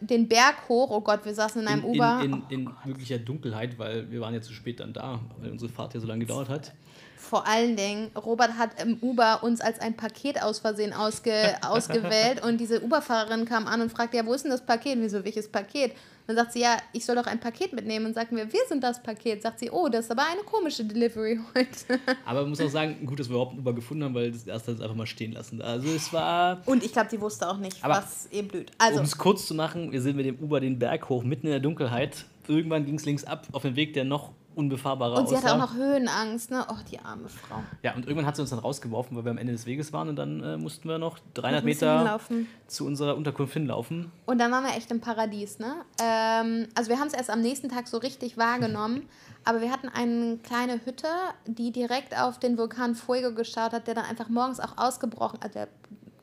[0.00, 0.90] den Berg hoch.
[0.90, 2.20] Oh Gott, wir saßen in einem in, Uber.
[2.22, 5.70] In, in, in wirklicher Dunkelheit, weil wir waren ja zu spät dann da, weil unsere
[5.70, 6.72] Fahrt ja so lange gedauert hat.
[7.16, 11.32] Vor allen Dingen, Robert hat im Uber uns als ein Paket aus Versehen ausge,
[11.62, 14.98] ausgewählt und diese Uberfahrerin kam an und fragte, ja, wo ist denn das Paket?
[14.98, 15.92] Und so, welches Paket?
[16.26, 18.06] Dann sagt sie, ja, ich soll doch ein Paket mitnehmen.
[18.06, 19.42] Und sagten wir, wir sind das Paket.
[19.42, 22.00] Sagt sie, oh, das ist aber eine komische Delivery heute.
[22.24, 24.46] Aber man muss auch sagen, gut, dass wir überhaupt einen Uber gefunden haben, weil das
[24.46, 25.60] erste hat es einfach mal stehen lassen.
[25.60, 26.62] Also es war...
[26.66, 28.70] Und ich glaube, die wusste auch nicht, was eben blöd.
[28.78, 31.46] Also, um es kurz zu machen, wir sind mit dem Uber den Berg hoch, mitten
[31.46, 32.24] in der Dunkelheit.
[32.48, 35.48] Irgendwann ging es links ab auf den Weg, der noch unbefahrbarer Und sie aussah.
[35.48, 36.64] hatte auch noch Höhenangst, ne?
[36.70, 37.62] Oh, die arme Frau.
[37.82, 40.08] Ja, und irgendwann hat sie uns dann rausgeworfen, weil wir am Ende des Weges waren
[40.08, 42.48] und dann äh, mussten wir noch 300 Meter hinlaufen.
[42.66, 44.10] zu unserer Unterkunft hinlaufen.
[44.26, 45.74] Und dann waren wir echt im Paradies, ne?
[46.02, 49.08] Ähm, also wir haben es erst am nächsten Tag so richtig wahrgenommen,
[49.44, 51.08] aber wir hatten eine kleine Hütte,
[51.46, 55.60] die direkt auf den Vulkan Fuego geschaut hat, der dann einfach morgens auch ausgebrochen, also
[55.60, 55.66] da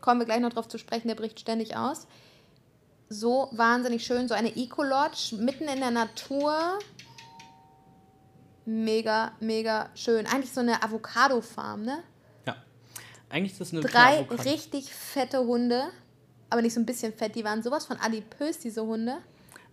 [0.01, 2.07] kommen wir gleich noch drauf zu sprechen, der bricht ständig aus.
[3.09, 6.79] So wahnsinnig schön, so eine Eco-Lodge mitten in der Natur,
[8.65, 10.25] mega, mega schön.
[10.25, 12.03] Eigentlich so eine Avocado-Farm, ne?
[12.45, 12.55] Ja.
[13.29, 15.85] Eigentlich ist das eine Drei richtig fette Hunde,
[16.49, 17.35] aber nicht so ein bisschen fett.
[17.35, 19.17] Die waren sowas von adipös, diese Hunde.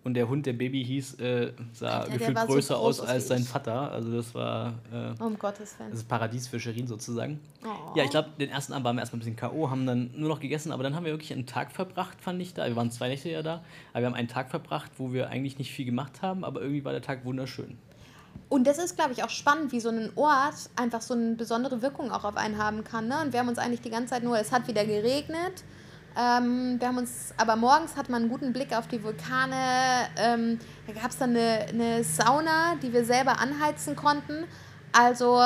[0.04, 3.42] Und der Hund, der Baby hieß, äh, sah Alter, gefühlt größer so aus als sein
[3.42, 3.90] Vater.
[3.90, 5.90] Also das war äh, um Gottes Willen.
[5.90, 7.40] Das ist Paradies für Sherin sozusagen.
[7.64, 7.96] Oh.
[7.96, 10.28] Ja, ich glaube, den ersten Abend waren wir erstmal ein bisschen K.O., haben dann nur
[10.28, 12.66] noch gegessen, aber dann haben wir wirklich einen Tag verbracht, fand ich da.
[12.66, 15.58] Wir waren zwei Nächte ja da, aber wir haben einen Tag verbracht, wo wir eigentlich
[15.58, 17.76] nicht viel gemacht haben, aber irgendwie war der Tag wunderschön.
[18.48, 21.82] Und das ist, glaube ich, auch spannend, wie so ein Ort einfach so eine besondere
[21.82, 23.08] Wirkung auch auf einen haben kann.
[23.08, 23.20] Ne?
[23.22, 25.64] Und wir haben uns eigentlich die ganze Zeit nur, es hat wieder geregnet.
[26.16, 30.08] Ähm, wir haben uns, aber morgens hat man einen guten Blick auf die Vulkane.
[30.16, 34.44] Ähm, da gab es dann eine, eine Sauna, die wir selber anheizen konnten.
[34.92, 35.42] Also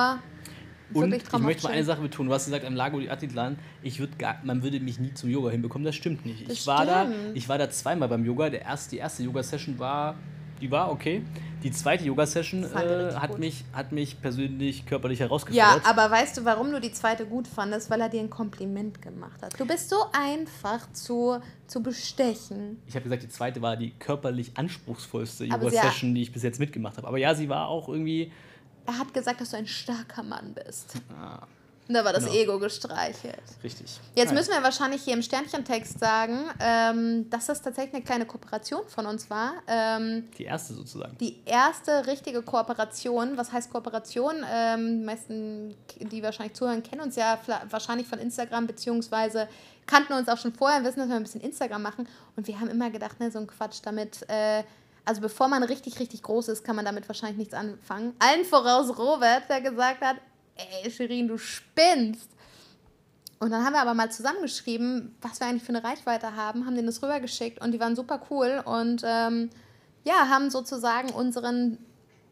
[0.94, 2.28] und ich möchte mal eine Sache betonen.
[2.28, 5.30] Du hast gesagt, am Lago di Atitlan, ich würd gar, man würde mich nie zum
[5.30, 5.84] Yoga hinbekommen.
[5.84, 6.48] Das stimmt nicht.
[6.48, 8.50] Das ich, war da, ich war da zweimal beim Yoga.
[8.50, 10.16] Der erste, die erste Yoga-Session war
[10.62, 11.24] die war okay.
[11.62, 15.82] Die zweite Yoga-Session äh, hat, mich, hat mich persönlich körperlich herausgefordert.
[15.84, 17.90] Ja, aber weißt du, warum du die zweite gut fandest?
[17.90, 19.58] Weil er dir ein Kompliment gemacht hat.
[19.58, 22.80] Du bist so einfach zu, zu bestechen.
[22.86, 26.96] Ich habe gesagt, die zweite war die körperlich anspruchsvollste Yoga-Session, die ich bis jetzt mitgemacht
[26.96, 27.06] habe.
[27.06, 28.32] Aber ja, sie war auch irgendwie.
[28.86, 30.94] Er hat gesagt, dass du ein starker Mann bist.
[31.16, 31.46] Ah.
[31.92, 32.36] Da war das genau.
[32.36, 33.42] Ego gestreichelt.
[33.62, 33.98] Richtig.
[34.14, 34.34] Jetzt ja.
[34.34, 39.06] müssen wir wahrscheinlich hier im Sternchentext sagen, ähm, dass das tatsächlich eine kleine Kooperation von
[39.06, 39.54] uns war.
[39.66, 41.16] Ähm, die erste sozusagen.
[41.18, 43.36] Die erste richtige Kooperation.
[43.36, 44.44] Was heißt Kooperation?
[44.50, 47.38] Ähm, die meisten, die wahrscheinlich zuhören, kennen uns ja
[47.70, 49.48] wahrscheinlich von Instagram, beziehungsweise
[49.86, 52.08] kannten uns auch schon vorher, wissen, dass wir ein bisschen Instagram machen.
[52.36, 54.24] Und wir haben immer gedacht, ne, so ein Quatsch damit.
[54.28, 54.62] Äh,
[55.04, 58.14] also bevor man richtig, richtig groß ist, kann man damit wahrscheinlich nichts anfangen.
[58.20, 60.16] Allen voraus Robert, der gesagt hat,
[60.56, 62.28] ey, Shirin, du spinnst.
[63.38, 66.76] Und dann haben wir aber mal zusammengeschrieben, was wir eigentlich für eine Reichweite haben, haben
[66.76, 69.50] denen das rübergeschickt und die waren super cool und ähm,
[70.04, 71.78] ja, haben sozusagen unseren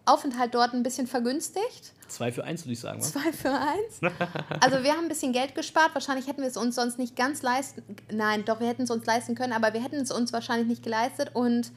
[0.06, 1.92] Aufenthalt dort ein bisschen vergünstigt.
[2.08, 3.00] Zwei für eins, würde ich sagen.
[3.00, 3.12] Was?
[3.12, 4.00] Zwei für eins.
[4.60, 5.94] Also wir haben ein bisschen Geld gespart.
[5.94, 7.82] Wahrscheinlich hätten wir es uns sonst nicht ganz leisten.
[8.12, 10.82] Nein, doch, wir hätten es uns leisten können, aber wir hätten es uns wahrscheinlich nicht
[10.82, 11.72] geleistet und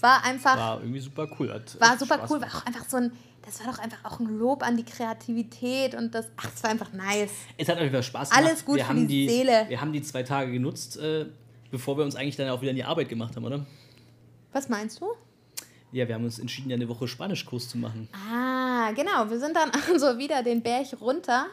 [0.00, 0.56] war einfach.
[0.56, 1.52] War irgendwie super cool.
[1.52, 3.12] Hat war super Spaß cool, war auch einfach so ein.
[3.50, 6.26] Das war doch einfach auch ein Lob an die Kreativität und das.
[6.36, 7.32] Ach, es war einfach nice.
[7.58, 8.46] Es hat einfach Spaß gemacht.
[8.46, 9.64] Alles gut wir für die, die, Seele.
[9.66, 11.26] Wir haben die zwei Tage genutzt, äh,
[11.72, 13.66] bevor wir uns eigentlich dann auch wieder in die Arbeit gemacht haben, oder?
[14.52, 15.06] Was meinst du?
[15.90, 18.08] Ja, wir haben uns entschieden, ja eine Woche Spanischkurs zu machen.
[18.12, 19.28] Ah, genau.
[19.28, 21.46] Wir sind dann also wieder den Berg runter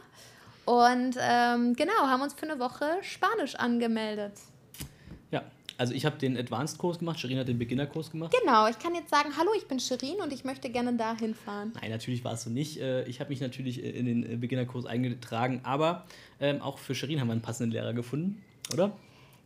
[0.65, 4.33] und ähm, genau, haben uns für eine Woche Spanisch angemeldet.
[5.77, 8.35] Also ich habe den Advanced-Kurs gemacht, Shirin hat den Beginner-Kurs gemacht.
[8.41, 11.71] Genau, ich kann jetzt sagen, hallo, ich bin Shirin und ich möchte gerne dahin fahren.
[11.79, 12.79] Nein, natürlich war es so nicht.
[12.79, 16.05] Äh, ich habe mich natürlich äh, in den Beginner-Kurs eingetragen, aber
[16.39, 18.41] ähm, auch für Shirin haben wir einen passenden Lehrer gefunden,
[18.73, 18.91] oder?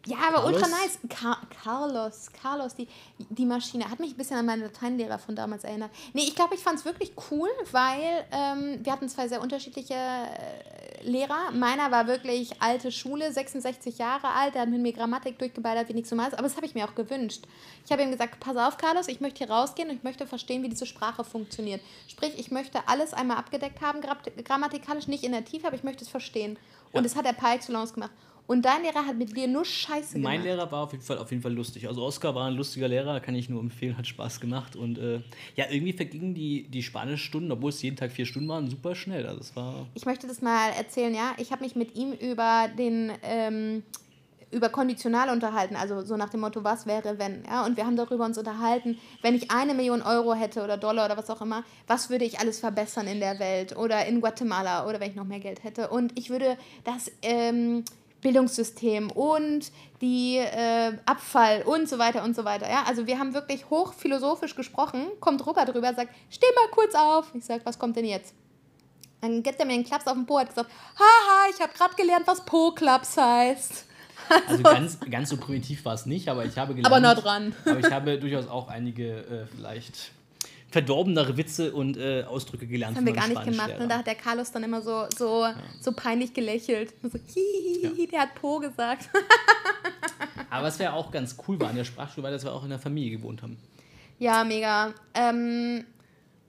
[0.07, 0.55] Ja, aber Carlos?
[0.55, 0.99] ultra nice.
[1.09, 2.87] Car Carlos, Carlos, die,
[3.17, 5.91] die Maschine, hat mich ein bisschen an meinen Lateinlehrer von damals erinnert.
[6.13, 9.93] Nee, ich glaube, ich fand es wirklich cool, weil ähm, wir hatten zwei sehr unterschiedliche
[9.93, 11.51] äh, Lehrer.
[11.51, 15.93] Meiner war wirklich alte Schule, 66 Jahre alt, der hat mit mir Grammatik durchgeballert wie
[15.93, 17.45] nichts Normales, aber das habe ich mir auch gewünscht.
[17.85, 20.63] Ich habe ihm gesagt, pass auf, Carlos, ich möchte hier rausgehen und ich möchte verstehen,
[20.63, 21.81] wie diese Sprache funktioniert.
[22.07, 26.03] Sprich, ich möchte alles einmal abgedeckt haben, grammatikalisch nicht in der Tiefe, aber ich möchte
[26.03, 26.57] es verstehen.
[26.91, 26.97] Ja.
[26.97, 28.11] Und das hat er par excellence gemacht.
[28.47, 30.33] Und dein Lehrer hat mit dir nur Scheiße gemacht.
[30.33, 31.87] Mein Lehrer war auf jeden Fall, auf jeden Fall lustig.
[31.87, 34.75] Also Oskar war ein lustiger Lehrer, kann ich nur empfehlen, hat Spaß gemacht.
[34.75, 35.21] Und äh,
[35.55, 39.25] ja, irgendwie vergingen die, die Spanischstunden, obwohl es jeden Tag vier Stunden waren, super schnell.
[39.25, 41.33] Also es war ich möchte das mal erzählen, ja.
[41.37, 43.83] Ich habe mich mit ihm über den ähm,
[44.51, 47.95] über Konditional unterhalten, also so nach dem Motto, was wäre, wenn, ja, und wir haben
[47.95, 51.63] darüber uns unterhalten, wenn ich eine Million Euro hätte oder Dollar oder was auch immer,
[51.87, 55.25] was würde ich alles verbessern in der Welt oder in Guatemala oder wenn ich noch
[55.25, 57.83] mehr Geld hätte und ich würde das ähm,
[58.21, 62.69] Bildungssystem und die äh, Abfall und so weiter und so weiter.
[62.69, 62.83] Ja?
[62.87, 67.31] Also wir haben wirklich hochphilosophisch gesprochen, kommt Robert drüber, sagt, steh mal kurz auf.
[67.33, 68.33] Ich sage, was kommt denn jetzt?
[69.21, 71.95] Dann gibt er mir einen Klaps auf den Po, hat gesagt, haha, ich habe gerade
[71.95, 73.85] gelernt, was Po-Klaps heißt.
[74.29, 76.87] Also, also ganz, ganz so primitiv war es nicht, aber ich habe gelernt.
[76.87, 77.53] Aber nah dran.
[77.65, 80.11] aber ich habe durchaus auch einige äh, vielleicht
[80.71, 82.95] verdorbenere Witze und äh, Ausdrücke gelernt.
[82.95, 83.73] Das haben wir gar nicht gemacht.
[83.73, 83.87] Und ne?
[83.89, 85.55] da hat der Carlos dann immer so, so, ja.
[85.81, 86.93] so peinlich gelächelt.
[87.03, 88.07] So, hihihi, ja.
[88.07, 89.09] der hat Po gesagt.
[90.49, 92.69] Aber was wäre auch ganz cool war an der Sprachschule, weil dass wir auch in
[92.69, 93.57] der Familie gewohnt haben.
[94.19, 94.93] Ja, mega.
[95.13, 95.85] Ähm,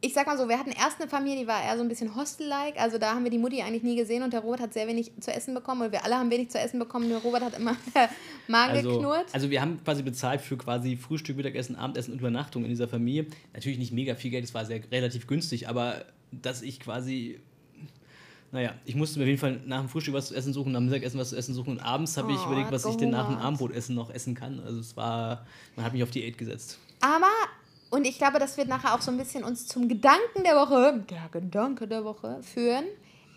[0.05, 2.14] ich sag mal so, wir hatten erst eine Familie, die war eher so ein bisschen
[2.16, 2.76] Hostel-like.
[2.76, 5.12] Also da haben wir die Mutti eigentlich nie gesehen und der Robert hat sehr wenig
[5.20, 5.82] zu essen bekommen.
[5.82, 7.09] Und wir alle haben wenig zu essen bekommen.
[7.09, 7.76] Der Robert hat immer
[8.48, 9.26] Magen also, geknurrt.
[9.32, 13.26] Also wir haben quasi bezahlt für quasi Frühstück, Mittagessen, Abendessen und Übernachtung in dieser Familie.
[13.55, 17.38] Natürlich nicht mega viel Geld, es war sehr relativ günstig, aber dass ich quasi
[18.50, 20.80] naja, ich musste mir auf jeden Fall nach dem Frühstück was zu essen suchen, nach
[20.80, 23.09] dem Mittagessen was zu essen suchen und abends habe ich oh, überlegt, was ich denn
[23.09, 24.61] nach dem Abendbrotessen noch essen kann.
[24.61, 26.78] Also es war, man hat mich auf Diät gesetzt.
[27.00, 27.30] Aber
[27.93, 31.05] und ich glaube, das wird nachher auch so ein bisschen uns zum Gedanken der Woche,
[31.11, 32.84] der Gedanke der Woche, führen.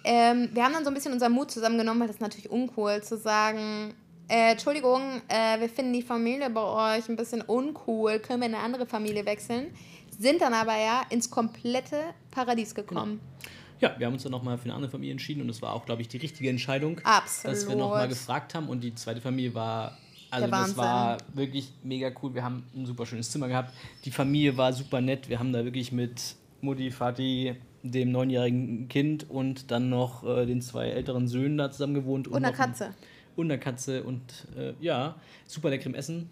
[0.05, 3.03] Ähm, wir haben dann so ein bisschen unseren Mut zusammengenommen, weil das ist natürlich uncool
[3.03, 3.93] zu sagen,
[4.29, 8.55] äh, Entschuldigung, äh, wir finden die Familie bei euch ein bisschen uncool, können wir in
[8.55, 9.73] eine andere Familie wechseln?
[10.17, 11.99] Sind dann aber ja ins komplette
[12.31, 13.19] Paradies gekommen.
[13.19, 13.51] Genau.
[13.81, 15.85] Ja, wir haben uns dann nochmal für eine andere Familie entschieden und es war auch,
[15.85, 17.57] glaube ich, die richtige Entscheidung, Absolut.
[17.57, 19.97] dass wir nochmal gefragt haben und die zweite Familie war
[20.35, 22.33] also das war wirklich mega cool.
[22.33, 23.73] Wir haben ein super schönes Zimmer gehabt.
[24.03, 25.29] Die Familie war super nett.
[25.29, 30.61] Wir haben da wirklich mit Mutti, Vati, dem neunjährigen Kind und dann noch äh, den
[30.61, 32.27] zwei älteren Söhnen da zusammen gewohnt.
[32.27, 32.93] Und, und einer Katze.
[33.35, 34.21] und einer Katze und
[34.57, 35.15] äh, ja,
[35.45, 36.29] super leckerem Essen.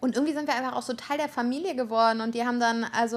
[0.00, 2.84] Und irgendwie sind wir einfach auch so Teil der Familie geworden und die haben dann,
[2.84, 3.16] also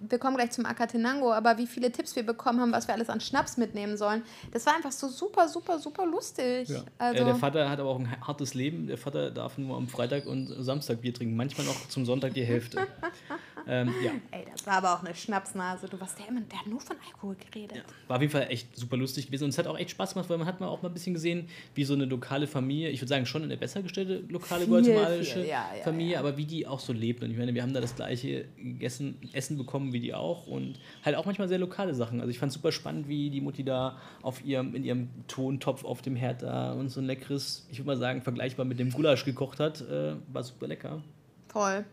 [0.00, 3.08] wir kommen gleich zum Akatenango, aber wie viele Tipps wir bekommen haben, was wir alles
[3.08, 4.22] an Schnaps mitnehmen sollen,
[4.52, 6.68] das war einfach so super, super, super lustig.
[6.68, 6.82] Ja.
[6.98, 8.86] Also äh, der Vater hat aber auch ein hartes Leben.
[8.86, 12.44] Der Vater darf nur am Freitag und Samstag Bier trinken, manchmal noch zum Sonntag die
[12.44, 12.86] Hälfte.
[13.66, 14.12] Ähm, ja.
[14.30, 15.88] Ey, das war aber auch eine Schnapsnase.
[15.88, 17.78] Du warst der immer, der hat nur von Alkohol geredet.
[17.78, 17.82] Ja.
[18.08, 20.28] War auf jeden Fall echt super lustig gewesen und es hat auch echt Spaß gemacht,
[20.30, 23.00] weil man hat mal auch mal ein bisschen gesehen, wie so eine lokale Familie, ich
[23.00, 26.66] würde sagen schon eine besser gestellte lokale viel, guatemalische viel, ja, Familie, aber wie die
[26.66, 27.22] auch so lebt.
[27.22, 30.78] Und ich meine, wir haben da das gleiche gegessen, Essen bekommen wie die auch und
[31.04, 32.20] halt auch manchmal sehr lokale Sachen.
[32.20, 35.84] Also ich fand es super spannend, wie die Mutti da auf ihrem, in ihrem Tontopf
[35.84, 38.90] auf dem Herd da und so ein leckeres, ich würde mal sagen, vergleichbar mit dem
[38.90, 39.80] Gulasch gekocht hat.
[39.80, 41.02] Äh, war super lecker.
[41.48, 41.84] Voll.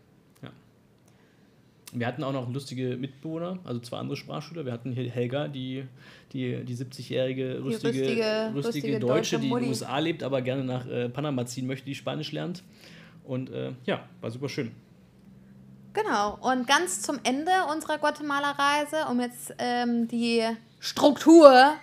[1.93, 4.65] Wir hatten auch noch lustige Mitbewohner, also zwei andere Sprachschüler.
[4.65, 5.86] Wir hatten hier Helga, die,
[6.33, 10.88] die, die 70-jährige rüstige, rüstige, rüstige, Deutsche, die in den USA lebt, aber gerne nach
[10.88, 12.63] äh, Panama ziehen möchte, die Spanisch lernt.
[13.23, 14.71] Und äh, ja, war super schön.
[15.93, 20.43] Genau, und ganz zum Ende unserer Guatemala-Reise, um jetzt ähm, die
[20.79, 21.75] Struktur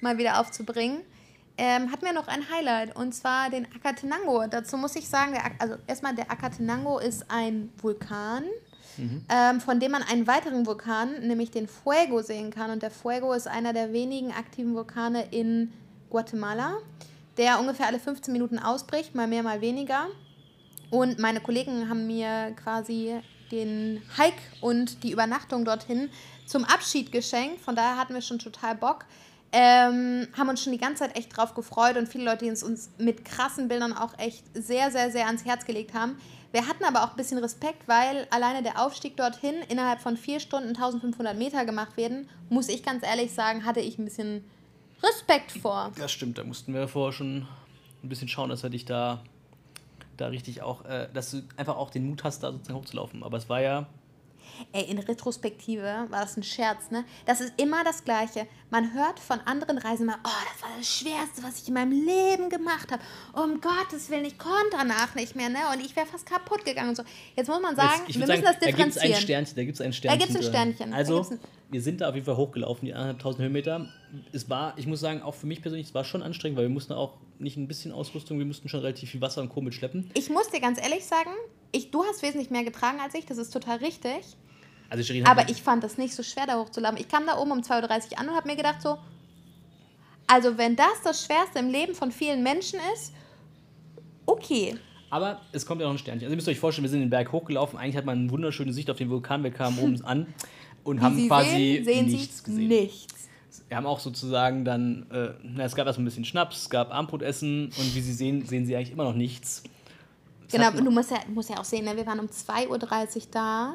[0.00, 1.00] mal wieder aufzubringen,
[1.58, 4.46] ähm, hatten wir noch ein Highlight und zwar den Acatenango.
[4.48, 8.44] Dazu muss ich sagen, der, also erstmal der Acatenango ist ein Vulkan,
[8.96, 9.24] mhm.
[9.28, 12.70] ähm, von dem man einen weiteren Vulkan, nämlich den Fuego, sehen kann.
[12.70, 15.72] Und der Fuego ist einer der wenigen aktiven Vulkane in
[16.10, 16.76] Guatemala,
[17.36, 20.06] der ungefähr alle 15 Minuten ausbricht, mal mehr, mal weniger.
[20.90, 23.20] Und meine Kollegen haben mir quasi
[23.50, 26.10] den Hike und die Übernachtung dorthin
[26.46, 27.60] zum Abschied geschenkt.
[27.60, 29.04] Von daher hatten wir schon total Bock.
[29.52, 32.62] Ähm, haben uns schon die ganze Zeit echt drauf gefreut und viele Leute, die uns,
[32.62, 36.18] uns mit krassen Bildern auch echt sehr, sehr, sehr ans Herz gelegt haben.
[36.52, 40.40] Wir hatten aber auch ein bisschen Respekt, weil alleine der Aufstieg dorthin innerhalb von vier
[40.40, 44.44] Stunden 1500 Meter gemacht werden, muss ich ganz ehrlich sagen, hatte ich ein bisschen
[45.02, 45.92] Respekt vor.
[45.98, 47.46] Das stimmt, da mussten wir vorher schon
[48.02, 49.22] ein bisschen schauen, dass wir dich da,
[50.16, 53.22] da richtig auch, äh, dass du einfach auch den Mut hast, da sozusagen hochzulaufen.
[53.22, 53.86] Aber es war ja
[54.72, 57.04] Ey, in Retrospektive war das ein Scherz, ne?
[57.24, 58.46] Das ist immer das Gleiche.
[58.70, 61.92] Man hört von anderen Reisen mal, oh, das war das Schwerste, was ich in meinem
[61.92, 63.02] Leben gemacht habe.
[63.34, 65.58] Um Gottes Willen, ich konnte danach nicht mehr, ne?
[65.72, 67.02] Und ich wäre fast kaputt gegangen und so.
[67.36, 68.92] Jetzt muss man sagen, wir müssen sagen, das differenzieren.
[69.54, 70.18] Da gibt es ein Sternchen.
[70.18, 70.92] Da gibt es ein Sternchen.
[70.92, 71.26] Also,
[71.70, 73.88] wir sind da auf jeden Fall hochgelaufen, die 1.500 Höhenmeter.
[74.32, 76.70] Es war, ich muss sagen, auch für mich persönlich, es war schon anstrengend, weil wir
[76.70, 79.60] mussten auch nicht ein bisschen Ausrüstung, wir mussten schon relativ viel Wasser und Co.
[79.60, 80.10] mitschleppen.
[80.14, 81.30] Ich muss dir ganz ehrlich sagen,
[81.72, 84.36] ich, du hast wesentlich mehr getragen als ich, das ist total richtig.
[84.88, 86.98] Also Shirin Aber ich fand das nicht so schwer, da hochzulaufen.
[86.98, 88.98] Ich kam da oben um 2.30 Uhr an und habe mir gedacht so,
[90.26, 93.12] also wenn das das Schwerste im Leben von vielen Menschen ist,
[94.26, 94.76] okay.
[95.10, 96.24] Aber es kommt ja noch ein Sternchen.
[96.24, 97.78] Also ihr müsst euch vorstellen, wir sind den Berg hochgelaufen.
[97.78, 99.42] Eigentlich hat man eine wunderschöne Sicht auf den Vulkan.
[99.44, 100.26] Wir kamen oben an
[100.82, 102.68] und Wie haben Sie quasi sehen, sehen nichts Sie gesehen.
[102.68, 103.28] Nichts.
[103.68, 106.92] Wir haben auch sozusagen dann, äh, na, es gab erst ein bisschen Schnaps, es gab
[106.92, 109.64] Armbrotessen und wie Sie sehen, sehen Sie eigentlich immer noch nichts.
[110.48, 111.96] Das genau, du musst ja, musst ja auch sehen, ne?
[111.96, 113.74] wir waren um 2.30 Uhr da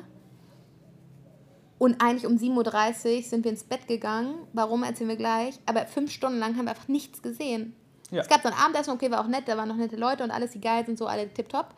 [1.82, 4.36] und eigentlich um 7.30 Uhr sind wir ins Bett gegangen.
[4.54, 5.56] Warum, erzählen wir gleich.
[5.66, 7.76] Aber fünf Stunden lang haben wir einfach nichts gesehen.
[8.12, 8.22] Ja.
[8.22, 10.30] Es gab so ein Abendessen, okay, war auch nett, da waren noch nette Leute und
[10.30, 11.74] alles, die geil sind, so alle tipptopp.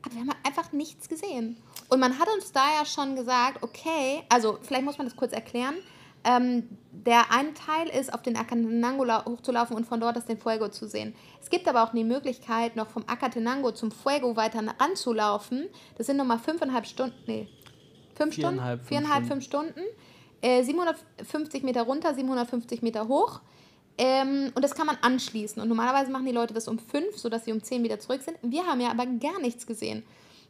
[0.00, 1.58] Aber wir haben einfach nichts gesehen.
[1.90, 5.34] Und man hat uns da ja schon gesagt, okay, also vielleicht muss man das kurz
[5.34, 5.74] erklären.
[6.24, 10.70] Ähm, der eine Teil ist, auf den Acatenango hochzulaufen und von dort aus den Fuego
[10.70, 11.14] zu sehen.
[11.38, 15.68] Es gibt aber auch die Möglichkeit, noch vom Acatenango zum Fuego weiter ranzulaufen.
[15.98, 17.50] Das sind nochmal fünfeinhalb Stunden, nee,
[18.14, 18.60] Fünf Stunden?
[18.60, 19.80] Fünf Viereinhalb, fünf Stunden.
[20.40, 23.40] Äh, 750 Meter runter, 750 Meter hoch.
[23.98, 25.60] Ähm, und das kann man anschließen.
[25.62, 28.36] Und normalerweise machen die Leute das um fünf, sodass sie um zehn wieder zurück sind.
[28.42, 30.02] Wir haben ja aber gar nichts gesehen.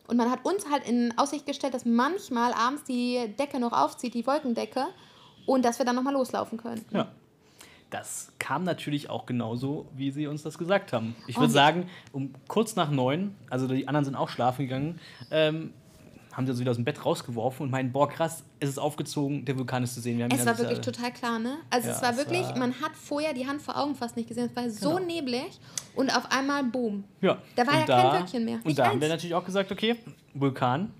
[0.07, 4.15] Und man hat uns halt in Aussicht gestellt, dass manchmal abends die Decke noch aufzieht,
[4.15, 4.87] die Wolkendecke,
[5.47, 6.85] und dass wir dann nochmal loslaufen können.
[6.91, 7.09] Ja.
[7.91, 11.15] Das kam natürlich auch genauso, wie sie uns das gesagt haben.
[11.27, 14.99] Ich würde sagen, um kurz nach neun, also die anderen sind auch schlafen gegangen,
[15.31, 15.75] ähm,
[16.33, 19.45] haben sie so wieder aus dem Bett rausgeworfen und meinen, boah, krass, es ist aufgezogen,
[19.45, 20.21] der Vulkan ist zu sehen.
[20.21, 21.59] es war wirklich total klar, ne?
[21.71, 24.29] Also ja, es war wirklich, war man hat vorher die Hand vor Augen fast nicht
[24.29, 24.47] gesehen.
[24.47, 25.07] Es war so genau.
[25.07, 25.61] neblig
[25.95, 27.05] und auf einmal boom.
[27.21, 27.39] Ja.
[27.55, 28.59] Da war und ja da, kein Wölkchen mehr.
[28.65, 28.93] Und da eins.
[28.93, 29.97] haben wir natürlich auch gesagt, okay,
[30.35, 30.91] Vulkan,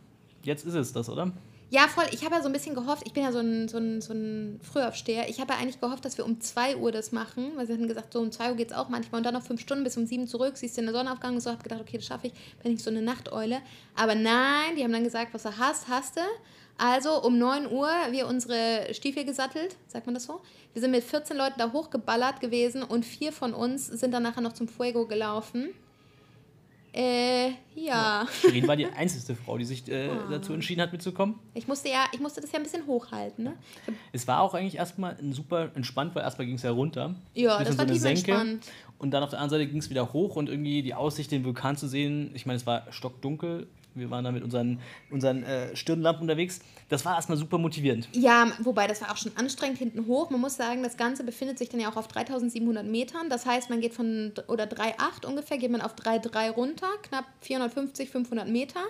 [0.43, 1.33] jetzt ist es das, oder?
[1.73, 2.05] Ja, voll.
[2.11, 4.13] Ich habe ja so ein bisschen gehofft, ich bin ja so ein, so ein, so
[4.13, 5.31] ein Frühaufsteher.
[5.31, 7.89] Ich habe ja eigentlich gehofft, dass wir um 2 Uhr das machen, weil sie hatten
[7.89, 9.97] gesagt, so um 2 Uhr geht es auch manchmal und dann noch fünf Stunden bis
[9.97, 11.51] um 7 zurück, siehst du den Sonnenaufgang und so.
[11.51, 13.63] habe gedacht, okay, das schaffe ich, bin ich so eine Nachteule.
[13.97, 16.21] Aber nein, die haben dann gesagt, was du hast, hast du.
[16.77, 20.43] Also um 9 Uhr wir unsere Stiefel gesattelt, sagt man das so?
[20.75, 24.43] Wir sind mit 14 Leuten da hochgeballert gewesen und vier von uns sind dann nachher
[24.43, 25.71] noch zum Fuego gelaufen.
[26.95, 27.55] Äh, ja.
[27.75, 28.27] ja.
[28.41, 30.31] Shirin war die einzige Frau, die sich äh, oh.
[30.31, 31.39] dazu entschieden hat, mitzukommen.
[31.55, 33.55] Ich musste ja, ich musste das ja ein bisschen hochhalten, ne?
[34.13, 37.15] Es war auch eigentlich erstmal super entspannt, weil erstmal ging es ja runter.
[37.35, 38.33] Ja, das war so eine Senke.
[38.33, 38.67] Entspannt.
[38.99, 41.45] Und dann auf der anderen Seite ging es wieder hoch und irgendwie die Aussicht, den
[41.45, 42.31] Vulkan zu sehen.
[42.35, 43.67] Ich meine, es war stockdunkel.
[43.95, 44.81] Wir waren da mit unseren,
[45.11, 46.61] unseren äh, Stirnlampen unterwegs.
[46.89, 48.09] Das war erstmal super motivierend.
[48.13, 50.31] Ja, wobei das war auch schon anstrengend hinten hoch.
[50.31, 53.29] Man muss sagen, das Ganze befindet sich dann ja auch auf 3700 Metern.
[53.29, 58.11] Das heißt, man geht von, oder 3,8 ungefähr, geht man auf 3,3 runter, knapp 450,
[58.11, 58.81] 500 Meter.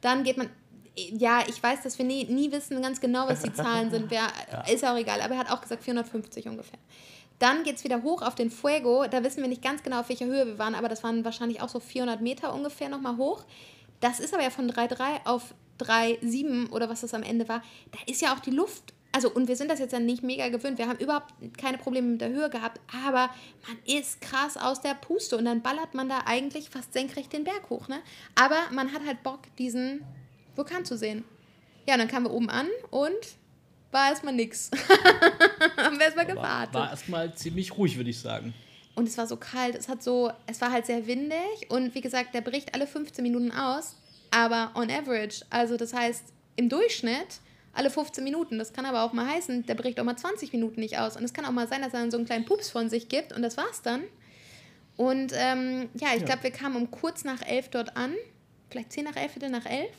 [0.00, 0.48] Dann geht man
[0.96, 4.10] ja, ich weiß, dass wir nie, nie wissen ganz genau, was die Zahlen sind.
[4.10, 4.60] Wer, ja.
[4.72, 6.78] Ist auch egal, aber er hat auch gesagt 450 ungefähr.
[7.38, 9.04] Dann geht es wieder hoch auf den Fuego.
[9.10, 11.60] Da wissen wir nicht ganz genau, auf welcher Höhe wir waren, aber das waren wahrscheinlich
[11.60, 13.44] auch so 400 Meter ungefähr nochmal hoch.
[14.00, 17.62] Das ist aber ja von 3,3 auf 3,7 oder was das am Ende war.
[17.92, 18.92] Da ist ja auch die Luft.
[19.12, 20.76] Also, und wir sind das jetzt ja nicht mega gewöhnt.
[20.76, 23.30] Wir haben überhaupt keine Probleme mit der Höhe gehabt, aber
[23.66, 27.44] man ist krass aus der Puste und dann ballert man da eigentlich fast senkrecht den
[27.44, 27.86] Berg hoch.
[27.86, 28.00] Ne?
[28.34, 30.04] Aber man hat halt Bock, diesen
[30.56, 31.24] Vulkan zu sehen.
[31.86, 33.14] Ja, und dann kamen wir oben an und
[33.92, 34.70] war erstmal nix.
[35.76, 36.74] haben wir erstmal gewartet.
[36.74, 38.52] War, war erstmal ziemlich ruhig, würde ich sagen.
[38.94, 42.00] Und es war so kalt, es hat so, es war halt sehr windig und wie
[42.00, 43.96] gesagt, der bricht alle 15 Minuten aus,
[44.30, 46.24] aber on average, also das heißt
[46.56, 47.40] im Durchschnitt
[47.74, 48.58] alle 15 Minuten.
[48.58, 51.16] Das kann aber auch mal heißen, der bricht auch mal 20 Minuten nicht aus.
[51.16, 53.08] Und es kann auch mal sein, dass er dann so einen kleinen Pups von sich
[53.08, 54.02] gibt und das war's dann.
[54.96, 56.26] Und ähm, ja, ich ja.
[56.26, 58.14] glaube, wir kamen um kurz nach elf dort an,
[58.70, 59.90] vielleicht 10 nach elf, Viertel nach elf.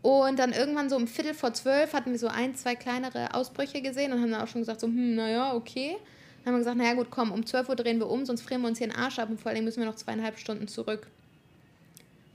[0.00, 3.80] Und dann irgendwann so um Viertel vor zwölf hatten wir so ein, zwei kleinere Ausbrüche
[3.80, 5.96] gesehen und haben dann auch schon gesagt, so, hm, naja, okay.
[6.44, 8.60] Dann haben wir gesagt, naja gut, komm, um 12 Uhr drehen wir um, sonst frieren
[8.60, 11.06] wir uns hier den Arsch ab und vor allem müssen wir noch zweieinhalb Stunden zurück.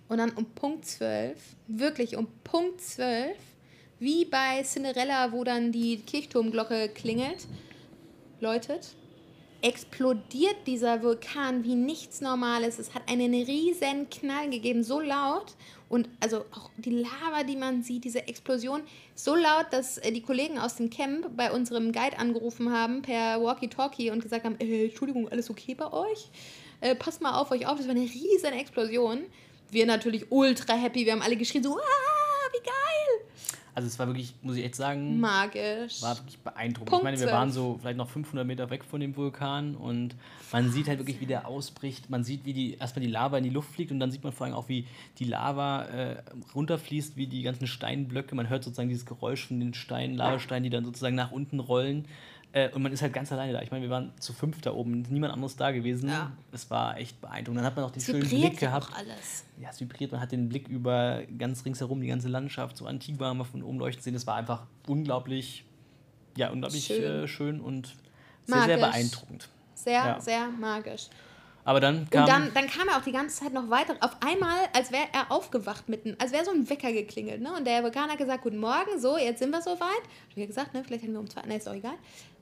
[0.07, 1.37] Und dann um Punkt 12,
[1.67, 3.37] wirklich um Punkt 12,
[3.99, 7.45] wie bei Cinderella, wo dann die Kirchturmglocke klingelt,
[8.39, 8.95] läutet,
[9.61, 12.79] explodiert dieser Vulkan wie nichts Normales.
[12.79, 15.55] Es hat einen riesen Knall gegeben, so laut.
[15.89, 18.81] Und also auch die Lava, die man sieht, diese Explosion,
[19.15, 23.41] so laut, dass äh, die Kollegen aus dem Camp bei unserem Guide angerufen haben per
[23.41, 26.29] Walkie-Talkie und gesagt haben, äh, Entschuldigung, alles okay bei euch?
[26.81, 29.23] Äh, passt mal auf euch auf, das war eine riesen Explosion.
[29.71, 33.28] Wir natürlich ultra happy, wir haben alle geschrien so, ah, wie geil!
[33.75, 36.01] Also es war wirklich, muss ich echt sagen, magisch.
[36.01, 36.89] War wirklich beeindruckend.
[36.89, 40.15] Punkt ich meine, wir waren so vielleicht noch 500 Meter weg von dem Vulkan und
[40.51, 42.09] man sieht halt wirklich, wie der ausbricht.
[42.09, 44.33] Man sieht, wie die erstmal die Lava in die Luft fliegt und dann sieht man
[44.33, 44.85] vor allem auch, wie
[45.19, 46.23] die Lava äh,
[46.55, 48.35] runterfließt, wie die ganzen Steinblöcke.
[48.35, 52.05] Man hört sozusagen dieses Geräusch von den Steinen, Lavasteinen, die dann sozusagen nach unten rollen.
[52.51, 53.61] Äh, und man ist halt ganz alleine da.
[53.61, 56.09] Ich meine, wir waren zu fünf da oben, niemand anderes da gewesen.
[56.09, 56.31] Ja.
[56.51, 57.59] Es war echt beeindruckend.
[57.59, 58.89] Dann hat man auch den schönen Blick gehabt.
[58.95, 59.45] Alles.
[59.59, 60.11] Ja, es vibriert.
[60.11, 63.61] Man hat den Blick über ganz ringsherum, die ganze Landschaft, so Antigua haben wir von
[63.61, 64.15] oben leuchten sehen.
[64.15, 65.65] Es war einfach unglaublich,
[66.37, 67.95] ja, unglaublich schön, äh, schön und
[68.45, 68.65] sehr, magisch.
[68.65, 69.49] sehr beeindruckend.
[69.75, 70.19] Sehr, ja.
[70.19, 71.09] sehr magisch.
[71.65, 72.23] Aber dann kam.
[72.23, 73.95] Und dann, dann kam er auch die ganze Zeit noch weiter.
[73.99, 77.41] Auf einmal, als wäre er aufgewacht mitten, als wäre so ein Wecker geklingelt.
[77.41, 77.53] Ne?
[77.55, 80.01] Und der Vulkan hat gesagt: Guten Morgen, so, jetzt sind wir soweit.
[80.31, 80.83] Hab ich gesagt, ne?
[80.83, 81.43] vielleicht hätten wir um zwei.
[81.43, 81.93] Ne, ist doch egal.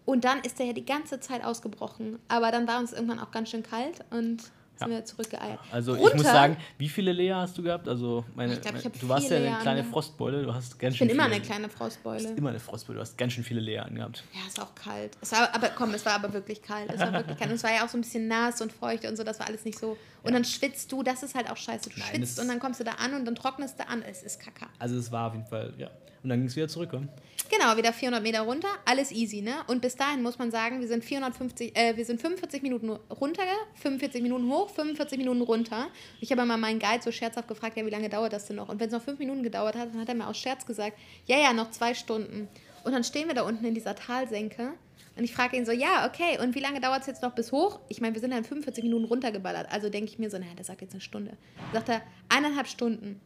[0.08, 2.18] Und dann ist der ja die ganze Zeit ausgebrochen.
[2.30, 4.42] Aber dann war uns irgendwann auch ganz schön kalt und
[4.78, 4.98] sind ja.
[4.98, 5.60] wir zurückgeeiert.
[5.70, 7.90] Also Runter, ich muss sagen, wie viele Lea hast du gehabt?
[7.90, 10.94] Also meine, ich glaub, ich du warst ja eine Lea kleine Frostbeule, du hast ganz
[10.94, 12.20] ich schön bin immer eine kleine Frostbeule.
[12.20, 14.24] Du bist immer eine Frostbeule, du hast ganz schön viele Lea angehabt.
[14.34, 15.18] Ja, ist auch kalt.
[15.20, 16.90] Es war, aber komm, es war aber wirklich kalt.
[16.90, 17.50] Es war wirklich kalt.
[17.50, 19.48] Und es war ja auch so ein bisschen nass und feucht und so, das war
[19.48, 19.90] alles nicht so.
[19.90, 20.32] Und ja.
[20.32, 21.90] dann schwitzt du, das ist halt auch scheiße.
[21.90, 24.04] Du Nein, schwitzt und dann kommst du da an und dann trocknest du an.
[24.04, 24.68] Es ist kacke.
[24.80, 25.90] Also es war auf jeden Fall, ja.
[26.28, 27.08] Und dann ging es wieder zurück, oder?
[27.50, 29.54] Genau, wieder 400 Meter runter, alles easy, ne?
[29.68, 33.44] Und bis dahin muss man sagen, wir sind 450, äh, wir sind 45 Minuten runter,
[33.76, 35.88] 45 Minuten hoch, 45 Minuten runter.
[36.20, 38.68] Ich habe mal meinen Guide so scherzhaft gefragt, ja, wie lange dauert das denn noch?
[38.68, 40.98] Und wenn es noch fünf Minuten gedauert hat, dann hat er mir aus Scherz gesagt,
[41.28, 42.50] ja, ja, noch zwei Stunden.
[42.84, 44.74] Und dann stehen wir da unten in dieser Talsenke
[45.18, 47.54] und ich frage ihn so, ja, okay, und wie lange dauert es jetzt noch bis
[47.54, 47.80] hoch?
[47.88, 49.72] Ich meine, wir sind dann 45 Minuten runtergeballert.
[49.72, 51.38] Also denke ich mir so, naja, der sagt jetzt eine Stunde.
[51.74, 53.22] Sagt er, eineinhalb Stunden.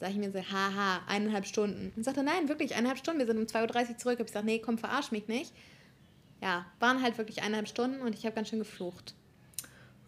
[0.00, 1.92] Sag ich mir so, haha, eineinhalb Stunden.
[1.94, 3.18] Und sagt er, nein, wirklich, eineinhalb Stunden.
[3.18, 4.18] Wir sind um 2.30 Uhr zurück.
[4.18, 5.52] Hab ich gesagt, nee, komm, verarsch mich nicht.
[6.42, 9.14] Ja, waren halt wirklich eineinhalb Stunden und ich habe ganz schön geflucht.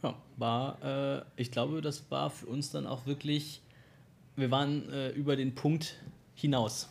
[0.03, 3.61] Ja, war, äh, ich glaube, das war für uns dann auch wirklich,
[4.37, 5.97] wir waren äh, über den Punkt
[6.35, 6.89] hinaus.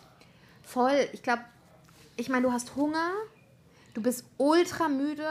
[0.61, 1.41] Voll, ich glaube,
[2.17, 3.11] ich meine, du hast Hunger,
[3.95, 5.27] du bist ultra müde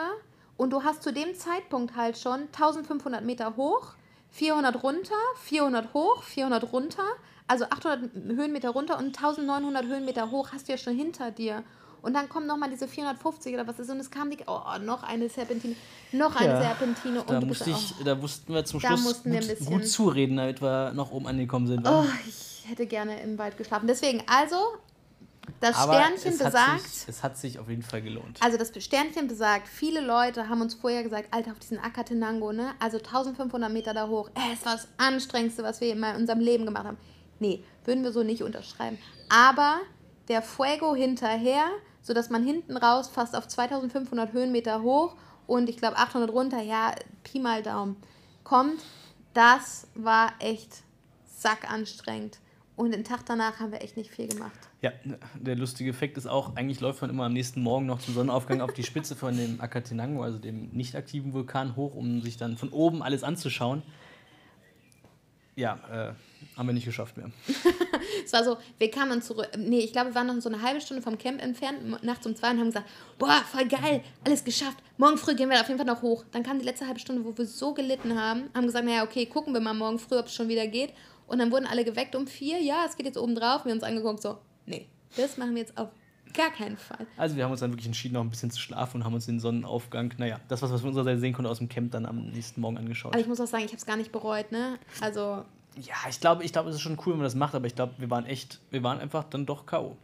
[0.57, 3.95] und du hast zu dem Zeitpunkt halt schon 1500 Meter hoch,
[4.31, 5.15] 400 runter,
[5.45, 7.07] 400 hoch, 400 runter
[7.51, 11.65] also 800 Höhenmeter runter und 1900 Höhenmeter hoch hast du ja schon hinter dir.
[12.01, 13.91] Und dann kommen nochmal diese 450 oder was ist.
[13.91, 15.75] Und es kam die, oh, noch eine Serpentine,
[16.13, 17.23] noch eine ja, Serpentine.
[17.23, 21.11] Und da, musste ich, da mussten wir zum Schluss gut, gut, zureden, damit wir noch
[21.11, 21.87] oben angekommen sind.
[21.87, 23.87] Oh, ich hätte gerne im Wald geschlafen.
[23.87, 24.57] Deswegen, also,
[25.59, 26.89] das Aber Sternchen es besagt.
[26.89, 28.39] Sich, es hat sich auf jeden Fall gelohnt.
[28.41, 32.71] Also, das Sternchen besagt, viele Leute haben uns vorher gesagt, Alter, auf diesen Akatenango, ne?
[32.79, 34.31] Also 1500 Meter da hoch.
[34.55, 36.97] Es war das Anstrengendste, was wir in unserem Leben gemacht haben.
[37.41, 38.99] Nee, würden wir so nicht unterschreiben.
[39.29, 39.81] Aber
[40.29, 41.65] der Fuego hinterher,
[42.03, 45.17] sodass man hinten raus fast auf 2500 Höhenmeter hoch
[45.47, 47.97] und ich glaube 800 runter, ja, Pi mal Daumen,
[48.45, 48.81] kommt,
[49.35, 50.83] das war echt
[51.25, 52.39] sackanstrengend.
[52.77, 54.59] Und den Tag danach haben wir echt nicht viel gemacht.
[54.81, 54.93] Ja,
[55.35, 58.63] der lustige Effekt ist auch, eigentlich läuft man immer am nächsten Morgen noch zum Sonnenaufgang
[58.63, 62.57] auf die Spitze von dem Akatenango, also dem nicht aktiven Vulkan, hoch, um sich dann
[62.57, 63.83] von oben alles anzuschauen
[65.61, 66.13] ja, äh,
[66.57, 67.31] haben wir nicht geschafft mehr.
[68.25, 69.49] es war so, wir kamen zurück.
[69.57, 72.35] Nee, ich glaube, wir waren noch so eine halbe Stunde vom Camp entfernt, nachts um
[72.37, 72.89] zwei und haben gesagt,
[73.19, 74.79] boah, voll geil, alles geschafft.
[74.99, 76.25] Morgen früh gehen wir auf jeden Fall noch hoch.
[76.33, 79.27] Dann kam die letzte halbe Stunde, wo wir so gelitten haben, haben gesagt, naja, okay,
[79.27, 80.93] gucken wir mal morgen früh, ob es schon wieder geht.
[81.27, 82.59] Und dann wurden alle geweckt um vier.
[82.59, 83.65] Ja, es geht jetzt oben drauf.
[83.65, 85.91] Wir haben uns angeguckt, so, nee, das machen wir jetzt auf
[86.33, 87.07] gar keinen Fall.
[87.17, 89.27] Also wir haben uns dann wirklich entschieden, noch ein bisschen zu schlafen und haben uns
[89.27, 92.07] den Sonnenaufgang, naja, das, was wir von unserer Seite sehen konnten, aus dem Camp dann
[92.07, 93.13] am nächsten Morgen angeschaut.
[93.13, 94.79] Aber ich muss auch sagen, ich habe es gar nicht bereut, ne?
[95.01, 95.45] Also
[95.77, 97.75] ja, ich glaube, ich glaube, es ist schon cool, wenn man das macht, aber ich
[97.75, 99.97] glaube, wir waren echt, wir waren einfach dann doch K.O.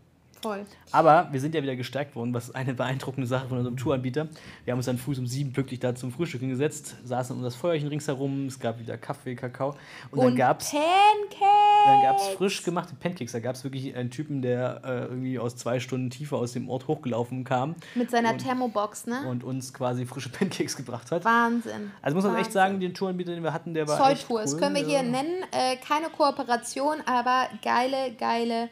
[0.47, 0.65] Voll.
[0.93, 4.29] Aber wir sind ja wieder gestärkt worden, was eine beeindruckende Sache von unserem Touranbieter.
[4.65, 7.57] Wir haben uns dann früh um sieben pünktlich da zum Frühstück hingesetzt, saßen um das
[7.57, 9.75] Feuerchen ringsherum, es gab wieder Kaffee, Kakao.
[10.13, 13.33] Und, und dann gab es dann gab es frisch gemachte Pancakes.
[13.33, 16.69] Da gab es wirklich einen Typen, der äh, irgendwie aus zwei Stunden tiefer aus dem
[16.69, 17.75] Ort hochgelaufen kam.
[17.95, 19.27] Mit seiner und, Thermobox, ne?
[19.29, 21.25] Und uns quasi frische Pancakes gebracht hat.
[21.25, 21.91] Wahnsinn.
[22.03, 22.47] Also muss man Wahnsinn.
[22.47, 23.99] echt sagen, den Touranbieter, den wir hatten, der war.
[23.99, 24.43] Zolltour, cool.
[24.43, 25.43] das können wir hier nennen.
[25.51, 28.69] Äh, keine Kooperation, aber geile, geile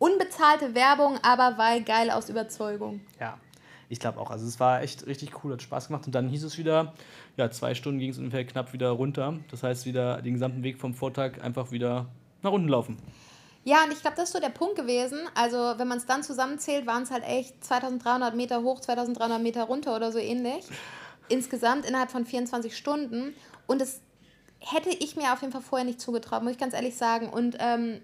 [0.00, 3.02] unbezahlte Werbung, aber weil geil aus Überzeugung.
[3.20, 3.38] Ja,
[3.88, 4.30] ich glaube auch.
[4.30, 6.06] Also es war echt richtig cool, hat Spaß gemacht.
[6.06, 6.94] Und dann hieß es wieder,
[7.36, 9.38] ja, zwei Stunden ging es ungefähr knapp wieder runter.
[9.50, 12.06] Das heißt, wieder den gesamten Weg vom Vortag einfach wieder
[12.42, 12.96] nach unten laufen.
[13.62, 15.18] Ja, und ich glaube, das ist so der Punkt gewesen.
[15.34, 19.64] Also, wenn man es dann zusammenzählt, waren es halt echt 2300 Meter hoch, 2300 Meter
[19.64, 20.64] runter oder so ähnlich.
[21.28, 23.34] Insgesamt innerhalb von 24 Stunden.
[23.66, 24.00] Und das
[24.60, 27.28] hätte ich mir auf jeden Fall vorher nicht zugetraut, muss ich ganz ehrlich sagen.
[27.28, 28.00] Und ähm,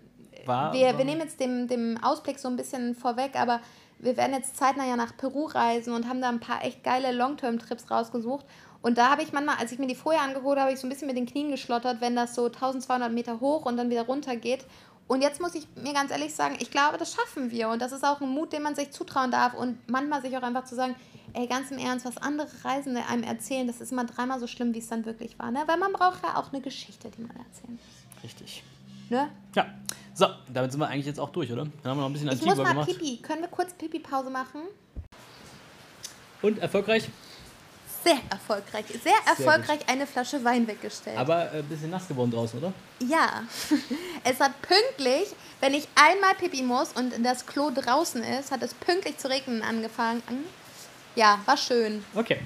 [0.46, 0.72] war.
[0.72, 3.60] Wir, wir nehmen jetzt dem, dem Ausblick so ein bisschen vorweg, aber
[3.98, 7.12] wir werden jetzt zeitnah ja nach Peru reisen und haben da ein paar echt geile
[7.12, 8.44] Long-Term-Trips rausgesucht.
[8.82, 10.86] Und da habe ich manchmal, als ich mir die vorher angeholt habe, habe ich so
[10.86, 14.02] ein bisschen mit den Knien geschlottert, wenn das so 1200 Meter hoch und dann wieder
[14.02, 14.64] runter geht.
[15.08, 17.68] Und jetzt muss ich mir ganz ehrlich sagen, ich glaube, das schaffen wir.
[17.68, 19.54] Und das ist auch ein Mut, den man sich zutrauen darf.
[19.54, 20.96] Und manchmal sich auch einfach zu sagen,
[21.32, 24.74] ey, ganz im Ernst, was andere Reisende einem erzählen, das ist immer dreimal so schlimm,
[24.74, 25.50] wie es dann wirklich war.
[25.50, 25.62] Ne?
[25.66, 28.22] Weil man braucht ja auch eine Geschichte, die man erzählen muss.
[28.24, 28.62] Richtig.
[29.08, 29.30] Ne?
[29.54, 29.66] Ja.
[30.14, 31.64] So, damit sind wir eigentlich jetzt auch durch, oder?
[31.82, 32.30] Dann haben wir noch ein bisschen.
[32.32, 32.88] Ich muss mal gemacht.
[32.88, 33.18] Pipi.
[33.18, 34.62] Können wir kurz Pipi-Pause machen?
[36.42, 37.08] Und erfolgreich?
[38.02, 38.86] Sehr erfolgreich.
[38.86, 39.88] Sehr, Sehr erfolgreich gut.
[39.88, 41.18] eine Flasche Wein weggestellt.
[41.18, 42.72] Aber ein äh, bisschen nass geworden draußen, oder?
[43.00, 43.42] Ja.
[44.24, 48.74] Es hat pünktlich, wenn ich einmal Pipi muss und das Klo draußen ist, hat es
[48.74, 50.22] pünktlich zu regnen angefangen.
[51.14, 52.04] Ja, war schön.
[52.14, 52.40] Okay.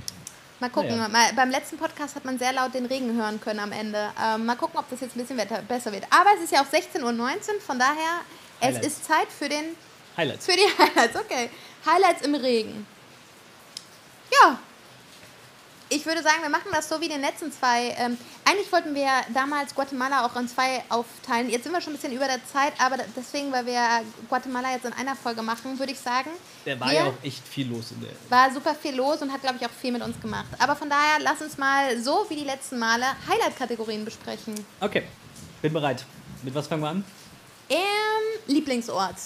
[0.60, 0.96] Mal gucken.
[0.96, 1.08] Ja.
[1.08, 4.10] Mal, beim letzten Podcast hat man sehr laut den Regen hören können am Ende.
[4.22, 6.04] Ähm, mal gucken, ob das jetzt ein bisschen besser wird.
[6.10, 8.20] Aber es ist ja auch 16.19 Uhr, von daher,
[8.60, 8.86] Highlights.
[8.86, 9.64] es ist Zeit für den...
[10.16, 10.44] Highlights.
[10.44, 11.50] Für die Highlights, okay.
[11.86, 12.86] Highlights im Regen.
[14.30, 14.58] Ja,
[15.90, 17.94] ich würde sagen, wir machen das so wie den letzten zwei.
[17.98, 21.50] Ähm, eigentlich wollten wir damals Guatemala auch in zwei aufteilen.
[21.50, 23.82] Jetzt sind wir schon ein bisschen über der Zeit, aber deswegen, weil wir
[24.28, 26.30] Guatemala jetzt in einer Folge machen, würde ich sagen.
[26.64, 28.10] Der war ja auch echt viel los in der.
[28.28, 30.46] War super viel los und hat, glaube ich, auch viel mit uns gemacht.
[30.60, 34.54] Aber von daher, lass uns mal so wie die letzten Male Highlight-Kategorien besprechen.
[34.80, 35.02] Okay,
[35.60, 36.04] bin bereit.
[36.44, 37.04] Mit was fangen wir an?
[37.68, 37.78] Ähm,
[38.46, 39.16] Lieblingsort.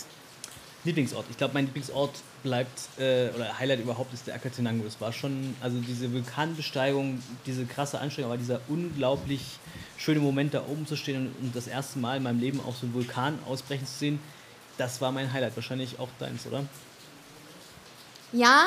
[0.85, 1.27] Lieblingsort.
[1.29, 4.87] Ich glaube, mein Lieblingsort bleibt, äh, oder Highlight überhaupt ist der Acatenango.
[4.87, 9.59] Es war schon, also diese Vulkanbesteigung, diese krasse Anstrengung, aber dieser unglaublich
[9.97, 12.77] schöne Moment, da oben zu stehen und, und das erste Mal in meinem Leben auch
[12.77, 14.21] so einen Vulkan ausbrechen zu sehen,
[14.79, 15.57] das war mein Highlight.
[15.57, 16.65] Wahrscheinlich auch deins, oder?
[18.33, 18.67] Ja,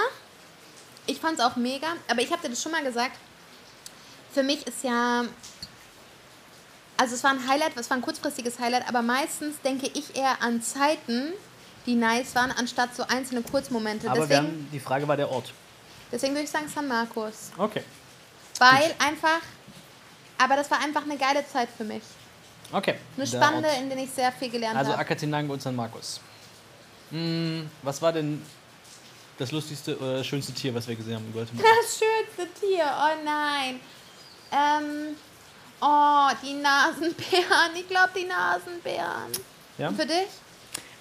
[1.06, 3.18] ich fand es auch mega, aber ich habe dir das schon mal gesagt.
[4.34, 5.24] Für mich ist ja
[6.98, 10.42] also es war ein Highlight, es war ein kurzfristiges Highlight, aber meistens denke ich eher
[10.42, 11.32] an Zeiten,
[11.88, 14.10] die nice waren, anstatt so einzelne Kurzmomente.
[14.10, 15.54] Aber deswegen, haben, die Frage war der Ort.
[16.12, 17.52] Deswegen würde ich sagen San Marcos.
[17.58, 17.82] Okay.
[18.60, 18.96] Weil Gut.
[19.00, 19.42] einfach,
[20.38, 22.04] aber das war einfach eine geile Zeit für mich.
[22.72, 22.96] Okay.
[23.16, 24.90] Eine spannende, in der ich sehr viel gelernt habe.
[24.90, 26.20] Also Acatenango und San Marcos.
[27.12, 28.42] Hm, was war denn
[29.38, 31.68] das lustigste oder schönste Tier, was wir gesehen haben in Guatemala?
[31.82, 33.80] Das schönste Tier, oh nein.
[34.52, 35.16] Ähm,
[35.82, 37.76] oh, die Nasenbären.
[37.76, 39.32] Ich glaube, die Nasenbären.
[39.78, 39.90] Ja?
[39.90, 40.28] Und für dich?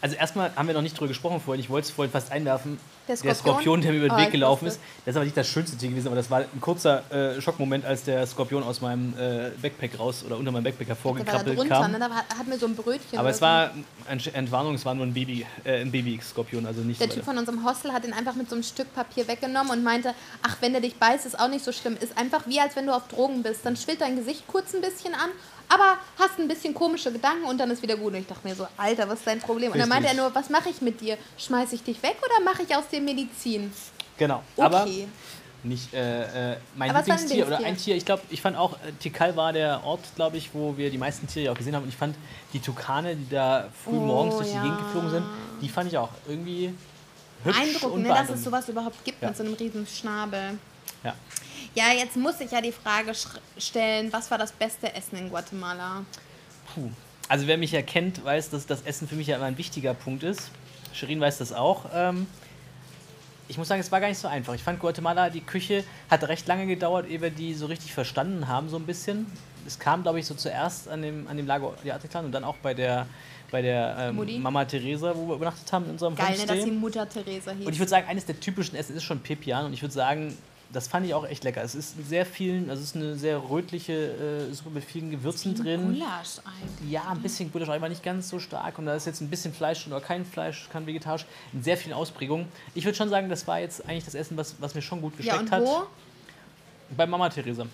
[0.00, 1.60] Also erstmal haben wir noch nicht drüber gesprochen vorhin.
[1.60, 2.78] Ich wollte es vorhin fast einwerfen.
[3.08, 4.80] Der Skorpion, der, Skorpion, der mir über den oh, Weg gelaufen ist.
[5.04, 7.84] Das ist aber nicht das schönste Tier gewesen, aber das war ein kurzer äh, Schockmoment,
[7.84, 11.92] als der Skorpion aus meinem äh, Backpack raus oder unter meinem Backpack hervorgekrabbelt da kam.
[11.92, 11.98] Ne?
[12.00, 13.18] Da hat mir so ein Brötchen.
[13.18, 13.70] Aber es war
[14.08, 17.00] eine Entwarnung, es war nur ein Baby, äh, ein Baby-Skorpion, also nicht.
[17.00, 19.84] Der Typ von unserem Hostel hat ihn einfach mit so einem Stück Papier weggenommen und
[19.84, 21.96] meinte, ach, wenn der dich beißt, ist auch nicht so schlimm.
[22.00, 23.64] Ist einfach wie als wenn du auf Drogen bist.
[23.64, 25.30] Dann schwillt dein Gesicht kurz ein bisschen an
[25.68, 28.12] aber hast ein bisschen komische Gedanken und dann ist wieder gut.
[28.12, 29.72] Und ich dachte mir so, Alter, was ist dein Problem?
[29.72, 31.18] Und dann meinte er nur, was mache ich mit dir?
[31.38, 33.72] Schmeiße ich dich weg oder mache ich aus dir Medizin?
[34.16, 34.42] Genau.
[34.56, 34.66] Okay.
[34.66, 34.86] Aber
[35.66, 37.96] nicht äh, äh, mein Aber Lieblingstier oder ein Tier.
[37.96, 40.98] Ich glaube, ich fand auch, äh, Tikal war der Ort, glaube ich, wo wir die
[40.98, 41.82] meisten Tiere auch gesehen haben.
[41.82, 42.16] Und ich fand
[42.52, 44.62] die Tukane, die da früh morgens oh, durch ja.
[44.62, 45.26] die Gegend geflogen sind,
[45.60, 46.72] die fand ich auch irgendwie
[47.44, 49.28] hübsch Eindruckend, ne, dass es sowas überhaupt gibt ja.
[49.28, 50.58] mit so einem riesen Schnabel.
[51.02, 51.14] Ja.
[51.76, 53.12] Ja, jetzt muss ich ja die Frage
[53.58, 56.06] stellen, was war das beste Essen in Guatemala?
[56.74, 56.88] Puh.
[57.28, 59.92] Also wer mich ja kennt, weiß, dass das Essen für mich ja immer ein wichtiger
[59.92, 60.50] Punkt ist.
[60.94, 61.84] Shirin weiß das auch.
[61.92, 62.26] Ähm,
[63.48, 64.54] ich muss sagen, es war gar nicht so einfach.
[64.54, 68.48] Ich fand Guatemala, die Küche hat recht lange gedauert, ehe wir die so richtig verstanden
[68.48, 69.26] haben, so ein bisschen.
[69.66, 72.56] Es kam, glaube ich, so zuerst an dem, an dem Lago Atitlan und dann auch
[72.62, 73.06] bei der,
[73.50, 76.46] bei der ähm, Mama Teresa, wo wir übernachtet haben in unserem Geil, Homestay.
[76.46, 77.66] ne, dass sie Mutter Teresa hieß.
[77.66, 80.36] Und ich würde sagen, eines der typischen Essen ist schon Pipian und ich würde sagen,
[80.76, 81.62] das fand ich auch echt lecker.
[81.62, 83.94] Es ist sehr vielen, also es ist eine sehr rötliche
[84.50, 85.94] äh, Suppe mit vielen Gewürzen drin.
[85.94, 86.90] Gulasch eigentlich.
[86.90, 88.78] Ja, ein bisschen Gulasch, aber nicht ganz so stark.
[88.78, 91.24] Und da ist jetzt ein bisschen Fleisch oder kein Fleisch, kein vegetarisch,
[91.54, 92.46] in sehr vielen Ausprägungen.
[92.74, 95.16] Ich würde schon sagen, das war jetzt eigentlich das Essen, was, was mir schon gut
[95.16, 95.78] geschmeckt ja, und wo?
[95.78, 95.86] hat.
[96.94, 97.66] Bei Mama Theresa.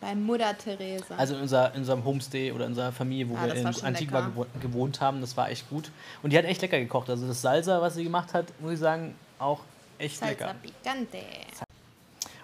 [0.00, 1.14] Bei Mutter Theresa.
[1.16, 4.26] Also in, unser, in unserem Homestay oder in unserer Familie, wo ah, wir in Antigua
[4.26, 4.46] lecker.
[4.60, 5.92] gewohnt haben, das war echt gut.
[6.24, 7.08] Und die hat echt lecker gekocht.
[7.08, 9.60] Also das Salsa, was sie gemacht hat, muss ich sagen, auch
[9.98, 10.54] echt Salsa lecker.
[10.60, 11.18] Picante.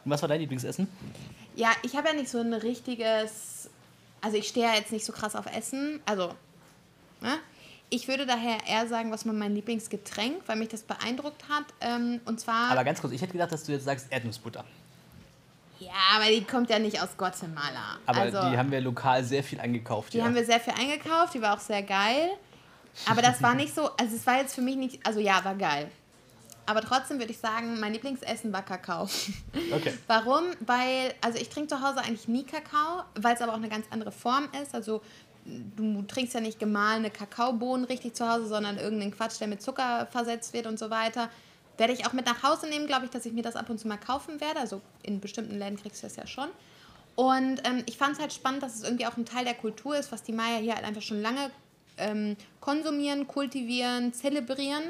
[0.04, 0.88] Und was war dein Lieblingsessen?
[1.56, 3.68] Ja, ich habe ja nicht so ein richtiges.
[4.20, 6.00] Also, ich stehe ja jetzt nicht so krass auf Essen.
[6.06, 6.34] Also,
[7.20, 7.38] ne?
[7.92, 11.64] Ich würde daher eher sagen, was war mein Lieblingsgetränk, weil mich das beeindruckt hat.
[11.80, 12.70] Ähm, und zwar.
[12.70, 14.64] Aber ganz kurz, ich hätte gedacht, dass du jetzt sagst Erdnussbutter.
[15.80, 17.98] Ja, aber die kommt ja nicht aus Guatemala.
[18.06, 20.12] Aber also, die haben wir lokal sehr viel eingekauft.
[20.12, 20.24] Die ja.
[20.24, 22.28] haben wir sehr viel eingekauft, die war auch sehr geil.
[23.06, 25.54] Aber das war nicht so, also es war jetzt für mich nicht, also ja, war
[25.54, 25.90] geil.
[26.70, 29.08] Aber trotzdem würde ich sagen, mein Lieblingsessen war Kakao.
[29.72, 29.92] Okay.
[30.06, 30.44] Warum?
[30.60, 33.86] Weil, also ich trinke zu Hause eigentlich nie Kakao, weil es aber auch eine ganz
[33.90, 34.72] andere Form ist.
[34.72, 35.02] Also
[35.44, 40.06] du trinkst ja nicht gemahlene Kakaobohnen richtig zu Hause, sondern irgendeinen Quatsch, der mit Zucker
[40.12, 41.28] versetzt wird und so weiter.
[41.76, 43.80] Werde ich auch mit nach Hause nehmen, glaube ich, dass ich mir das ab und
[43.80, 44.60] zu mal kaufen werde.
[44.60, 46.50] Also in bestimmten Läden kriegst du das ja schon.
[47.16, 49.96] Und ähm, ich fand es halt spannend, dass es irgendwie auch ein Teil der Kultur
[49.96, 51.50] ist, was die Maya hier halt einfach schon lange
[51.98, 54.84] ähm, konsumieren, kultivieren, zelebrieren.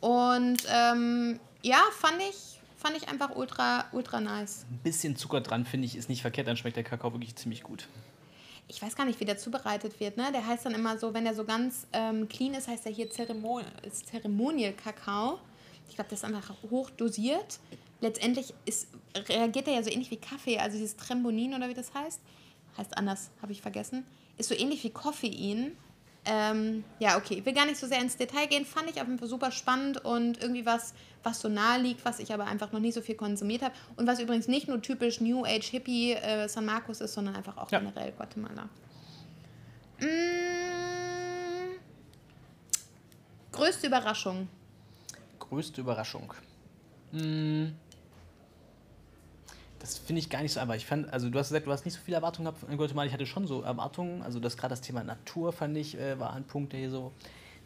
[0.00, 4.66] Und ähm, ja, fand ich, fand ich einfach ultra, ultra nice.
[4.70, 6.46] Ein bisschen Zucker dran, finde ich, ist nicht verkehrt.
[6.46, 7.88] Dann schmeckt der Kakao wirklich ziemlich gut.
[8.68, 10.16] Ich weiß gar nicht, wie der zubereitet wird.
[10.16, 10.30] Ne?
[10.32, 13.10] Der heißt dann immer so, wenn der so ganz ähm, clean ist, heißt der hier
[13.10, 15.38] Zeremon Zeremonial-Kakao.
[15.88, 17.60] Ich glaube, das ist einfach hoch dosiert.
[18.00, 18.88] Letztendlich ist,
[19.28, 22.20] reagiert er ja so ähnlich wie Kaffee, also dieses Trembonin oder wie das heißt.
[22.76, 24.04] Heißt anders, habe ich vergessen.
[24.36, 25.76] Ist so ähnlich wie Koffein.
[26.28, 29.06] Ähm, ja, okay, ich will gar nicht so sehr ins Detail gehen, fand ich auf
[29.06, 32.72] jeden Fall super spannend und irgendwie was, was so nahe liegt, was ich aber einfach
[32.72, 36.14] noch nie so viel konsumiert habe und was übrigens nicht nur typisch New Age Hippie
[36.14, 37.78] äh, San Marcos ist, sondern einfach auch ja.
[37.78, 38.68] generell Guatemala.
[40.00, 40.06] Mmh.
[43.52, 44.48] Größte Überraschung.
[45.38, 46.34] Größte Überraschung.
[47.12, 47.72] Mmh
[49.78, 50.74] das finde ich gar nicht so einfach.
[50.74, 53.06] Ich fand, also du hast gesagt, du hast nicht so viele Erwartungen gehabt von Guatemala.
[53.06, 54.22] Ich hatte schon so Erwartungen.
[54.22, 57.12] Also das gerade das Thema Natur fand ich äh, war ein Punkt, der hier so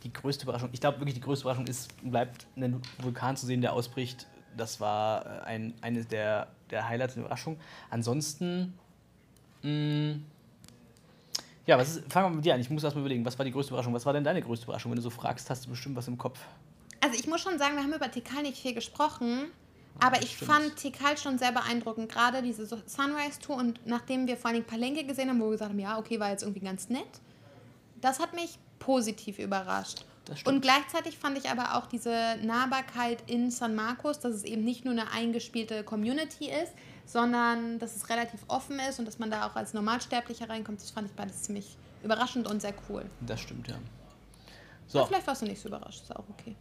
[0.02, 0.70] die größte Überraschung.
[0.72, 4.26] Ich glaube wirklich, die größte Überraschung ist, bleibt einen Vulkan zu sehen, der ausbricht.
[4.56, 7.58] Das war äh, ein, eine der, der Highlights der Überraschung.
[7.90, 8.74] Ansonsten,
[9.62, 10.24] mh, mm,
[11.66, 12.60] ja, was ist, fangen wir mit dir an.
[12.60, 13.94] Ich muss erst mal überlegen, was war die größte Überraschung?
[13.94, 14.90] Was war denn deine größte Überraschung?
[14.90, 16.40] Wenn du so fragst, hast du bestimmt was im Kopf.
[17.00, 19.46] Also ich muss schon sagen, wir haben über Tikal nicht viel gesprochen.
[19.98, 20.50] Aber ich stimmt.
[20.50, 25.28] fand Tikal schon sehr beeindruckend, gerade diese Sunrise-Tour und nachdem wir vor allem Palenque gesehen
[25.28, 27.20] haben, wo wir gesagt haben, ja, okay, war jetzt irgendwie ganz nett,
[28.00, 30.04] das hat mich positiv überrascht.
[30.44, 34.84] Und gleichzeitig fand ich aber auch diese Nahbarkeit in San Marcos, dass es eben nicht
[34.84, 36.72] nur eine eingespielte Community ist,
[37.04, 40.80] sondern dass es relativ offen ist und dass man da auch als Normalsterblicher reinkommt.
[40.80, 43.04] Das fand ich beides ziemlich überraschend und sehr cool.
[43.20, 43.74] Das stimmt, ja.
[44.86, 45.04] So.
[45.06, 46.56] vielleicht warst du nicht so überrascht, ist auch okay.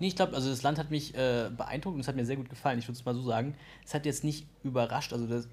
[0.00, 2.36] Nee, ich glaube, also das Land hat mich äh, beeindruckt und es hat mir sehr
[2.36, 2.78] gut gefallen.
[2.78, 3.54] Ich würde es mal so sagen.
[3.84, 5.46] Es hat jetzt nicht überrascht, also das,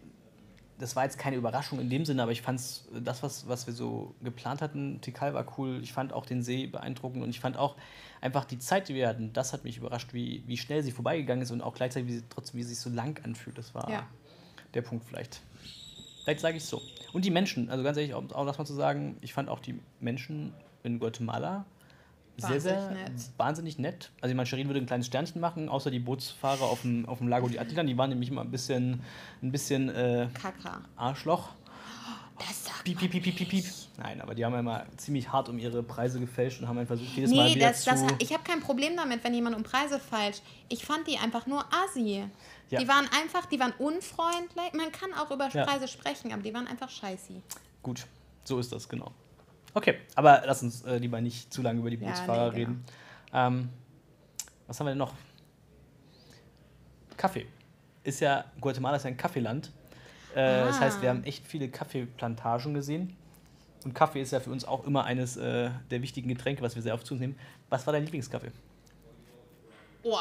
[0.80, 2.62] das war jetzt keine Überraschung in dem Sinne, aber ich fand
[2.94, 5.80] das, was, was wir so geplant hatten, Tikal war cool.
[5.84, 7.76] Ich fand auch den See beeindruckend und ich fand auch
[8.22, 11.44] einfach die Zeit, die wir hatten, das hat mich überrascht, wie, wie schnell sie vorbeigegangen
[11.44, 13.58] ist und auch gleichzeitig, wie sie, trotzdem, wie sie sich so lang anfühlt.
[13.58, 14.08] Das war ja.
[14.74, 15.42] der Punkt vielleicht.
[16.24, 16.82] Vielleicht sage ich es so.
[17.12, 19.60] Und die Menschen, also ganz ehrlich, auch, auch das mal zu sagen, ich fand auch
[19.60, 21.66] die Menschen in Guatemala
[22.38, 23.12] sehr, sehr nett.
[23.38, 24.12] wahnsinnig nett.
[24.22, 27.18] Also ich meine, Sherin würde ein kleines Sternchen machen, außer die Bootsfahrer auf dem, auf
[27.18, 29.02] dem Lago di Attilan, die waren nämlich immer ein bisschen,
[29.42, 30.82] ein bisschen äh, Kaka.
[30.96, 31.50] Arschloch.
[32.40, 33.66] Das sagt piep, piep, piep, piep, piep, piep.
[33.98, 36.96] Nein, aber die haben ja immer ziemlich hart um ihre Preise gefälscht und haben einfach
[36.96, 37.96] versucht, jedes nee, Mal wieder das, zu...
[37.96, 40.44] Nee, ich habe kein Problem damit, wenn jemand um Preise fälscht.
[40.70, 42.24] Ich fand die einfach nur assi.
[42.70, 42.80] Ja.
[42.80, 44.74] Die waren einfach, die waren unfreundlich.
[44.74, 45.66] Man kann auch über ja.
[45.66, 47.42] Preise sprechen, aber die waren einfach scheißi.
[47.82, 48.06] Gut,
[48.44, 49.12] so ist das, genau.
[49.74, 52.72] Okay, aber lass uns äh, lieber nicht zu lange über die Bootsfahrer ja, nee, genau.
[52.72, 52.86] reden.
[53.34, 53.70] Ähm,
[54.68, 55.14] was haben wir denn noch?
[57.16, 57.48] Kaffee.
[58.04, 59.72] Ist ja, Guatemala ist ja ein Kaffeeland.
[60.36, 60.66] Äh, ah.
[60.66, 63.16] Das heißt, wir haben echt viele Kaffeeplantagen gesehen.
[63.84, 66.82] Und Kaffee ist ja für uns auch immer eines äh, der wichtigen Getränke, was wir
[66.82, 67.38] sehr oft zu uns nehmen.
[67.70, 68.52] Was war dein Lieblingskaffee?
[70.04, 70.18] Oh,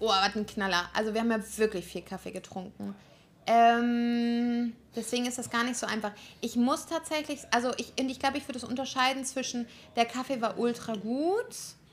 [0.00, 0.88] oh was ein Knaller.
[0.94, 2.94] Also wir haben ja wirklich viel Kaffee getrunken.
[3.48, 6.12] Ähm, deswegen ist das gar nicht so einfach.
[6.40, 10.58] Ich muss tatsächlich, also ich, ich glaube, ich würde es unterscheiden zwischen, der Kaffee war
[10.58, 11.46] ultra gut.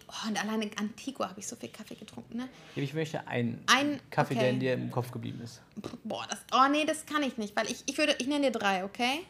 [0.08, 2.50] Oh, und alleine in Antigua habe ich so viel Kaffee getrunken, ne?
[2.76, 4.44] Ich möchte einen Ein- Kaffee, okay.
[4.44, 5.62] der in dir im Kopf geblieben ist.
[6.04, 8.60] Boah, das, oh nee, das kann ich nicht, weil ich, ich würde, ich nenne dir
[8.60, 9.22] drei, okay?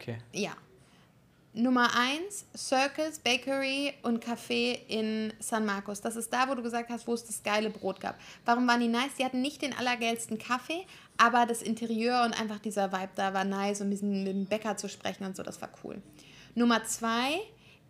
[0.00, 0.18] Okay.
[0.32, 0.56] Ja.
[1.54, 6.00] Nummer eins, Circles Bakery und Café in San Marcos.
[6.00, 8.18] Das ist da, wo du gesagt hast, wo es das geile Brot gab.
[8.46, 9.16] Warum waren die nice?
[9.18, 10.86] Die hatten nicht den allergeilsten Kaffee,
[11.16, 14.46] aber das Interieur und einfach dieser Vibe da war nice und mit diesem- mit dem
[14.46, 16.00] Bäcker zu sprechen und so, das war cool.
[16.54, 17.40] Nummer zwei,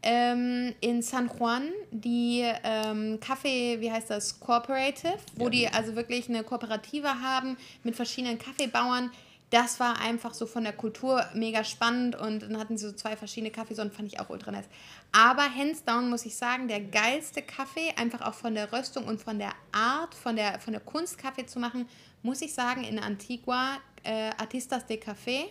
[0.02, 6.28] ähm, in San Juan, die ähm, Kaffee, wie heißt das, Cooperative, wo die also wirklich
[6.28, 9.10] eine Kooperative haben mit verschiedenen Kaffeebauern.
[9.52, 13.16] Das war einfach so von der Kultur mega spannend und dann hatten sie so zwei
[13.18, 14.64] verschiedene Kaffeesorten, fand ich auch ultra nice.
[15.12, 19.20] Aber hands down muss ich sagen, der geilste Kaffee, einfach auch von der Röstung und
[19.22, 21.86] von der Art, von der, von der Kunst Kaffee zu machen,
[22.22, 25.44] muss ich sagen, in Antigua, äh, Artistas de Café,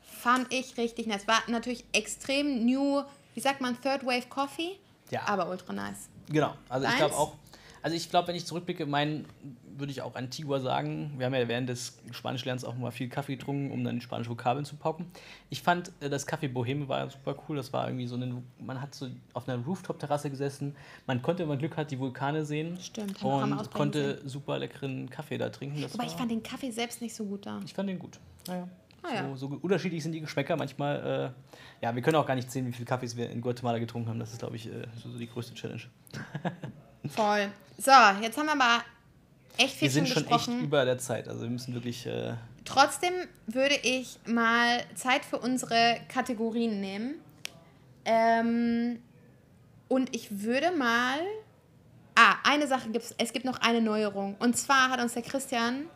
[0.00, 1.26] fand ich richtig nice.
[1.26, 3.02] War natürlich extrem new,
[3.34, 4.78] wie sagt man, Third Wave Coffee,
[5.10, 5.22] Ja.
[5.26, 6.08] aber ultra nice.
[6.28, 6.98] Genau, also ich Deins?
[6.98, 7.34] glaube auch,
[7.84, 9.26] also ich glaube, wenn ich zurückblicke, mein
[9.76, 11.12] würde ich auch Antigua sagen.
[11.18, 14.30] Wir haben ja während des Spanischlernens auch mal viel Kaffee getrunken, um dann die spanischen
[14.30, 15.04] Vokabeln zu pauken.
[15.50, 17.56] Ich fand, äh, das Café Boheme war super cool.
[17.56, 20.74] Das war irgendwie so eine, man hat so auf einer Rooftop-Terrasse gesessen.
[21.06, 22.78] Man konnte, wenn man Glück hat, die Vulkane sehen.
[22.80, 25.82] Stimmt, Und konnte super leckeren Kaffee da trinken.
[25.82, 27.60] Das Aber ich fand den Kaffee selbst nicht so gut da.
[27.66, 28.18] ich fand den gut.
[28.46, 28.66] Naja.
[29.04, 29.28] Ah, ja.
[29.36, 30.56] so, so unterschiedlich sind die Geschmäcker.
[30.56, 31.34] Manchmal,
[31.80, 34.08] äh, ja, wir können auch gar nicht sehen, wie viele Kaffees wir in Guatemala getrunken
[34.08, 34.18] haben.
[34.18, 35.82] Das ist, glaube ich, äh, so, so die größte Challenge.
[37.08, 37.50] Voll.
[37.76, 37.92] So,
[38.22, 38.82] jetzt haben wir aber
[39.58, 41.28] echt viel Wir sind schon schon echt über der Zeit.
[41.28, 42.06] Also wir müssen wirklich.
[42.06, 42.34] Äh,
[42.64, 43.12] Trotzdem
[43.46, 47.16] würde ich mal Zeit für unsere Kategorien nehmen.
[48.06, 49.00] Ähm,
[49.88, 51.18] und ich würde mal.
[52.16, 53.14] Ah, eine Sache gibt es.
[53.18, 54.36] Es gibt noch eine Neuerung.
[54.38, 55.86] Und zwar hat uns der Christian.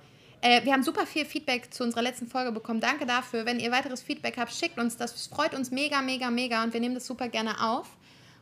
[0.41, 2.81] Äh, wir haben super viel Feedback zu unserer letzten Folge bekommen.
[2.81, 3.45] Danke dafür.
[3.45, 5.15] Wenn ihr weiteres Feedback habt, schickt uns das.
[5.15, 6.63] Es freut uns mega, mega, mega.
[6.63, 7.97] Und wir nehmen das super gerne auf.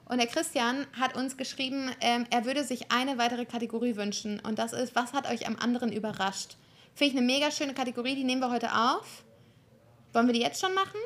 [0.09, 4.40] Und der Christian hat uns geschrieben, ähm, er würde sich eine weitere Kategorie wünschen.
[4.40, 6.57] Und das ist, was hat euch am anderen überrascht?
[6.94, 9.24] Finde ich eine mega schöne Kategorie, die nehmen wir heute auf.
[10.12, 11.01] Wollen wir die jetzt schon machen?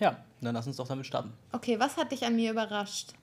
[0.00, 1.32] ja, dann lass uns doch damit starten.
[1.52, 3.14] Okay, was hat dich an mir überrascht?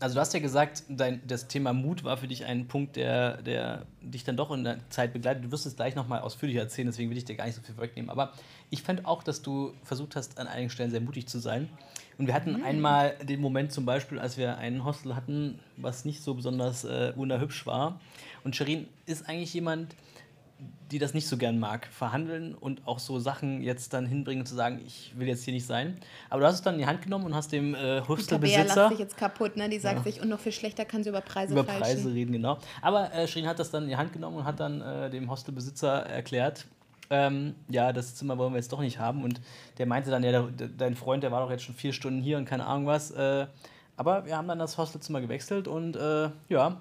[0.00, 3.42] Also du hast ja gesagt, dein, das Thema Mut war für dich ein Punkt, der,
[3.42, 5.44] der dich dann doch in der Zeit begleitet.
[5.44, 7.76] Du wirst es gleich nochmal ausführlich erzählen, deswegen will ich dir gar nicht so viel
[7.76, 8.08] wegnehmen.
[8.08, 8.32] Aber
[8.70, 11.68] ich fand auch, dass du versucht hast, an einigen Stellen sehr mutig zu sein.
[12.16, 16.22] Und wir hatten einmal den Moment zum Beispiel, als wir ein Hostel hatten, was nicht
[16.22, 18.00] so besonders äh, wunderhübsch war.
[18.42, 19.94] Und Sherin ist eigentlich jemand,
[20.90, 24.54] die das nicht so gern mag, verhandeln und auch so Sachen jetzt dann hinbringen zu
[24.54, 25.98] sagen, ich will jetzt hier nicht sein.
[26.28, 28.90] Aber du hast es dann in die Hand genommen und hast dem äh, Hostelbesitzer lacht
[28.90, 29.68] sich jetzt kaputt, ne?
[29.68, 31.62] Die sagt sich, und noch viel schlechter kann sie über Preise über.
[31.62, 32.58] Preise reden, genau.
[32.82, 35.30] Aber äh, Shirin hat das dann in die Hand genommen und hat dann äh, dem
[35.30, 36.66] Hostelbesitzer erklärt,
[37.10, 39.24] ähm, ja, das Zimmer wollen wir jetzt doch nicht haben.
[39.24, 39.40] Und
[39.78, 42.22] der meinte dann, ja, der, der, dein Freund, der war doch jetzt schon vier Stunden
[42.22, 43.10] hier und keine Ahnung was.
[43.10, 43.46] Äh,
[43.96, 46.80] aber wir haben dann das Hostelzimmer gewechselt und äh, ja,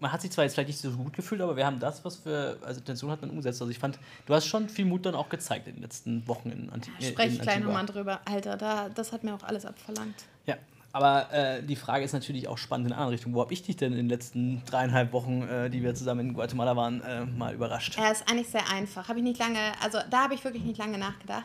[0.00, 2.24] man hat sich zwar jetzt vielleicht nicht so gut gefühlt, aber wir haben das, was
[2.24, 3.60] wir als Intention hatten, umgesetzt.
[3.60, 6.50] Also ich fand, du hast schon viel Mut dann auch gezeigt in den letzten Wochen
[6.50, 7.72] in, Anti äh, Spreche ich gleich Antigua.
[7.72, 8.20] nochmal drüber.
[8.24, 10.24] Alter, da, das hat mir auch alles abverlangt.
[10.46, 10.56] Ja,
[10.92, 13.34] aber äh, die Frage ist natürlich auch spannend in eine andere Richtung.
[13.34, 16.34] Wo habe ich dich denn in den letzten dreieinhalb Wochen, äh, die wir zusammen in
[16.34, 17.98] Guatemala waren, äh, mal überrascht?
[17.98, 19.08] Er ist eigentlich sehr einfach.
[19.08, 21.44] Habe ich nicht lange, also da habe ich wirklich nicht lange nachgedacht.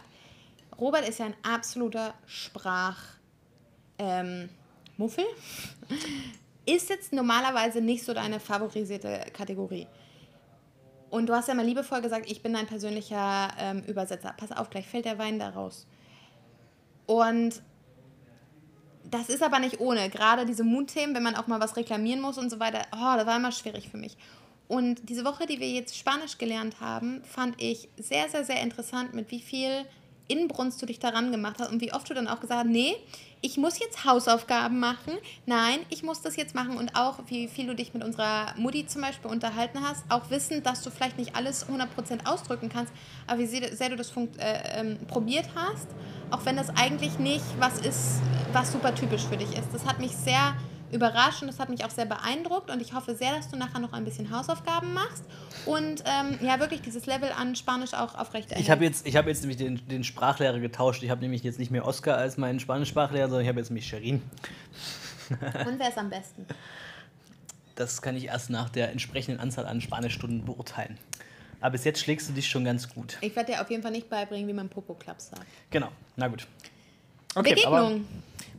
[0.79, 2.97] Robert ist ja ein absoluter Sprach.
[3.97, 4.49] Ähm?
[6.65, 9.87] Ist jetzt normalerweise nicht so deine favorisierte Kategorie.
[11.09, 14.33] Und du hast ja mal liebevoll gesagt, ich bin dein persönlicher ähm, Übersetzer.
[14.35, 15.85] Pass auf, gleich fällt der Wein da raus.
[17.05, 17.61] Und
[19.03, 20.09] das ist aber nicht ohne.
[20.09, 23.25] Gerade diese Mutthemen, wenn man auch mal was reklamieren muss und so weiter, oh, das
[23.25, 24.17] war immer schwierig für mich.
[24.67, 29.13] Und diese Woche, die wir jetzt Spanisch gelernt haben, fand ich sehr, sehr, sehr interessant,
[29.13, 29.85] mit wie viel
[30.27, 32.95] Inbrunst du dich daran gemacht hast und wie oft du dann auch gesagt hast, nee,
[33.41, 35.13] ich muss jetzt Hausaufgaben machen.
[35.45, 36.77] Nein, ich muss das jetzt machen.
[36.77, 40.03] Und auch, wie viel du dich mit unserer Mutti zum Beispiel unterhalten hast.
[40.09, 42.91] Auch wissend, dass du vielleicht nicht alles 100% ausdrücken kannst,
[43.27, 45.87] aber wie sehr, du das äh, ähm, probiert hast.
[46.31, 48.19] Auch wenn das eigentlich nicht was ist,
[48.51, 49.67] was super typisch für dich ist.
[49.71, 50.55] Das hat mich sehr
[50.91, 53.79] überrascht und das hat mich auch sehr beeindruckt und ich hoffe sehr, dass du nachher
[53.79, 55.23] noch ein bisschen Hausaufgaben machst
[55.65, 58.61] und ähm, ja wirklich dieses Level an Spanisch auch aufrechterhältst.
[58.61, 61.03] Ich habe jetzt, ich hab jetzt nämlich den, den Sprachlehrer getauscht.
[61.03, 63.87] Ich habe nämlich jetzt nicht mehr Oscar als meinen Spanischsprachlehrer, sondern ich habe jetzt mich
[63.87, 64.21] Sherin.
[65.29, 66.45] Und wer ist am besten?
[67.75, 70.97] Das kann ich erst nach der entsprechenden Anzahl an Spanischstunden beurteilen.
[71.59, 73.17] Aber bis jetzt schlägst du dich schon ganz gut.
[73.21, 75.45] Ich werde dir auf jeden Fall nicht beibringen, wie man Popo-Klaps sagt.
[75.71, 76.47] Genau, na gut.
[77.33, 78.05] Begegnung.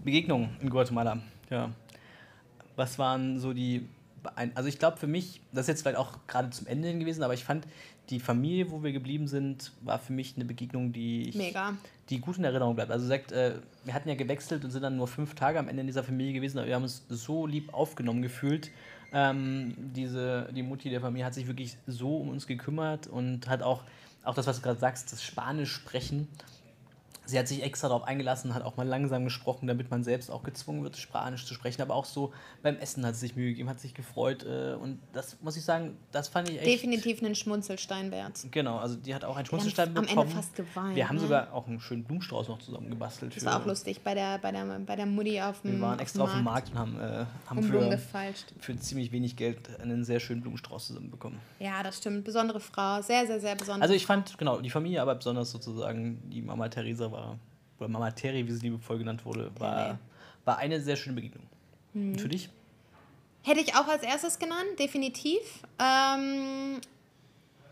[0.04, 1.18] Begegnung in Guatemala,
[1.50, 1.70] ja.
[2.76, 3.86] Was waren so die
[4.54, 7.22] also ich glaube für mich, das ist jetzt vielleicht auch gerade zum Ende hin gewesen,
[7.22, 7.66] aber ich fand,
[8.10, 11.74] die Familie, wo wir geblieben sind, war für mich eine Begegnung, die, ich, Mega.
[12.08, 12.90] die gut in Erinnerung bleibt.
[12.90, 13.54] Also sagt, äh,
[13.84, 16.32] wir hatten ja gewechselt und sind dann nur fünf Tage am Ende in dieser Familie
[16.32, 18.70] gewesen, aber wir haben uns so lieb aufgenommen gefühlt.
[19.12, 23.62] Ähm, diese, die Mutti der Familie hat sich wirklich so um uns gekümmert und hat
[23.62, 23.82] auch,
[24.24, 26.28] auch das, was du gerade sagst, das Spanisch sprechen
[27.26, 30.42] sie hat sich extra darauf eingelassen, hat auch mal langsam gesprochen, damit man selbst auch
[30.42, 31.82] gezwungen wird, Spanisch zu sprechen.
[31.82, 32.32] Aber auch so
[32.62, 34.44] beim Essen hat sie sich Mühe gegeben, hat sich gefreut.
[34.44, 36.66] Äh, und das muss ich sagen, das fand ich echt.
[36.66, 38.46] Definitiv einen Schmunzelstein wert.
[38.50, 40.18] Genau, also die hat auch einen Schmunzelstein bekommen.
[40.18, 40.96] Am Ende fast geweint.
[40.96, 41.22] Wir haben ne?
[41.22, 43.36] sogar auch einen schönen Blumenstrauß noch zusammen gebastelt.
[43.36, 45.98] Das war auch lustig bei der, bei der, bei der Mutti auf dem Wir waren
[45.98, 47.98] extra auf dem Markt, und haben, äh, haben für,
[48.58, 51.40] für ziemlich wenig Geld einen sehr schönen Blumenstrauß zusammenbekommen.
[51.58, 52.24] Ja, das stimmt.
[52.24, 53.02] Besondere Frau.
[53.02, 53.82] Sehr, sehr, sehr besonders.
[53.82, 57.38] Also ich fand, genau, die Familie, aber besonders sozusagen die Mama Theresa war war,
[57.78, 59.98] oder Mama Terry, wie sie liebevoll genannt wurde, war,
[60.44, 61.46] war eine sehr schöne Begegnung.
[61.94, 62.18] Mhm.
[62.18, 62.48] Für dich?
[63.42, 65.40] Hätte ich auch als erstes genannt, definitiv.
[65.78, 66.80] Ähm,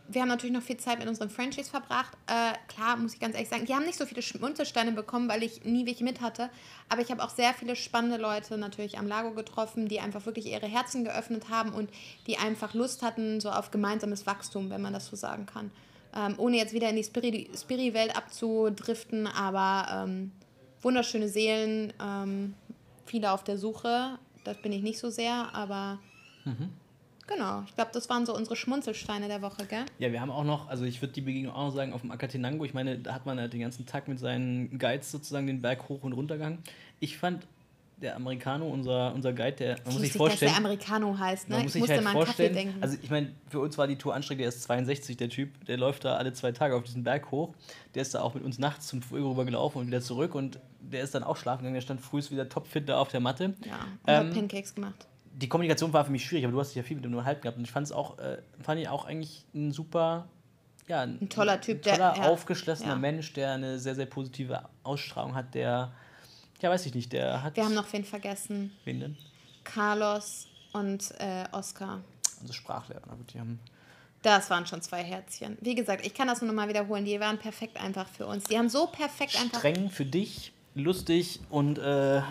[0.07, 2.13] wir haben natürlich noch viel Zeit mit unseren Frenchies verbracht.
[2.27, 5.43] Äh, klar, muss ich ganz ehrlich sagen, die haben nicht so viele Schmunzelsteine bekommen, weil
[5.43, 6.51] ich nie welche mit hatte.
[6.89, 10.47] Aber ich habe auch sehr viele spannende Leute natürlich am Lago getroffen, die einfach wirklich
[10.47, 11.91] ihre Herzen geöffnet haben und
[12.27, 15.71] die einfach Lust hatten, so auf gemeinsames Wachstum, wenn man das so sagen kann.
[16.17, 20.31] Ähm, ohne jetzt wieder in die Spiri-Welt Spiri abzudriften, aber ähm,
[20.81, 22.55] wunderschöne Seelen, ähm,
[23.05, 24.19] viele auf der Suche.
[24.45, 25.99] Das bin ich nicht so sehr, aber
[26.45, 26.71] mhm.
[27.27, 29.87] genau, ich glaube, das waren so unsere Schmunzelsteine der Woche, gell?
[29.99, 32.13] Ja, wir haben auch noch, also ich würde die Begegnung auch noch sagen, auf dem
[32.13, 35.63] Akatenango, ich meine, da hat man halt den ganzen Tag mit seinen Guides sozusagen den
[35.63, 36.63] Berg hoch und runter gegangen.
[37.01, 37.47] Ich fand
[38.05, 40.53] der Americano, unser, unser Guide, der man muss sich vorstellen.
[40.53, 41.57] Dass der Americano heißt, ne?
[41.57, 42.75] Man muss sich halt vorstellen.
[42.81, 45.79] Also ich meine, für uns war die Tour anstrengend, der ist 62, der Typ, der
[45.79, 47.55] läuft da alle zwei Tage auf diesen Berg hoch.
[47.95, 50.61] Der ist da auch mit uns nachts zum Früh rüber gelaufen und wieder zurück und
[50.81, 53.55] der ist dann auch schlafen gegangen, der stand früh wieder topfit da auf der Matte.
[53.65, 55.07] Ja, und ähm, hat Pancakes gemacht.
[55.33, 57.43] Die Kommunikation war für mich schwierig, aber du hast dich ja viel mit dem unterhalten
[57.43, 60.29] gehabt und ich fand es auch, äh, fand ich auch eigentlich ein super
[60.87, 62.97] ja, ein, ein toller Typ, ein toller, der, aufgeschlossener ja.
[62.97, 65.93] Mensch, der eine sehr, sehr positive Ausstrahlung hat, der
[66.65, 67.57] ja, weiß ich nicht, der hat.
[67.57, 68.73] Wir haben noch wen vergessen.
[68.85, 69.17] Wen denn?
[69.65, 72.01] Carlos und äh, Oscar.
[72.41, 73.61] Unsere Sprachlehrer, aber die haben.
[74.23, 75.59] Das waren schon zwei Herzchen.
[75.61, 77.05] Wie gesagt, ich kann das nur noch mal wiederholen.
[77.05, 78.45] Die waren perfekt einfach für uns.
[78.45, 79.59] Die haben so perfekt einfach.
[79.59, 82.23] Streng für dich, lustig und äh,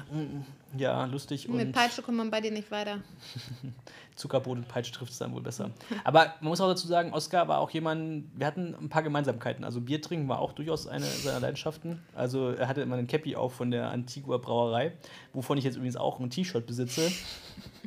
[0.77, 1.47] ja, lustig.
[1.47, 2.99] Mit Peitsche kommt man bei dir nicht weiter.
[4.15, 5.71] Zuckerbrot und Peitsche trifft es dann wohl besser.
[6.03, 9.63] Aber man muss auch dazu sagen, Oskar war auch jemand, wir hatten ein paar Gemeinsamkeiten.
[9.63, 12.01] Also Bier trinken war auch durchaus eine seiner Leidenschaften.
[12.15, 14.93] Also er hatte immer einen Cappy auch von der Antigua Brauerei,
[15.33, 17.11] wovon ich jetzt übrigens auch ein T-Shirt besitze.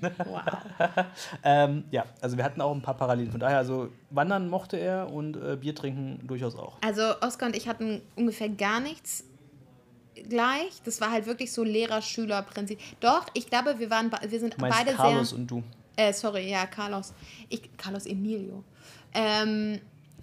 [0.00, 0.42] Wow.
[1.44, 3.30] ähm, ja, also wir hatten auch ein paar Parallelen.
[3.30, 6.78] Von daher, also Wandern mochte er und äh, Bier trinken durchaus auch.
[6.82, 9.24] Also Oskar und ich hatten ungefähr gar nichts
[10.28, 10.80] gleich.
[10.84, 12.78] Das war halt wirklich so Lehrer-Schüler-Prinzip.
[13.00, 15.38] Doch, ich glaube, wir waren, wir sind beide Carlos sehr.
[15.38, 15.62] und du.
[15.96, 17.12] Äh, sorry, ja, Carlos.
[17.48, 18.62] Ich, Carlos Emilio.
[19.14, 19.80] Ähm,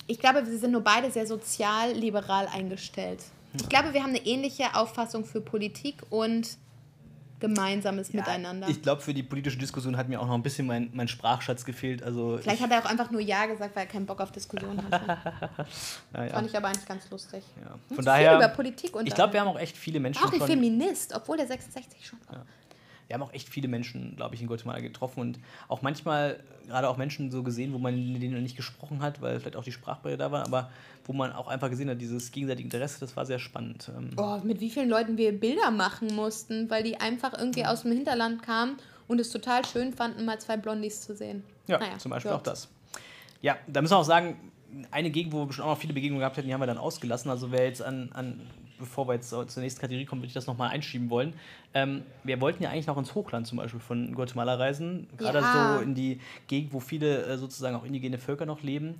[0.07, 3.19] ich glaube, wir sind nur beide sehr sozial-liberal eingestellt.
[3.55, 6.57] Ich glaube, wir haben eine ähnliche Auffassung für Politik und
[7.43, 8.69] gemeinsames ja, Miteinander.
[8.69, 11.65] Ich glaube, für die politische Diskussion hat mir auch noch ein bisschen mein, mein Sprachschatz
[11.65, 12.01] gefehlt.
[12.01, 14.81] Also Vielleicht hat er auch einfach nur Ja gesagt, weil er keinen Bock auf Diskussion
[14.89, 15.05] hatte.
[16.13, 17.43] ja, Fand ich aber eigentlich ganz lustig.
[17.61, 17.95] Ja.
[17.95, 20.23] Von daher, über Politik und ich glaube, wir haben auch echt viele Menschen.
[20.23, 22.45] Auch ein Feminist, obwohl der 66 schon war
[23.13, 26.89] wir haben auch echt viele Menschen, glaube ich, in Guatemala getroffen und auch manchmal gerade
[26.89, 29.71] auch Menschen so gesehen, wo man denen noch nicht gesprochen hat, weil vielleicht auch die
[29.71, 30.71] Sprachbarriere da war, aber
[31.05, 33.91] wo man auch einfach gesehen hat, dieses gegenseitige Interesse, das war sehr spannend.
[34.17, 37.91] Oh, mit wie vielen Leuten wir Bilder machen mussten, weil die einfach irgendwie aus dem
[37.91, 38.77] Hinterland kamen
[39.07, 41.43] und es total schön fanden, mal zwei Blondies zu sehen.
[41.67, 42.39] Ja, naja, zum Beispiel Gott.
[42.39, 42.67] auch das.
[43.43, 44.51] Ja, da müssen wir auch sagen,
[44.89, 46.79] eine Gegend, wo wir bestimmt auch noch viele Begegnungen gehabt hätten, die haben wir dann
[46.79, 47.29] ausgelassen.
[47.29, 48.41] Also wer jetzt an, an
[48.83, 51.33] bevor wir jetzt zur nächsten Kategorie kommen, würde ich das nochmal einschieben wollen.
[51.73, 55.77] Ähm, wir wollten ja eigentlich noch ins Hochland zum Beispiel von Guatemala reisen, gerade ja.
[55.77, 58.99] so in die Gegend, wo viele äh, sozusagen auch indigene Völker noch leben.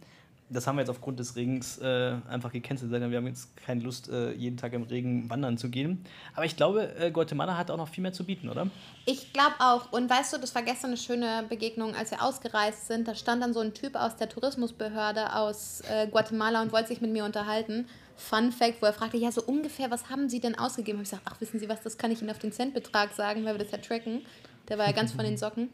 [0.49, 2.91] Das haben wir jetzt aufgrund des Regens äh, einfach gecancelt.
[2.91, 6.05] Wir haben jetzt keine Lust, äh, jeden Tag im Regen wandern zu gehen.
[6.35, 8.67] Aber ich glaube, äh, Guatemala hat auch noch viel mehr zu bieten, oder?
[9.05, 9.91] Ich glaube auch.
[9.91, 13.07] Und weißt du, das war gestern eine schöne Begegnung, als wir ausgereist sind.
[13.07, 17.01] Da stand dann so ein Typ aus der Tourismusbehörde aus äh, Guatemala und wollte sich
[17.01, 17.87] mit mir unterhalten.
[18.15, 20.97] Fun Fact, wo er fragte, ja, so ungefähr, was haben Sie denn ausgegeben?
[20.97, 23.45] Habe ich gesagt, ach, wissen Sie was, das kann ich Ihnen auf den Centbetrag sagen,
[23.45, 24.25] weil wir das ja tracken.
[24.69, 25.69] Der war ja ganz von den Socken.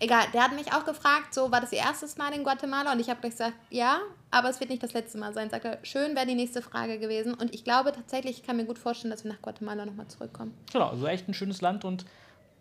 [0.00, 2.92] Egal, der hat mich auch gefragt, so, war das Ihr erstes Mal in Guatemala?
[2.92, 4.00] Und ich habe gesagt, ja,
[4.32, 5.48] aber es wird nicht das letzte Mal sein.
[5.48, 7.34] Sagt er, schön wäre die nächste Frage gewesen.
[7.34, 10.54] Und ich glaube tatsächlich, ich kann mir gut vorstellen, dass wir nach Guatemala nochmal zurückkommen.
[10.72, 12.04] Genau, also echt ein schönes Land und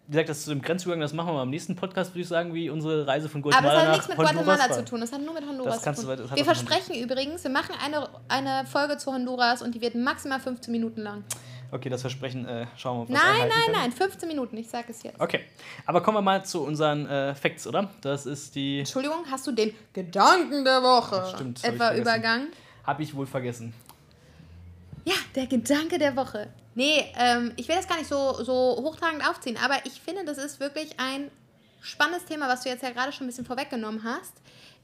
[0.07, 2.27] wie gesagt, das zu dem Grenzübergang, das machen wir mal am nächsten Podcast, würde ich
[2.27, 4.71] sagen, wie unsere Reise von Guatemala Aber es hat nichts mit Guatemala war.
[4.71, 6.17] zu tun, das hat nur mit Honduras zu tun.
[6.17, 10.39] Du, wir versprechen übrigens, wir machen eine, eine Folge zu Honduras und die wird maximal
[10.39, 11.23] 15 Minuten lang.
[11.73, 13.75] Okay, das Versprechen äh, schauen wir, wir Nein, nein, können.
[13.77, 15.19] nein, 15 Minuten, ich sage es jetzt.
[15.21, 15.39] Okay,
[15.85, 17.89] aber kommen wir mal zu unseren äh, Facts, oder?
[18.01, 18.79] Das ist die.
[18.79, 22.01] Entschuldigung, hast du den Gedanken der Woche Stimmt, das hab ich etwa vergessen.
[22.01, 22.47] übergangen?
[22.85, 23.73] Habe ich wohl vergessen.
[25.05, 26.49] Ja, der Gedanke der Woche.
[26.73, 30.37] Nee, ähm, ich will das gar nicht so, so hochtragend aufziehen, aber ich finde, das
[30.37, 31.29] ist wirklich ein
[31.81, 34.33] spannendes Thema, was du jetzt ja gerade schon ein bisschen vorweggenommen hast,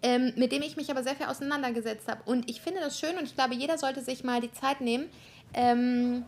[0.02, 2.22] ähm, mit dem ich mich aber sehr viel auseinandergesetzt habe.
[2.26, 5.10] Und ich finde das schön und ich glaube, jeder sollte sich mal die Zeit nehmen,
[5.54, 6.26] ähm,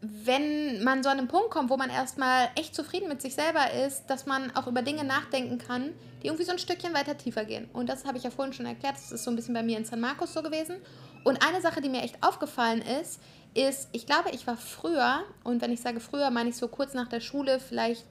[0.00, 3.72] wenn man so an einen Punkt kommt, wo man erstmal echt zufrieden mit sich selber
[3.72, 5.92] ist, dass man auch über Dinge nachdenken kann,
[6.22, 7.68] die irgendwie so ein Stückchen weiter tiefer gehen.
[7.72, 9.76] Und das habe ich ja vorhin schon erklärt, das ist so ein bisschen bei mir
[9.76, 10.76] in San Marcos so gewesen.
[11.24, 13.20] Und eine Sache, die mir echt aufgefallen ist,
[13.58, 16.94] ist, ich glaube, ich war früher, und wenn ich sage früher, meine ich so kurz
[16.94, 18.04] nach der Schule, vielleicht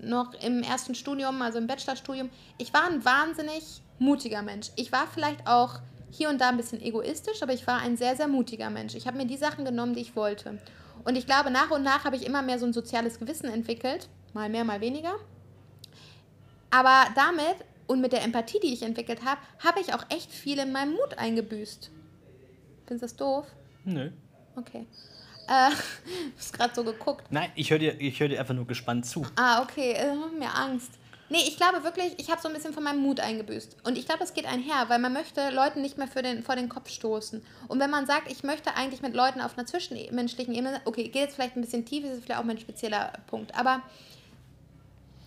[0.00, 4.70] noch im ersten Studium, also im Bachelorstudium, ich war ein wahnsinnig mutiger Mensch.
[4.76, 5.80] Ich war vielleicht auch
[6.10, 8.94] hier und da ein bisschen egoistisch, aber ich war ein sehr, sehr mutiger Mensch.
[8.94, 10.58] Ich habe mir die Sachen genommen, die ich wollte.
[11.04, 14.08] Und ich glaube, nach und nach habe ich immer mehr so ein soziales Gewissen entwickelt,
[14.34, 15.14] mal mehr, mal weniger.
[16.70, 17.56] Aber damit
[17.86, 20.92] und mit der Empathie, die ich entwickelt habe, habe ich auch echt viel in meinem
[20.92, 21.90] Mut eingebüßt.
[22.86, 23.46] Findest du das doof?
[23.84, 24.10] Nö.
[24.58, 24.86] Okay.
[25.48, 27.24] Äh, du hast gerade so geguckt.
[27.30, 29.24] Nein, ich höre dir, ich hör dir einfach nur gespannt zu.
[29.36, 30.92] Ah, okay, äh, mir Angst.
[31.30, 33.76] Nee, ich glaube wirklich, ich habe so ein bisschen von meinem Mut eingebüßt.
[33.84, 36.56] Und ich glaube, das geht einher, weil man möchte Leuten nicht mehr für den, vor
[36.56, 37.44] den Kopf stoßen.
[37.68, 41.16] Und wenn man sagt, ich möchte eigentlich mit Leuten auf einer zwischenmenschlichen Ebene, okay, geht
[41.16, 43.82] jetzt vielleicht ein bisschen tief, ist vielleicht auch mein spezieller Punkt, aber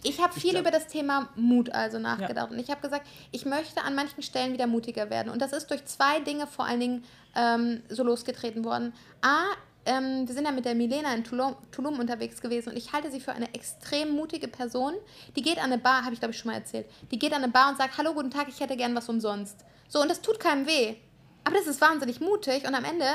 [0.04, 2.52] ich habe viel glaub- über das Thema Mut also nachgedacht.
[2.52, 5.32] Und ich habe gesagt, ich möchte an manchen Stellen wieder mutiger werden.
[5.32, 7.04] Und das ist durch zwei Dinge vor allen Dingen
[7.36, 8.94] ähm, so losgetreten worden.
[9.22, 9.44] A,
[9.86, 13.10] ähm, wir sind ja mit der Milena in Tulum, Tulum unterwegs gewesen und ich halte
[13.10, 14.94] sie für eine extrem mutige Person.
[15.36, 17.44] Die geht an eine Bar, habe ich glaube ich schon mal erzählt, die geht an
[17.44, 19.58] eine Bar und sagt, hallo, guten Tag, ich hätte gern was umsonst.
[19.88, 20.96] So, und das tut keinem weh.
[21.44, 23.06] Aber das ist wahnsinnig mutig und am Ende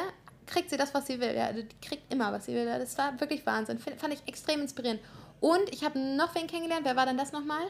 [0.46, 1.34] kriegt sie das, was sie will.
[1.36, 2.66] Ja, die kriegt immer, was sie will.
[2.66, 3.78] Ja, Das war wirklich Wahnsinn.
[3.78, 5.00] Fand ich extrem inspirierend.
[5.46, 6.84] Und ich habe noch wen kennengelernt.
[6.84, 7.62] Wer war denn das nochmal?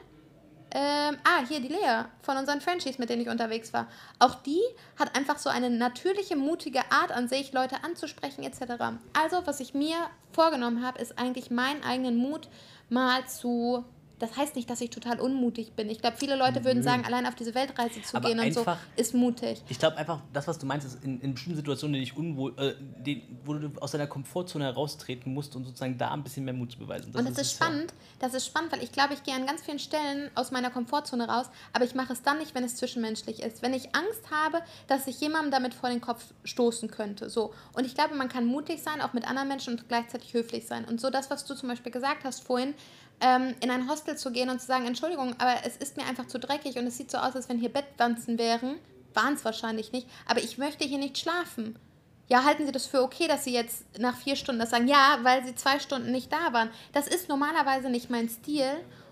[0.70, 3.86] Ähm, ah, hier die Lea von unseren Frenchies, mit denen ich unterwegs war.
[4.18, 4.62] Auch die
[4.98, 8.82] hat einfach so eine natürliche, mutige Art an sich, Leute anzusprechen etc.
[9.12, 9.96] Also, was ich mir
[10.32, 12.48] vorgenommen habe, ist eigentlich meinen eigenen Mut
[12.88, 13.84] mal zu.
[14.18, 15.90] Das heißt nicht, dass ich total unmutig bin.
[15.90, 18.60] Ich glaube, viele Leute würden sagen, allein auf diese Weltreise zu Aber gehen und so
[18.60, 19.62] einfach- ist mutig.
[19.68, 22.74] Ich glaube einfach, das, was du meinst, ist in, in bestimmten Situationen, die unwohl, äh,
[23.05, 26.72] die, wo du aus deiner Komfortzone heraustreten musst und sozusagen da ein bisschen mehr Mut
[26.72, 27.14] zu beweisen.
[27.14, 27.66] und das ist ja.
[27.66, 30.70] spannend, das ist spannend, weil ich glaube, ich gehe an ganz vielen Stellen aus meiner
[30.70, 33.62] Komfortzone raus, aber ich mache es dann nicht, wenn es zwischenmenschlich ist.
[33.62, 37.28] Wenn ich Angst habe, dass ich jemandem damit vor den Kopf stoßen könnte.
[37.28, 37.52] So.
[37.74, 40.84] Und ich glaube, man kann mutig sein, auch mit anderen Menschen und gleichzeitig höflich sein.
[40.86, 42.74] Und so das, was du zum Beispiel gesagt hast vorhin,
[43.20, 46.26] ähm, in ein Hostel zu gehen und zu sagen, Entschuldigung, aber es ist mir einfach
[46.26, 48.78] zu dreckig und es sieht so aus, als wenn hier Bettwanzen wären.
[49.14, 51.78] Waren es wahrscheinlich nicht, aber ich möchte hier nicht schlafen.
[52.28, 54.88] Ja, halten Sie das für okay, dass Sie jetzt nach vier Stunden das sagen?
[54.88, 56.70] Ja, weil Sie zwei Stunden nicht da waren.
[56.93, 58.66] Das ist normalerweise nicht mein Stil.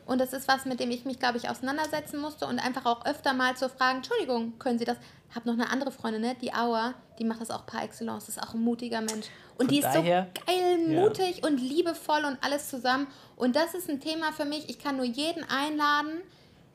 [0.07, 3.07] Und das ist was, mit dem ich mich, glaube ich, auseinandersetzen musste und einfach auch
[3.07, 4.99] öfter mal zu fragen, Entschuldigung, können Sie das?
[5.31, 6.37] Ich habe noch eine andere Freundin, ne?
[6.41, 9.27] die Aua, die macht das auch par excellence, ist auch ein mutiger Mensch.
[9.57, 11.01] Und Von die ist daher- so geil, Ja.
[11.01, 13.07] mutig und liebevoll und alles zusammen.
[13.37, 14.69] Und das ist ein Thema für mich.
[14.69, 16.21] Ich kann nur jeden einladen,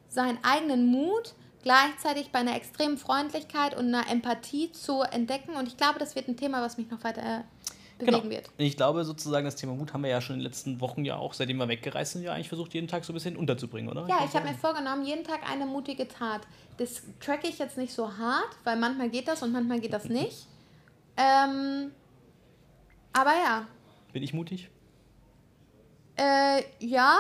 [0.10, 5.56] seinen eigenen Mut gleichzeitig bei einer extremen Freundlichkeit und einer Empathie zu entdecken.
[5.56, 7.42] Und ich glaube, das wird ein Thema, was mich noch weiter äh,
[8.00, 8.30] bewegen Genau.
[8.30, 8.48] wird.
[8.58, 11.06] Und ich glaube sozusagen, das Thema Mut haben wir ja schon in den letzten Wochen
[11.06, 13.90] ja auch, seitdem wir weggereist sind, ja eigentlich versucht, jeden Tag so ein bisschen unterzubringen,
[13.92, 14.08] oder?
[14.08, 16.42] Ja, Kann ich habe mir vorgenommen, jeden Tag eine mutige Tat.
[16.78, 20.06] Das tracke ich jetzt nicht so hart, weil manchmal geht das und manchmal geht das
[20.10, 20.48] nicht.
[21.18, 21.92] Ähm,
[23.14, 23.68] aber ja.
[24.14, 24.70] Bin ich mutig?
[26.16, 27.18] Äh, ja.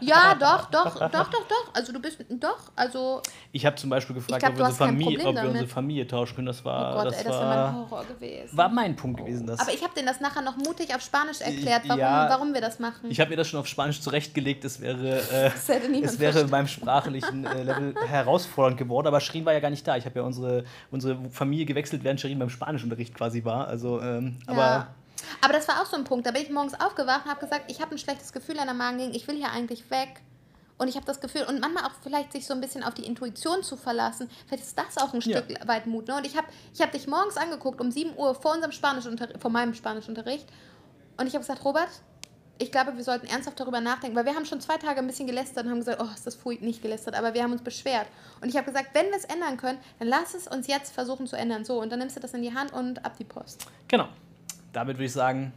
[0.00, 1.74] Ja, doch, doch, doch, doch, doch.
[1.74, 3.22] Also du bist doch, also
[3.52, 5.66] Ich habe zum Beispiel gefragt, glaub, ob, wir unsere Familie, ob wir unsere.
[5.68, 6.46] Familie tauschen können.
[6.46, 8.56] Das war, oh Gott, das ey, das mein war, Horror gewesen.
[8.56, 9.46] war mein Punkt gewesen.
[9.46, 9.60] Das.
[9.60, 12.28] Aber ich habe denen das nachher noch mutig auf Spanisch erklärt, warum, Ja.
[12.30, 13.10] warum wir das machen.
[13.10, 14.64] Ich habe mir das schon auf Spanisch zurechtgelegt.
[14.64, 19.06] Es wäre, äh, Das hätte niemand es wäre in meinem sprachlichen äh, Level herausfordernd geworden.
[19.06, 19.96] Aber Shirin war ja gar nicht da.
[19.96, 23.68] Ich habe ja unsere, unsere Familie gewechselt, während Shirin beim Spanischunterricht quasi war.
[23.68, 24.52] Also, ähm, ja.
[24.52, 24.86] Aber
[25.50, 26.26] das war auch so ein Punkt.
[26.26, 28.74] Da bin ich morgens aufgewacht und habe gesagt, ich habe ein schlechtes Gefühl an der
[28.74, 30.20] Magengegend, ich will hier eigentlich weg.
[30.78, 33.04] Und ich habe das Gefühl, und manchmal auch vielleicht sich so ein bisschen auf die
[33.04, 35.38] Intuition zu verlassen, vielleicht ist das auch ein Ja.
[35.38, 36.06] Stück weit Mut.
[36.06, 36.16] Ne?
[36.16, 39.50] Und ich habe ich hab dich morgens angeguckt, um 7 Uhr vor unserem Spanischunterricht, vor
[39.50, 40.46] meinem Spanischunterricht.
[41.16, 41.88] Und ich habe gesagt, Robert,
[42.58, 45.26] ich glaube, wir sollten ernsthaft darüber nachdenken, weil wir haben schon zwei Tage ein bisschen
[45.26, 48.06] gelästert und haben gesagt, oh, ist das furcht nicht gelästert, aber wir haben uns beschwert.
[48.40, 51.26] Und ich habe gesagt, wenn wir es ändern können, dann lass es uns jetzt versuchen
[51.26, 51.64] zu ändern.
[51.64, 53.66] So, und dann nimmst du das in die Hand und ab die Post.
[53.88, 54.08] genau.
[54.78, 55.52] Damit würde ich sagen,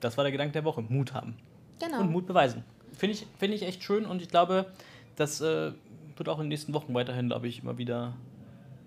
[0.00, 0.82] das war der Gedanke der Woche.
[0.82, 1.38] Mut haben.
[1.80, 2.00] Genau.
[2.00, 2.64] Und Mut beweisen.
[2.92, 4.66] Finde ich, finde ich echt schön und ich glaube,
[5.16, 5.72] das äh,
[6.16, 8.12] wird auch in den nächsten Wochen weiterhin, glaube ich, immer wieder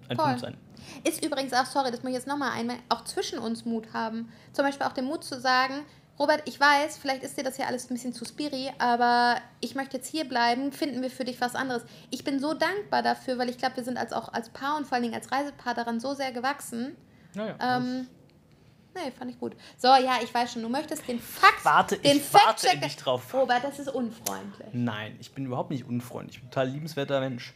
[0.08, 0.26] ein Voll.
[0.26, 0.58] Punkt sein.
[1.04, 4.30] Ist übrigens auch, sorry, das muss ich jetzt nochmal einmal, auch zwischen uns Mut haben.
[4.54, 5.82] Zum Beispiel auch den Mut zu sagen,
[6.20, 9.74] Robert, ich weiß, vielleicht ist dir das ja alles ein bisschen zu spiri, aber ich
[9.74, 11.84] möchte jetzt hier bleiben, finden wir für dich was anderes.
[12.12, 14.86] Ich bin so dankbar dafür, weil ich glaube, wir sind als auch als Paar und
[14.86, 16.96] vor allen Dingen als Reisepaar daran so sehr gewachsen.
[17.34, 18.08] Naja, Ähm,
[18.96, 19.54] nee, fand ich gut.
[19.78, 22.96] So, ja, ich weiß schon, du möchtest den Fakt, Warte, den ich warte Fact-Check- endlich
[22.98, 23.34] drauf.
[23.34, 24.68] Robert, das ist unfreundlich.
[24.74, 26.38] Nein, ich bin überhaupt nicht unfreundlich.
[26.38, 27.54] Ich bin ein total liebenswerter Mensch.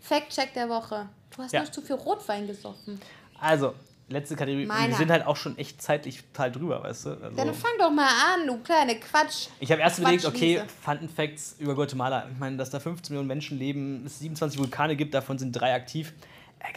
[0.00, 1.08] Fact-Check der Woche.
[1.36, 1.62] Du hast Ja.
[1.62, 3.00] nur zu viel Rotwein gesoffen.
[3.40, 3.74] Also,
[4.08, 4.66] letzte Kategorie.
[4.66, 4.88] Meiner.
[4.88, 7.10] Wir sind halt auch schon echt zeitlich total drüber, weißt du?
[7.10, 9.48] Also, Dann fang doch mal an, du kleine Quatsch.
[9.60, 10.62] ich habe erst überlegt, okay.
[10.82, 12.26] Fun Facts über Guatemala.
[12.32, 15.74] Ich meine, dass da 15 Millionen Menschen leben, es 27 Vulkane gibt, davon sind drei
[15.74, 16.12] aktiv.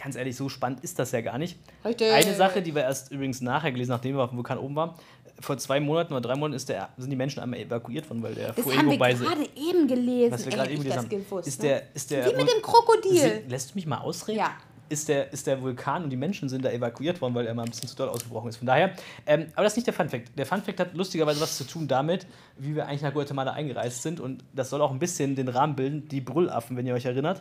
[0.02, 1.58] Ganz ehrlich, so spannend ist das ja gar nicht.
[1.84, 2.12] Richtig.
[2.12, 4.94] Eine Sache, die wir erst übrigens nachher gelesen, nachdem wir auf dem Vulkan oben waren,
[5.40, 8.34] vor zwei Monaten oder drei Monaten ist der, sind die Menschen einmal evakuiert worden, weil
[8.34, 10.32] der Das haben Fuego wir bei gerade eben gelesen.
[10.32, 11.08] was wir gerade eben gelesen haben.
[11.08, 11.68] gewusst, Ist ne?
[11.68, 13.42] der, ist der Wie mit dem Krokodil.
[13.48, 14.38] Lässt du mich mal ausreden?
[14.38, 14.50] Ja.
[14.88, 17.62] Ist der, ist der Vulkan und die Menschen sind da evakuiert worden, weil er mal
[17.62, 18.58] ein bisschen zu doll ausgebrochen ist.
[18.58, 18.92] Von daher,
[19.26, 20.38] ähm, aber das ist nicht der Funfact.
[20.38, 22.26] Der Funfact hat lustigerweise was zu tun damit,
[22.58, 24.20] wie wir eigentlich nach Guatemala eingereist sind.
[24.20, 26.08] Und das soll auch ein bisschen den Rahmen bilden.
[26.08, 27.40] Die Brüllaffen, wenn ihr euch erinnert.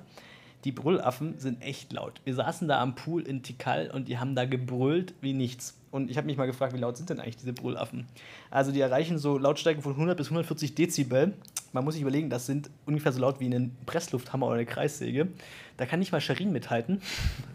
[0.63, 2.21] Die Brüllaffen sind echt laut.
[2.23, 5.77] Wir saßen da am Pool in Tikal und die haben da gebrüllt wie nichts.
[5.91, 8.07] Und ich habe mich mal gefragt, wie laut sind denn eigentlich diese Brüllaffen?
[8.49, 11.33] Also die erreichen so Lautstärken von 100 bis 140 Dezibel.
[11.73, 15.27] Man muss sich überlegen, das sind ungefähr so laut wie ein Presslufthammer oder eine Kreissäge.
[15.77, 17.01] Da kann nicht mal Scherin mithalten.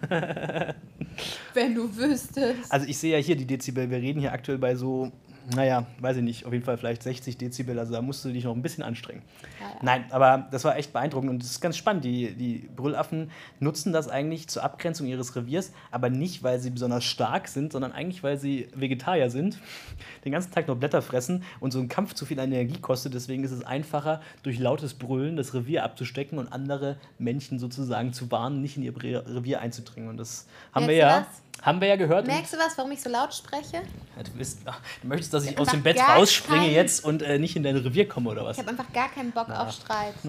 [1.54, 2.70] Wenn du wüsstest.
[2.70, 3.88] Also ich sehe ja hier die Dezibel.
[3.88, 5.12] Wir reden hier aktuell bei so,
[5.54, 7.78] naja, weiß ich nicht, auf jeden Fall vielleicht 60 Dezibel.
[7.78, 9.22] Also da musst du dich noch ein bisschen anstrengen.
[9.60, 9.76] Ja, ja.
[9.82, 12.04] Nein, aber das war echt beeindruckend und das ist ganz spannend.
[12.04, 17.04] Die, die Brüllaffen nutzen das eigentlich zur Abgrenzung ihres Reviers, aber nicht, weil sie besonders
[17.04, 19.58] stark sind, sondern eigentlich, weil sie Vegetarier sind,
[20.24, 23.14] den ganzen Tag nur Blätter fressen und so ein Kampf zu viel Energie kostet.
[23.14, 28.30] Deswegen ist es einfacher, durch lautes Brüllen das Revier abzustecken und andere Männchen sozusagen zu
[28.30, 30.08] warnen, nicht in ihr Revier einzudringen.
[30.08, 32.26] Und das haben wir Merkst ja, du haben wir ja gehört.
[32.26, 33.76] Merkst du was, warum ich so laut spreche?
[34.16, 34.60] Ja, Du, bist,
[35.02, 37.76] du möchtest, dass ich Ich aus dem Bett rausspringe jetzt und äh, nicht in dein
[37.76, 38.56] Revier komme oder was?
[38.56, 39.62] Ich habe einfach gar keinen Bock Na.
[39.66, 40.14] auf Streit.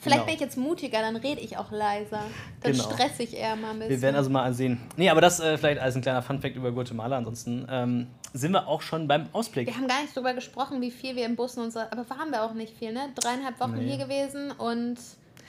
[0.00, 0.24] Vielleicht Genau.
[0.26, 2.22] bin ich jetzt mutiger, dann rede ich auch leiser.
[2.60, 2.90] Dann Genau.
[2.90, 3.90] stress ich eher mal ein bisschen.
[3.90, 4.80] Wir werden also mal sehen.
[4.96, 7.18] Nee, aber das äh, vielleicht als ein kleiner Funfact über Guatemala.
[7.18, 9.68] Ansonsten ähm, sind wir auch schon beim Ausblick.
[9.68, 12.30] wir haben gar nicht darüber gesprochen, wie viel wir im Bus und so, aber waren
[12.32, 13.10] wir auch nicht viel, ne?
[13.14, 13.94] Dreieinhalb Wochen Nee.
[13.94, 14.96] hier gewesen und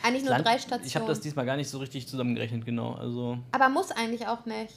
[0.03, 0.85] eigentlich nur Land- drei Stationen.
[0.85, 2.93] Ich habe das diesmal gar nicht so richtig zusammengerechnet, genau.
[2.93, 4.73] Also, aber muss eigentlich auch nicht.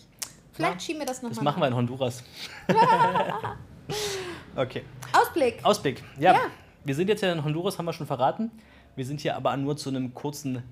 [0.53, 1.35] Vielleicht Na, schieben wir das nochmal.
[1.35, 2.23] das machen wir in Honduras.
[4.57, 4.83] okay.
[5.13, 5.59] Ausblick.
[5.65, 6.03] Ausblick.
[6.19, 6.41] Ja, Ja.
[6.85, 8.51] wir sind jetzt ja in Honduras, haben wir schon verraten.
[8.95, 10.63] Wir sind hier aber nur zu einem kurzen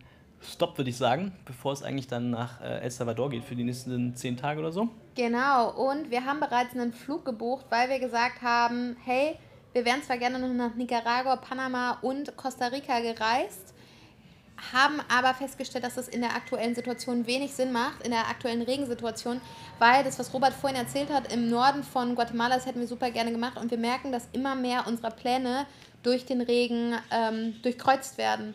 [0.40, 3.64] Stopp, würde ich sagen, bevor es eigentlich dann nach äh, El Salvador geht für die
[3.64, 4.88] nächsten zehn Tage oder so.
[5.14, 9.36] Genau, und wir haben bereits einen Flug gebucht, weil wir gesagt haben, hey,
[9.72, 13.73] wir wären zwar gerne noch nach Nicaragua, Panama und Costa Rica gereist,
[14.72, 18.62] haben aber festgestellt, dass das in der aktuellen Situation wenig Sinn macht, in der aktuellen
[18.62, 19.40] Regensituation,
[19.78, 23.10] weil das, was Robert vorhin erzählt hat, im Norden von Guatemala, das hätten wir super
[23.10, 25.66] gerne gemacht und wir merken, dass immer mehr unserer Pläne
[26.02, 28.54] durch den Regen ähm, durchkreuzt werden.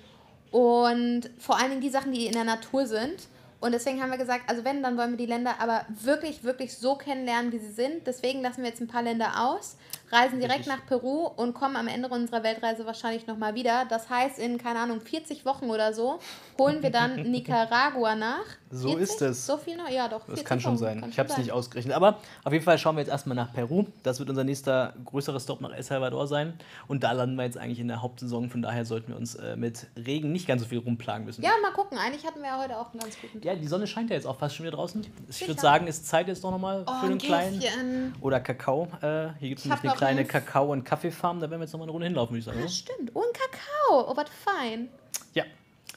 [0.51, 3.27] Und vor allen Dingen die Sachen, die in der Natur sind.
[3.59, 6.77] Und deswegen haben wir gesagt, also wenn, dann wollen wir die Länder aber wirklich, wirklich
[6.77, 8.07] so kennenlernen, wie sie sind.
[8.07, 9.75] Deswegen lassen wir jetzt ein paar Länder aus,
[10.11, 10.73] reisen direkt Richtig.
[10.75, 13.85] nach Peru und kommen am Ende unserer Weltreise wahrscheinlich nochmal wieder.
[13.89, 16.19] Das heißt, in, keine Ahnung, 40 Wochen oder so
[16.59, 18.45] holen wir dann Nicaragua nach.
[18.71, 19.45] So ist es.
[19.45, 19.89] So viel noch?
[19.89, 20.19] Ja, doch.
[20.19, 20.77] Das 40 kann schon Wochen.
[20.77, 21.01] sein.
[21.01, 21.95] Kann ich habe es nicht ausgerechnet.
[21.95, 23.85] Aber auf jeden Fall schauen wir jetzt erstmal nach Peru.
[24.03, 26.53] Das wird unser nächster größerer Stop nach El Salvador sein.
[26.87, 28.49] Und da landen wir jetzt eigentlich in der Hauptsaison.
[28.49, 31.41] Von daher sollten wir uns äh, mit Regen nicht ganz so viel rumplagen müssen.
[31.43, 31.97] Ja, mal gucken.
[31.97, 33.45] Eigentlich hatten wir ja heute auch einen ganz guten Tag.
[33.45, 35.05] Ja, die Sonne scheint ja jetzt auch fast schon wieder draußen.
[35.29, 38.15] Ich würde sagen, es ist Zeit jetzt doch nochmal Oh, für einen ein kleinen.
[38.21, 38.87] Oder Kakao.
[39.01, 41.39] Äh, hier gibt es Ich nämlich eine kleine Kakao- und Kaffeefarm.
[41.39, 42.57] Da werden wir jetzt nochmal eine Runde hinlaufen, würde ich sagen.
[42.59, 42.71] Ja, Oder?
[42.73, 43.15] stimmt.
[43.15, 44.11] Und Kakao.
[44.11, 44.89] Oh, was fein.
[45.33, 45.43] Ja,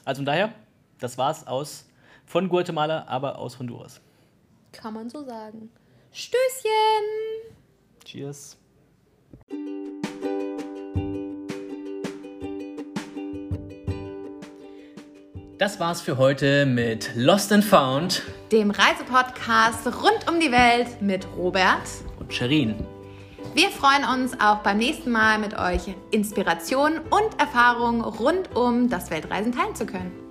[0.05, 0.53] also von daher,
[0.99, 1.85] das war's aus
[2.25, 3.99] von Guatemala, aber aus Honduras.
[4.71, 5.69] Kann man so sagen.
[6.11, 7.51] Stößchen.
[8.05, 8.57] Cheers.
[15.57, 21.25] Das war's für heute mit Lost and Found Dem Reisepodcast rund um die Welt mit
[21.37, 21.87] Robert.
[22.19, 22.75] und Sherin.
[23.55, 29.11] Wir freuen uns auch beim nächsten Mal mit euch Inspiration und Erfahrung rund um das
[29.11, 30.22] Weltreisen teilen zu können.